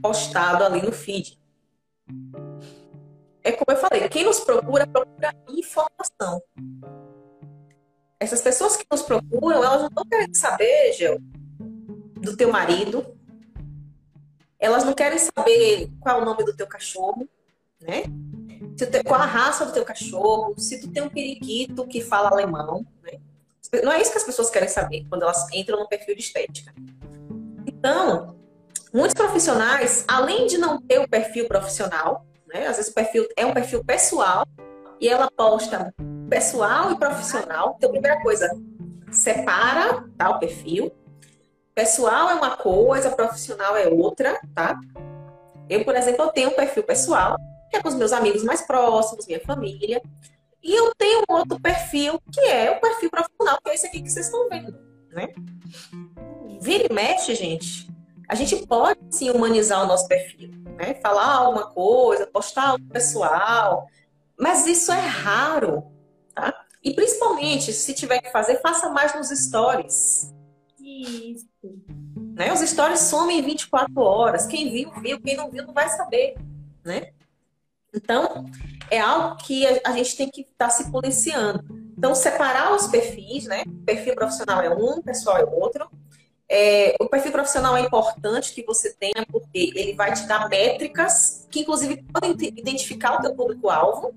postado 0.00 0.64
ali 0.64 0.80
no 0.80 0.92
feed. 0.92 1.38
É 3.44 3.50
como 3.50 3.76
eu 3.76 3.76
falei, 3.76 4.08
quem 4.08 4.24
nos 4.24 4.40
procura, 4.40 4.86
procura 4.86 5.34
informação. 5.48 6.40
Essas 8.18 8.40
pessoas 8.40 8.76
que 8.76 8.86
nos 8.90 9.02
procuram, 9.02 9.64
elas 9.64 9.80
não 9.80 9.88
estão 9.88 10.04
querendo 10.04 10.36
saber, 10.36 10.92
Gel, 10.92 11.18
do 12.20 12.36
teu 12.36 12.52
marido. 12.52 13.18
Elas 14.58 14.84
não 14.84 14.94
querem 14.94 15.18
saber 15.18 15.90
qual 16.00 16.20
é 16.20 16.22
o 16.22 16.24
nome 16.24 16.44
do 16.44 16.56
teu 16.56 16.68
cachorro, 16.68 17.28
né? 17.80 18.04
Se 18.82 18.86
te, 18.88 19.04
qual 19.04 19.20
a 19.20 19.26
raça 19.26 19.64
do 19.64 19.72
teu 19.72 19.84
cachorro, 19.84 20.54
se 20.58 20.80
tu 20.80 20.90
tem 20.90 21.02
um 21.02 21.08
periquito 21.08 21.86
que 21.86 22.00
fala 22.00 22.30
alemão, 22.30 22.84
né? 23.02 23.20
Não 23.82 23.92
é 23.92 24.00
isso 24.00 24.10
que 24.10 24.18
as 24.18 24.24
pessoas 24.24 24.50
querem 24.50 24.68
saber 24.68 25.06
quando 25.08 25.22
elas 25.22 25.46
entram 25.52 25.78
no 25.78 25.88
perfil 25.88 26.16
de 26.16 26.20
estética. 26.20 26.74
Então, 27.64 28.36
muitos 28.92 29.14
profissionais, 29.14 30.04
além 30.08 30.46
de 30.46 30.58
não 30.58 30.80
ter 30.80 30.98
o 30.98 31.08
perfil 31.08 31.46
profissional, 31.46 32.26
né? 32.52 32.66
Às 32.66 32.76
vezes 32.76 32.90
o 32.90 32.94
perfil 32.94 33.26
é 33.36 33.46
um 33.46 33.54
perfil 33.54 33.84
pessoal 33.84 34.44
e 35.00 35.08
ela 35.08 35.30
posta 35.30 35.94
pessoal 36.28 36.90
e 36.90 36.98
profissional. 36.98 37.74
Então, 37.78 37.92
primeira 37.92 38.20
coisa, 38.20 38.50
separa 39.12 40.04
tá, 40.18 40.30
o 40.30 40.38
perfil. 40.40 40.92
Pessoal 41.72 42.30
é 42.30 42.34
uma 42.34 42.56
coisa, 42.56 43.10
profissional 43.10 43.76
é 43.76 43.86
outra, 43.86 44.40
tá? 44.54 44.78
Eu, 45.68 45.84
por 45.84 45.94
exemplo, 45.94 46.24
eu 46.24 46.32
tenho 46.32 46.50
um 46.50 46.54
perfil 46.54 46.82
pessoal 46.82 47.36
que 47.72 47.78
é 47.78 47.82
com 47.82 47.88
os 47.88 47.94
meus 47.94 48.12
amigos 48.12 48.44
mais 48.44 48.60
próximos, 48.60 49.26
minha 49.26 49.40
família. 49.40 50.02
E 50.62 50.72
eu 50.74 50.94
tenho 50.94 51.22
um 51.28 51.34
outro 51.34 51.58
perfil, 51.58 52.20
que 52.30 52.40
é 52.42 52.70
o 52.70 52.80
perfil 52.80 53.10
profissional, 53.10 53.58
que 53.64 53.70
é 53.70 53.74
esse 53.74 53.86
aqui 53.86 54.02
que 54.02 54.10
vocês 54.10 54.26
estão 54.26 54.48
vendo, 54.48 54.78
né? 55.10 55.32
Vira 56.60 56.86
e 56.88 56.92
mexe, 56.92 57.34
gente. 57.34 57.90
A 58.28 58.34
gente 58.34 58.66
pode 58.66 59.00
sim 59.10 59.30
humanizar 59.30 59.82
o 59.82 59.86
nosso 59.86 60.06
perfil, 60.06 60.50
né? 60.76 60.94
Falar 61.02 61.34
alguma 61.34 61.70
coisa, 61.70 62.26
postar 62.26 62.68
algo 62.68 62.86
pessoal, 62.88 63.88
Mas 64.38 64.66
isso 64.66 64.92
é 64.92 65.00
raro, 65.00 65.84
tá? 66.34 66.54
E 66.84 66.94
principalmente, 66.94 67.72
se 67.72 67.94
tiver 67.94 68.20
que 68.20 68.30
fazer, 68.30 68.60
faça 68.60 68.90
mais 68.90 69.14
nos 69.14 69.28
stories. 69.28 70.32
Isso. 70.78 71.46
Né? 72.34 72.52
Os 72.52 72.60
stories 72.60 73.00
somem 73.00 73.38
em 73.38 73.42
24 73.42 74.00
horas. 74.00 74.46
Quem 74.46 74.70
viu, 74.70 74.90
viu. 75.00 75.20
Quem 75.20 75.36
não 75.36 75.50
viu, 75.50 75.64
não 75.64 75.72
vai 75.72 75.88
saber, 75.88 76.34
né? 76.84 77.12
Então, 77.94 78.46
é 78.90 78.98
algo 78.98 79.36
que 79.36 79.66
a, 79.84 79.92
gente 79.92 80.16
tem 80.16 80.30
que 80.30 80.42
estar 80.42 80.66
tá 80.66 80.70
se 80.70 80.90
policiando. 80.90 81.64
Então, 81.96 82.14
separar 82.14 82.74
os 82.74 82.86
perfis, 82.86 83.44
né? 83.44 83.62
O 83.66 83.84
perfil 83.84 84.14
profissional 84.14 84.62
é 84.62 84.70
um, 84.70 85.02
pessoal 85.02 85.36
é 85.36 85.44
outro. 85.44 85.90
É, 86.48 86.96
o 87.00 87.08
perfil 87.08 87.32
profissional 87.32 87.76
é 87.76 87.80
importante 87.80 88.52
que 88.52 88.64
você 88.64 88.94
tenha, 88.94 89.26
porque 89.30 89.72
ele 89.74 89.94
vai 89.94 90.12
te 90.12 90.26
dar 90.26 90.48
métricas 90.48 91.46
que, 91.50 91.60
inclusive, 91.60 92.02
podem 92.12 92.32
identificar 92.56 93.18
o 93.18 93.22
teu 93.22 93.34
público-alvo. 93.34 94.14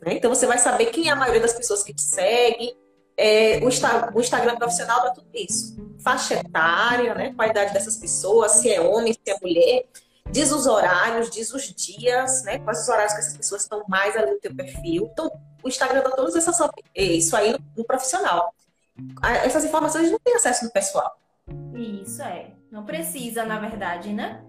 Né? 0.00 0.14
Então, 0.14 0.34
você 0.34 0.46
vai 0.46 0.58
saber 0.58 0.86
quem 0.86 1.08
é 1.08 1.12
a 1.12 1.16
maioria 1.16 1.40
das 1.40 1.54
pessoas 1.54 1.82
que 1.82 1.94
te 1.94 2.02
seguem. 2.02 2.76
É, 3.16 3.58
o, 3.64 3.68
Insta, 3.68 4.12
o, 4.14 4.20
Instagram 4.20 4.56
profissional 4.56 5.02
dá 5.02 5.10
tudo 5.10 5.28
isso. 5.32 5.76
Faixa 6.00 6.34
etária, 6.34 7.14
né? 7.14 7.32
qualidade 7.34 7.72
dessas 7.72 7.96
pessoas, 7.96 8.52
se 8.52 8.70
é 8.70 8.80
homem, 8.80 9.12
se 9.12 9.20
é 9.26 9.36
mulher. 9.40 9.86
Diz 10.30 10.52
os 10.52 10.66
horários, 10.66 11.30
diz 11.30 11.52
os 11.52 11.62
dias, 11.74 12.42
né? 12.44 12.58
Quais 12.58 12.82
os 12.82 12.88
horários 12.88 13.12
que 13.14 13.20
essas 13.20 13.36
pessoas 13.36 13.62
estão 13.62 13.84
mais 13.88 14.16
ali 14.16 14.32
no 14.32 14.40
teu 14.40 14.54
perfil. 14.54 15.08
Então, 15.12 15.30
o 15.62 15.68
Instagram 15.68 16.02
dá 16.02 16.10
todas 16.10 16.36
essas 16.36 16.56
isso 16.94 17.36
aí 17.36 17.52
no, 17.52 17.58
no 17.76 17.84
profissional 17.84 18.52
essas 19.44 19.64
informações 19.64 20.10
não 20.10 20.18
têm 20.18 20.34
acesso 20.34 20.64
no 20.64 20.70
pessoal. 20.70 21.18
Isso 21.74 22.22
é. 22.22 22.52
Não 22.70 22.84
precisa, 22.84 23.44
na 23.44 23.58
verdade, 23.58 24.12
né? 24.12 24.42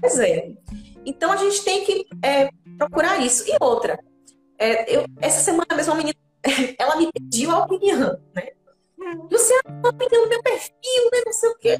Pois 0.00 0.18
é. 0.18 0.52
Então 1.04 1.30
a 1.30 1.36
gente 1.36 1.62
tem 1.62 1.84
que 1.84 2.06
é, 2.22 2.50
procurar 2.76 3.18
isso. 3.18 3.44
E 3.48 3.56
outra, 3.60 3.98
é, 4.58 4.96
eu, 4.96 5.04
essa 5.20 5.40
semana 5.40 5.66
mesmo, 5.74 5.92
uma 5.92 5.98
menina, 5.98 6.18
ela 6.78 6.96
me 6.96 7.10
pediu 7.12 7.50
a 7.50 7.64
opinião, 7.64 8.18
né? 8.34 8.48
Hum. 8.98 9.28
Luciana, 9.30 9.62
uma 9.68 9.90
opinião 9.90 10.22
no 10.22 10.28
meu 10.28 10.42
perfil, 10.42 11.10
né? 11.12 11.22
Não 11.24 11.32
sei 11.32 11.50
o 11.50 11.58
quê. 11.58 11.78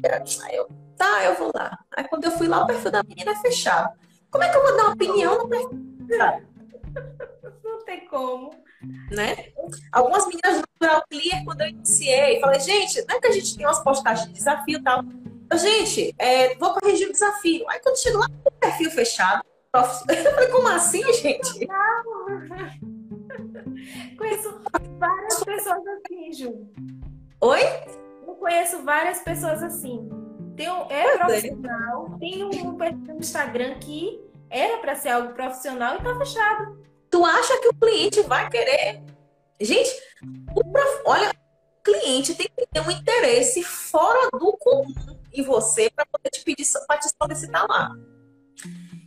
Eu, 0.53 0.69
tá, 0.99 1.23
eu 1.25 1.35
vou 1.35 1.51
lá. 1.55 1.79
Aí 1.95 2.07
quando 2.07 2.25
eu 2.25 2.31
fui 2.31 2.47
lá, 2.47 2.63
o 2.63 2.67
perfil 2.67 2.91
da 2.91 3.01
menina 3.03 3.31
é 3.31 3.35
fechado. 3.35 3.97
Como 4.29 4.43
é 4.43 4.49
que 4.49 4.57
eu 4.57 4.61
vou 4.61 4.77
dar 4.77 4.83
uma 4.83 4.93
opinião 4.93 5.37
no 5.39 5.47
perfil? 5.47 5.79
Não 7.63 7.83
tem 7.85 8.05
como 8.05 8.51
né? 9.11 9.49
Algumas 9.91 10.25
meninas 10.27 10.61
do 10.61 10.63
Natural 10.79 11.03
Clear, 11.09 11.43
quando 11.43 11.61
eu 11.61 11.67
iniciei, 11.67 12.39
falei, 12.39 12.59
gente, 12.59 13.05
não 13.07 13.15
é 13.15 13.19
que 13.19 13.27
a 13.27 13.31
gente 13.31 13.57
tem 13.57 13.65
umas 13.65 13.79
postagens 13.83 14.27
de 14.27 14.33
desafio 14.33 14.79
e 14.79 14.83
tal. 14.83 15.03
Eu, 15.51 15.57
gente, 15.57 16.13
é, 16.17 16.55
vou 16.55 16.73
corrigir 16.75 17.09
o 17.09 17.11
desafio. 17.11 17.67
Aí 17.69 17.79
quando 17.79 17.99
chego 17.99 18.19
lá, 18.19 18.27
o 18.45 18.51
perfil 18.51 18.91
fechado. 18.91 19.43
Eu 19.73 19.83
falei, 19.83 20.47
como 20.47 20.67
assim, 20.69 21.03
gente? 21.13 21.67
Conheço 24.17 24.61
várias 24.97 25.43
pessoas 25.43 25.83
assim, 25.87 26.33
Ju. 26.33 26.67
Oi? 27.41 27.61
Eu 28.27 28.33
conheço 28.35 28.83
várias 28.83 29.19
pessoas 29.19 29.61
assim. 29.63 30.09
Tem 30.59 30.69
um, 30.69 30.91
é, 30.91 31.05
é 31.05 31.17
profissional, 31.17 32.17
tem 32.19 32.43
um 32.43 32.75
perfil 32.75 33.13
no 33.13 33.19
Instagram 33.21 33.79
que 33.79 34.19
era 34.49 34.77
para 34.79 34.93
ser 34.93 35.07
algo 35.07 35.33
profissional 35.33 35.95
e 35.95 36.03
tá 36.03 36.17
fechado. 36.17 36.83
Tu 37.09 37.25
acha 37.25 37.61
que 37.61 37.69
o 37.69 37.73
cliente 37.75 38.21
vai 38.23 38.49
querer? 38.49 39.01
Gente, 39.61 39.89
o 40.53 40.61
prof... 40.69 41.01
olha, 41.05 41.29
o 41.29 41.81
cliente 41.81 42.35
tem 42.35 42.49
que 42.57 42.67
ter 42.67 42.81
um 42.81 42.91
interesse 42.91 43.63
fora 43.63 44.29
do 44.33 44.51
comum 44.57 45.17
em 45.31 45.41
você 45.43 45.89
para 45.95 46.05
poder 46.05 46.29
te 46.29 46.43
pedir 46.43 46.67
para 46.85 46.99
te 46.99 47.09
solicitar 47.17 47.65
lá. 47.65 47.95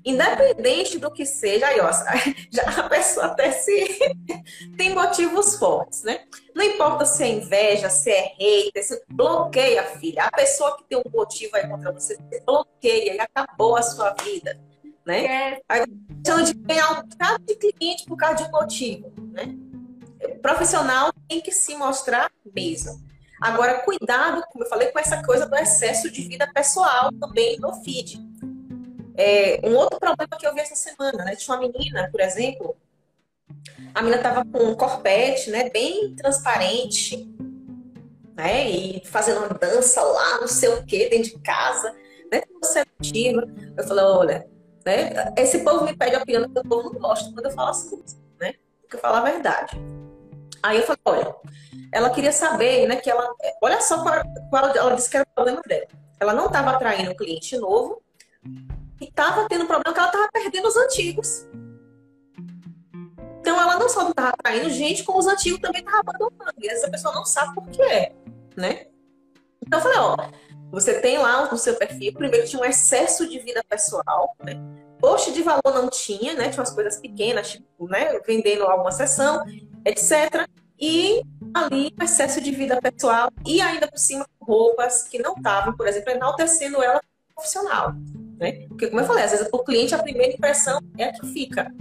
Independente 0.05 0.99
do 0.99 1.11
que 1.11 1.25
seja, 1.25 1.67
aí, 1.67 1.81
ó, 1.81 1.91
já 2.51 2.63
a 2.63 2.89
pessoa 2.89 3.27
até 3.27 3.53
se 3.53 3.99
tem 4.77 4.95
motivos 4.95 5.57
fortes, 5.57 6.03
né? 6.03 6.25
Não 6.55 6.65
importa 6.65 7.05
se 7.05 7.23
é 7.23 7.29
inveja, 7.29 7.89
se 7.89 8.11
é 8.11 8.35
hater, 8.39 8.85
se 8.85 9.03
bloqueia, 9.09 9.85
filha. 9.85 10.25
A 10.25 10.31
pessoa 10.31 10.77
que 10.77 10.85
tem 10.85 10.99
um 10.99 11.11
motivo 11.11 11.57
aí 11.57 11.69
contra 11.69 11.93
você, 11.93 12.19
bloqueia 12.45 13.15
e 13.15 13.21
acabou 13.21 13.77
a 13.77 13.83
sua 13.83 14.15
vida 14.23 14.61
né? 15.05 15.25
É. 15.25 15.63
Aí 15.69 15.85
questão 16.25 16.43
de 16.43 16.55
ganhar 16.55 16.93
um 16.93 17.03
bocado 17.03 17.45
de 17.45 17.57
cliente 17.57 18.05
por 18.07 18.17
causa 18.17 18.37
de 18.37 18.45
um 18.45 18.51
motivo, 18.51 19.13
né? 19.33 19.55
O 20.25 20.39
profissional 20.39 21.13
tem 21.29 21.41
que 21.41 21.51
se 21.51 21.75
mostrar 21.75 22.31
mesmo. 22.55 23.03
Agora, 23.41 23.81
cuidado, 23.81 24.45
como 24.53 24.65
eu 24.65 24.69
falei, 24.69 24.89
com 24.93 24.99
essa 25.01 25.21
coisa 25.25 25.47
do 25.47 25.57
excesso 25.57 26.11
de 26.11 26.23
vida 26.29 26.49
pessoal 26.53 27.11
também 27.13 27.59
no 27.59 27.73
feed. 27.83 28.21
É, 29.17 29.61
um 29.65 29.75
outro 29.77 29.99
problema 29.99 30.39
que 30.39 30.47
eu 30.47 30.55
vi 30.55 30.61
essa 30.61 30.75
semana, 30.75 31.25
né? 31.25 31.37
Tinha 31.37 31.57
uma 31.57 31.69
menina, 31.69 32.09
por 32.11 32.21
exemplo, 32.21 32.77
a 33.95 34.03
menina 34.03 34.23
tava 34.23 34.45
com 34.45 34.65
um 34.65 34.75
corpete, 34.75 35.51
né? 35.51 35.69
Bem 35.71 36.15
transparente, 36.15 37.29
né? 38.35 38.69
E 38.69 39.05
fazendo 39.05 39.39
uma 39.39 39.49
dança 39.51 40.03
lá, 40.03 40.41
não 40.41 40.49
sei 40.49 40.71
o 40.71 40.85
que, 40.85 41.09
dentro 41.09 41.37
de 41.37 41.39
casa, 41.41 41.95
né? 42.31 42.43
Seletiva. 42.63 43.47
Eu 43.77 43.85
falei, 43.85 44.05
olha, 44.05 44.51
né? 44.85 45.33
Esse 45.37 45.59
povo 45.61 45.85
me 45.85 45.97
pede 45.97 46.17
opinião 46.17 46.49
que 46.49 46.59
o 46.59 46.63
povo 46.63 46.93
não 46.93 47.01
gosta 47.01 47.31
quando 47.33 47.47
eu 47.47 47.53
falo 47.53 47.71
assim, 47.71 48.03
né? 48.41 48.55
Porque 48.81 48.97
eu 48.97 49.01
falo 49.01 49.17
a 49.17 49.21
verdade. 49.21 49.77
Aí 50.63 50.79
eu 50.79 50.85
falei, 50.85 51.01
olha, 51.05 51.35
ela 51.93 52.11
queria 52.11 52.33
saber, 52.33 52.87
né, 52.87 52.97
que 52.97 53.11
ela, 53.11 53.35
olha 53.61 53.81
só 53.81 54.03
qual, 54.03 54.15
qual 54.49 54.69
ela 54.69 54.95
disse 54.95 55.11
que 55.11 55.17
era 55.17 55.27
o 55.29 55.35
problema 55.35 55.61
dela. 55.67 55.87
Ela 56.21 56.33
não 56.35 56.47
estava 56.47 56.71
atraindo 56.71 57.11
um 57.11 57.17
cliente 57.17 57.57
novo 57.59 58.01
e 59.03 59.09
estava 59.09 59.49
tendo 59.49 59.67
problema 59.67 59.93
que 59.93 59.99
ela 59.99 60.09
estava 60.09 60.29
perdendo 60.33 60.69
os 60.69 60.77
antigos. 60.77 61.49
Então 63.41 63.61
ela 63.61 63.77
não 63.77 63.89
só 63.89 64.05
não 64.05 64.11
estava 64.11 64.29
atraindo 64.29 64.71
gente, 64.71 65.03
como 65.03 65.19
os 65.19 65.27
antigos 65.27 65.59
também 65.59 65.81
estavam 65.81 66.01
abandonando. 66.01 66.55
E 66.59 66.69
essa 66.69 66.89
pessoa 66.89 67.13
não 67.13 67.25
sabe 67.25 67.55
por 67.55 67.69
que 67.69 67.83
é, 67.83 68.13
né? 68.57 68.87
Então 69.61 69.81
eu 69.81 69.83
falei, 69.83 69.99
ó, 69.99 70.17
você 70.71 71.01
tem 71.01 71.19
lá 71.19 71.51
no 71.51 71.59
seu 71.59 71.75
perfil, 71.75 72.15
primeiro 72.15 72.47
tinha 72.47 72.63
um 72.63 72.65
excesso 72.65 73.29
de 73.29 73.41
vida 73.41 73.63
pessoal, 73.69 74.37
né? 74.43 74.55
Post 75.01 75.33
de 75.33 75.43
valor 75.43 75.75
não 75.75 75.89
tinha, 75.89 76.35
né? 76.35 76.49
Tinha 76.51 76.61
umas 76.61 76.71
coisas 76.71 77.01
pequenas, 77.01 77.51
tipo, 77.51 77.89
né? 77.89 78.21
Vendendo 78.21 78.63
alguma 78.63 78.93
sessão, 78.93 79.45
etc. 79.85 80.49
E 80.79 81.23
ali 81.53 81.93
um 82.01 82.05
excesso 82.05 82.41
de 82.41 82.53
vida 82.53 82.81
pessoal 82.81 83.29
e 83.45 83.61
ainda 83.61 83.89
por 83.89 83.99
cima 83.99 84.25
roupas 84.41 85.03
que 85.03 85.19
não 85.19 85.35
estavam, 85.35 85.77
por 85.77 85.89
exemplo, 85.89 86.13
enaltecendo 86.13 86.81
ela 86.81 87.01
profissional, 87.35 87.95
né? 88.43 88.67
Porque 88.67 88.89
como 88.89 89.01
eu 89.01 89.07
falei, 89.07 89.25
às 89.25 89.31
vezes 89.31 89.49
o 89.53 89.59
cliente 89.61 89.95
a 89.95 90.03
primeira 90.03 90.35
impressão 90.35 90.81
é 90.99 91.05
a 91.05 91.13
que 91.13 91.27
fica. 91.29 91.73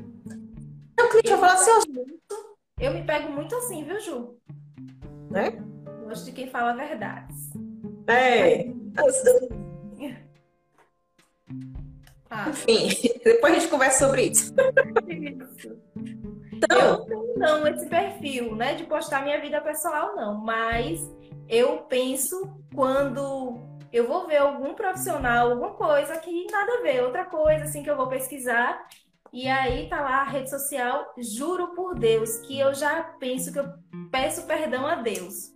Então 0.93 1.07
o 1.07 1.09
cliente 1.09 1.30
vai 1.32 1.39
falar 1.39 1.53
assim, 1.53 1.93
eu 2.80 2.93
me 2.93 3.03
pego 3.03 3.32
muito 3.32 3.55
assim, 3.55 3.84
viu, 3.84 3.99
Ju? 3.99 4.38
Né? 5.30 5.51
Gosto 6.03 6.26
de 6.26 6.32
quem 6.32 6.47
fala 6.47 6.74
verdades. 6.74 7.49
É. 8.07 8.68
Ah. 12.30 12.49
Enfim, 12.68 13.09
depois 13.24 13.53
a 13.53 13.59
gente 13.59 13.70
conversa 13.70 14.05
sobre 14.05 14.28
isso. 14.28 14.53
isso. 15.09 15.82
Então, 16.53 17.05
eu 17.09 17.34
não 17.38 17.68
esse 17.68 17.88
perfil, 17.88 18.55
né, 18.55 18.76
de 18.76 18.84
postar 18.84 19.24
minha 19.24 19.41
vida 19.41 19.59
pessoal, 19.62 20.16
não. 20.16 20.38
Mas 20.38 21.01
eu 21.49 21.80
penso 21.80 22.55
quando 22.74 23.70
eu 23.92 24.08
vou 24.08 24.28
ver 24.28 24.38
algum 24.38 24.74
profissional, 24.74 25.52
alguma 25.52 25.74
coisa 25.74 26.18
que 26.18 26.48
nada 26.52 26.80
a 26.80 26.82
ver, 26.82 27.04
outra 27.04 27.26
coisa 27.26 27.66
assim 27.66 27.84
que 27.84 27.89
eu 27.89 27.98
vou 27.98 28.08
pesquisar. 28.08 28.88
E 29.34 29.48
aí 29.48 29.88
tá 29.88 30.02
lá 30.02 30.22
a 30.22 30.30
rede 30.30 30.50
social, 30.50 31.14
juro 31.18 31.74
por 31.74 31.98
Deus, 31.98 32.38
que 32.38 32.60
eu 32.60 32.74
já 32.74 33.02
penso 33.20 33.52
que 33.52 33.60
eu 33.60 33.66
peço 34.12 34.46
perdão 34.46 34.86
a 34.86 34.96
Deus. 34.96 35.54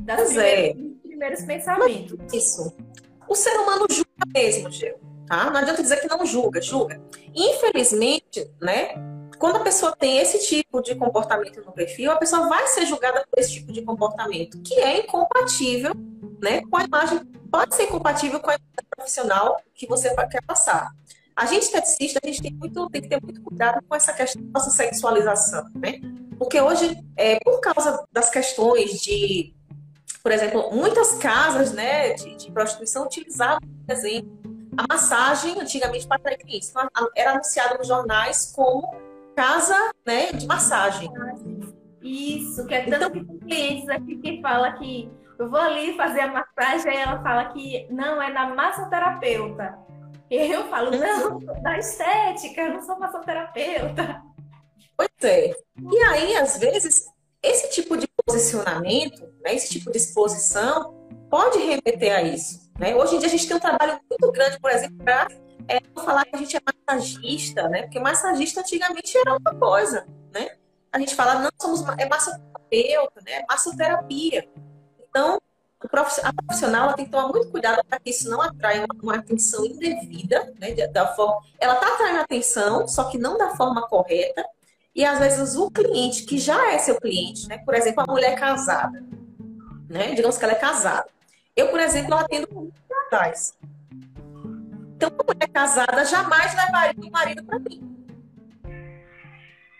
Das 0.00 0.20
pois 0.20 0.36
é 0.36 0.74
primeiros 1.14 1.42
pensamentos. 1.42 2.18
Isso. 2.32 2.76
O 3.28 3.34
ser 3.34 3.56
humano 3.56 3.86
julga 3.88 4.26
mesmo, 4.34 4.70
Gil. 4.70 4.96
Tá? 5.26 5.48
Não 5.48 5.56
adianta 5.56 5.82
dizer 5.82 6.00
que 6.00 6.08
não 6.08 6.26
julga, 6.26 6.60
julga. 6.60 7.00
Infelizmente, 7.34 8.50
né? 8.60 8.94
Quando 9.38 9.56
a 9.56 9.60
pessoa 9.60 9.96
tem 9.96 10.18
esse 10.18 10.46
tipo 10.46 10.82
de 10.82 10.94
comportamento 10.94 11.62
no 11.64 11.72
perfil, 11.72 12.10
a 12.10 12.16
pessoa 12.16 12.48
vai 12.48 12.66
ser 12.66 12.86
julgada 12.86 13.24
por 13.30 13.38
esse 13.38 13.54
tipo 13.54 13.72
de 13.72 13.82
comportamento, 13.82 14.60
que 14.62 14.74
é 14.74 15.00
incompatível, 15.00 15.92
né, 16.44 16.62
com 16.70 16.76
a 16.76 16.84
imagem, 16.84 17.24
pode 17.50 17.74
ser 17.74 17.84
incompatível 17.84 18.38
com 18.38 18.50
a 18.50 18.54
imagem 18.54 18.88
profissional 18.96 19.60
que 19.74 19.86
você 19.86 20.14
quer 20.30 20.42
passar. 20.42 20.90
A 21.34 21.46
gente 21.46 21.62
esteticista, 21.62 22.20
a 22.22 22.26
gente 22.26 22.40
tem, 22.40 22.54
muito, 22.54 22.88
tem 22.90 23.02
que 23.02 23.08
ter 23.08 23.20
muito 23.20 23.42
cuidado 23.42 23.82
com 23.88 23.96
essa 23.96 24.12
questão 24.12 24.40
da 24.42 24.60
nossa 24.60 24.70
sexualização, 24.70 25.64
né? 25.74 26.00
Porque 26.38 26.60
hoje, 26.60 26.96
é, 27.16 27.38
por 27.40 27.60
causa 27.60 28.04
das 28.12 28.30
questões 28.30 29.00
de 29.00 29.54
por 30.24 30.32
exemplo, 30.32 30.70
muitas 30.72 31.18
casas 31.18 31.74
né, 31.74 32.14
de, 32.14 32.34
de 32.34 32.50
prostituição 32.50 33.04
utilizavam, 33.04 33.60
por 33.86 33.92
exemplo, 33.94 34.32
a 34.74 34.86
massagem 34.88 35.60
antigamente 35.60 36.06
para 36.06 36.16
atrair 36.16 36.38
clientes. 36.38 36.70
Então, 36.70 36.88
era 37.14 37.32
anunciada 37.32 37.76
nos 37.76 37.86
jornais 37.86 38.50
como 38.56 38.94
casa 39.36 39.76
né, 40.06 40.32
de 40.32 40.46
massagem. 40.46 41.10
Isso, 42.02 42.66
que 42.66 42.74
é 42.74 42.86
tanto 42.86 42.94
então, 42.94 43.10
que 43.10 43.24
tem 43.24 43.38
clientes 43.38 43.88
aqui 43.90 44.16
que 44.16 44.40
fala 44.40 44.72
que 44.72 45.10
eu 45.38 45.50
vou 45.50 45.60
ali 45.60 45.96
fazer 45.96 46.20
a 46.20 46.28
massagem, 46.28 46.90
aí 46.90 46.98
ela 46.98 47.22
fala 47.22 47.46
que 47.46 47.86
não, 47.90 48.20
é 48.22 48.32
na 48.32 48.54
massoterapeuta. 48.54 49.78
E 50.30 50.36
eu 50.36 50.68
falo, 50.68 50.90
não, 50.90 51.38
na 51.62 51.78
estética, 51.78 52.62
eu 52.62 52.74
não 52.74 52.82
sou 52.82 52.98
massoterapeuta. 52.98 54.22
Pois 54.96 55.08
é. 55.22 55.50
E 55.92 55.98
aí, 56.04 56.36
às 56.36 56.58
vezes, 56.58 57.06
esse 57.42 57.70
tipo 57.70 57.96
de 57.96 58.06
posicionamento, 58.24 59.22
né, 59.44 59.54
esse 59.54 59.70
tipo 59.70 59.90
de 59.90 59.98
exposição, 59.98 61.08
pode 61.30 61.58
remeter 61.58 62.14
a 62.14 62.22
isso. 62.22 62.70
Né? 62.78 62.94
Hoje 62.94 63.16
em 63.16 63.18
dia 63.18 63.28
a 63.28 63.30
gente 63.30 63.46
tem 63.46 63.56
um 63.56 63.60
trabalho 63.60 64.00
muito 64.08 64.32
grande, 64.32 64.58
por 64.58 64.70
exemplo, 64.70 64.96
para 64.98 65.28
é, 65.68 65.80
falar 65.94 66.24
que 66.24 66.34
a 66.34 66.38
gente 66.38 66.56
é 66.56 66.60
massagista, 66.60 67.68
né? 67.68 67.82
Porque 67.82 67.98
massagista 67.98 68.60
antigamente 68.60 69.16
era 69.16 69.32
outra 69.32 69.54
coisa, 69.54 70.06
né? 70.32 70.56
A 70.92 70.98
gente 70.98 71.14
fala, 71.14 71.36
não, 71.36 71.50
somos 71.60 71.82
é 71.98 72.08
massoterapeuta, 72.08 73.20
né? 73.24 73.44
Massoterapia. 73.48 74.48
Então, 75.14 75.40
a 75.80 76.32
profissional 76.32 76.94
tem 76.94 77.04
que 77.04 77.10
tomar 77.12 77.28
muito 77.28 77.48
cuidado 77.48 77.84
para 77.88 78.00
que 78.00 78.10
isso 78.10 78.28
não 78.28 78.42
atraia 78.42 78.84
uma, 79.00 79.14
atenção 79.14 79.64
indevida, 79.64 80.52
né? 80.58 80.74
Da 80.88 81.14
forma, 81.14 81.40
ela 81.60 81.74
está 81.74 81.94
atraindo 81.94 82.18
atenção, 82.18 82.88
só 82.88 83.04
que 83.04 83.16
não 83.16 83.38
da 83.38 83.54
forma 83.54 83.86
correta. 83.86 84.44
E 84.92 85.04
às 85.04 85.20
vezes 85.20 85.54
o 85.54 85.70
cliente, 85.70 86.24
que 86.24 86.36
já 86.36 86.72
é 86.72 86.78
seu 86.78 87.00
cliente, 87.00 87.46
né? 87.46 87.58
Por 87.58 87.74
exemplo, 87.74 88.02
a 88.02 88.10
mulher 88.10 88.34
casada, 88.34 89.04
né? 89.88 90.14
Digamos 90.14 90.36
que 90.36 90.44
ela 90.44 90.54
é 90.54 90.56
casada. 90.56 91.06
Eu, 91.54 91.68
por 91.68 91.78
exemplo, 91.78 92.14
atendo 92.14 92.72
casais. 93.08 93.56
Então, 94.96 95.10
uma 95.10 95.32
mulher 95.32 95.48
casada 95.48 96.04
jamais 96.04 96.56
levaria 96.56 96.94
o 97.00 97.10
marido 97.12 97.44
para 97.44 97.58
mim. 97.60 98.04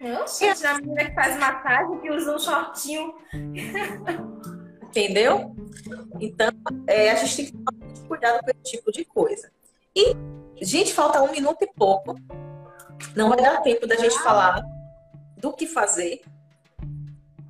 Eu 0.01 0.29
sei, 0.29 0.51
a 0.51 0.75
menina 0.75 1.07
que 1.07 1.15
faz 1.15 1.37
massagem, 1.41 1.99
que 1.99 2.11
usa 2.13 2.37
um 2.37 2.39
shortinho. 2.39 3.15
Entendeu? 4.95 5.57
Então, 6.21 6.49
é, 6.87 7.11
a 7.11 7.17
gente 7.17 7.37
tem 7.37 7.47
que 7.47 7.53
tomar 7.53 7.73
muito 7.85 8.07
cuidado 8.07 8.45
com 8.45 8.51
esse 8.51 8.77
tipo 8.77 8.93
de 8.93 9.05
coisa. 9.05 9.51
E, 9.95 10.15
gente, 10.63 10.95
falta 10.95 11.21
um 11.21 11.33
minuto 11.33 11.63
e 11.63 11.67
pouco. 11.67 12.15
Não 13.17 13.29
vai 13.29 13.39
dar 13.39 13.61
tempo 13.61 13.89
da 13.89 13.97
gente 13.97 14.17
falar 14.21 14.63
do 15.37 15.53
que 15.53 15.67
fazer. 15.67 16.23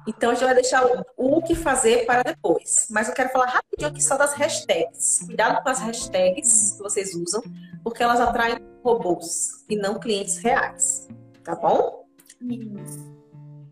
Então 0.09 0.30
a 0.30 0.34
gente 0.34 0.45
vai 0.45 0.55
deixar 0.55 0.86
o, 0.86 1.05
o 1.18 1.42
que 1.42 1.55
fazer 1.55 2.07
para 2.07 2.22
depois. 2.22 2.86
Mas 2.90 3.09
eu 3.09 3.14
quero 3.14 3.28
falar 3.28 3.47
rapidinho 3.47 3.90
aqui 3.90 4.03
só 4.03 4.16
das 4.16 4.32
hashtags. 4.32 5.20
Cuidado 5.26 5.62
com 5.62 5.68
as 5.68 5.80
hashtags 5.80 6.72
que 6.72 6.82
vocês 6.82 7.14
usam, 7.14 7.42
porque 7.82 8.03
elas 8.03 8.20
atraem 8.20 8.57
robôs 8.82 9.64
e 9.68 9.76
não 9.76 9.99
clientes 9.99 10.38
reais. 10.38 11.09
Tá 11.42 11.55
bom? 11.55 12.07
Isso. 12.40 13.14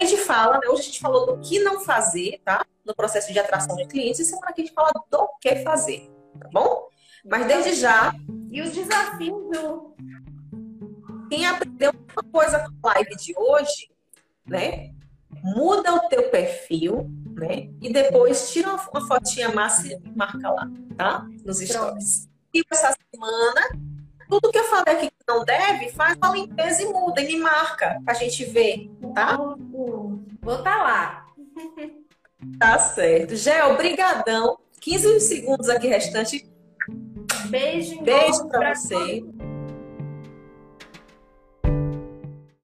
A 0.03 0.05
gente 0.05 0.23
fala, 0.23 0.55
né? 0.55 0.69
Hoje 0.69 0.81
a 0.81 0.85
gente 0.85 1.01
falou 1.01 1.27
do 1.27 1.41
que 1.41 1.59
não 1.61 1.81
fazer, 1.81 2.41
tá? 2.45 2.65
No 2.85 2.95
processo 2.95 3.33
de 3.33 3.39
atração 3.39 3.77
de 3.77 3.87
clientes, 3.87 4.21
e 4.21 4.25
semana 4.25 4.53
que 4.53 4.63
a 4.63 4.65
gente 4.65 4.75
fala 4.75 4.93
do 5.11 5.29
que 5.41 5.57
fazer, 5.57 6.11
tá 6.41 6.49
bom? 6.53 6.89
Mas 7.25 7.47
desde 7.47 7.75
já. 7.75 8.13
E 8.51 8.61
os 8.61 8.73
desafios 8.73 9.51
do. 9.51 9.95
Quem 11.31 11.47
aprendeu 11.47 11.93
uma 11.93 12.33
coisa 12.33 12.59
com 12.59 12.89
a 12.89 12.95
live 12.95 13.17
de 13.17 13.33
hoje 13.37 13.93
né? 14.47 14.91
Muda 15.43 15.95
o 15.95 16.09
teu 16.09 16.31
perfil, 16.31 17.11
né? 17.35 17.69
E 17.81 17.93
depois 17.93 18.53
tira 18.53 18.71
uma 18.71 19.07
fotinha 19.07 19.51
massa 19.51 19.89
e 19.89 20.01
marca 20.15 20.51
lá, 20.51 20.71
tá? 20.97 21.27
Nos 21.45 21.59
stories. 21.59 22.29
E 22.55 22.63
essa 22.71 22.95
semana, 23.11 23.61
tudo 24.29 24.53
que 24.53 24.59
eu 24.59 24.65
falei 24.65 24.95
aqui 24.95 25.07
que 25.11 25.25
não 25.27 25.45
deve, 25.45 25.91
faz 25.91 26.17
uma 26.19 26.33
limpeza 26.33 26.83
e 26.83 26.87
muda 26.87 27.21
e 27.23 27.27
me 27.27 27.39
marca 27.39 28.01
pra 28.05 28.15
gente 28.15 28.45
ver, 28.45 28.91
tá? 29.15 29.39
Vou 30.43 30.57
estar 30.59 30.79
tá 30.79 30.83
lá. 30.83 31.27
Tá 32.59 32.77
certo. 32.77 33.37
Gel, 33.37 33.77
brigadão. 33.77 34.59
15 34.81 35.21
segundos 35.21 35.69
aqui 35.69 35.87
restante. 35.87 36.45
Beijo. 37.47 38.03
Beijo 38.03 38.49
pra 38.49 38.75
você. 38.75 39.23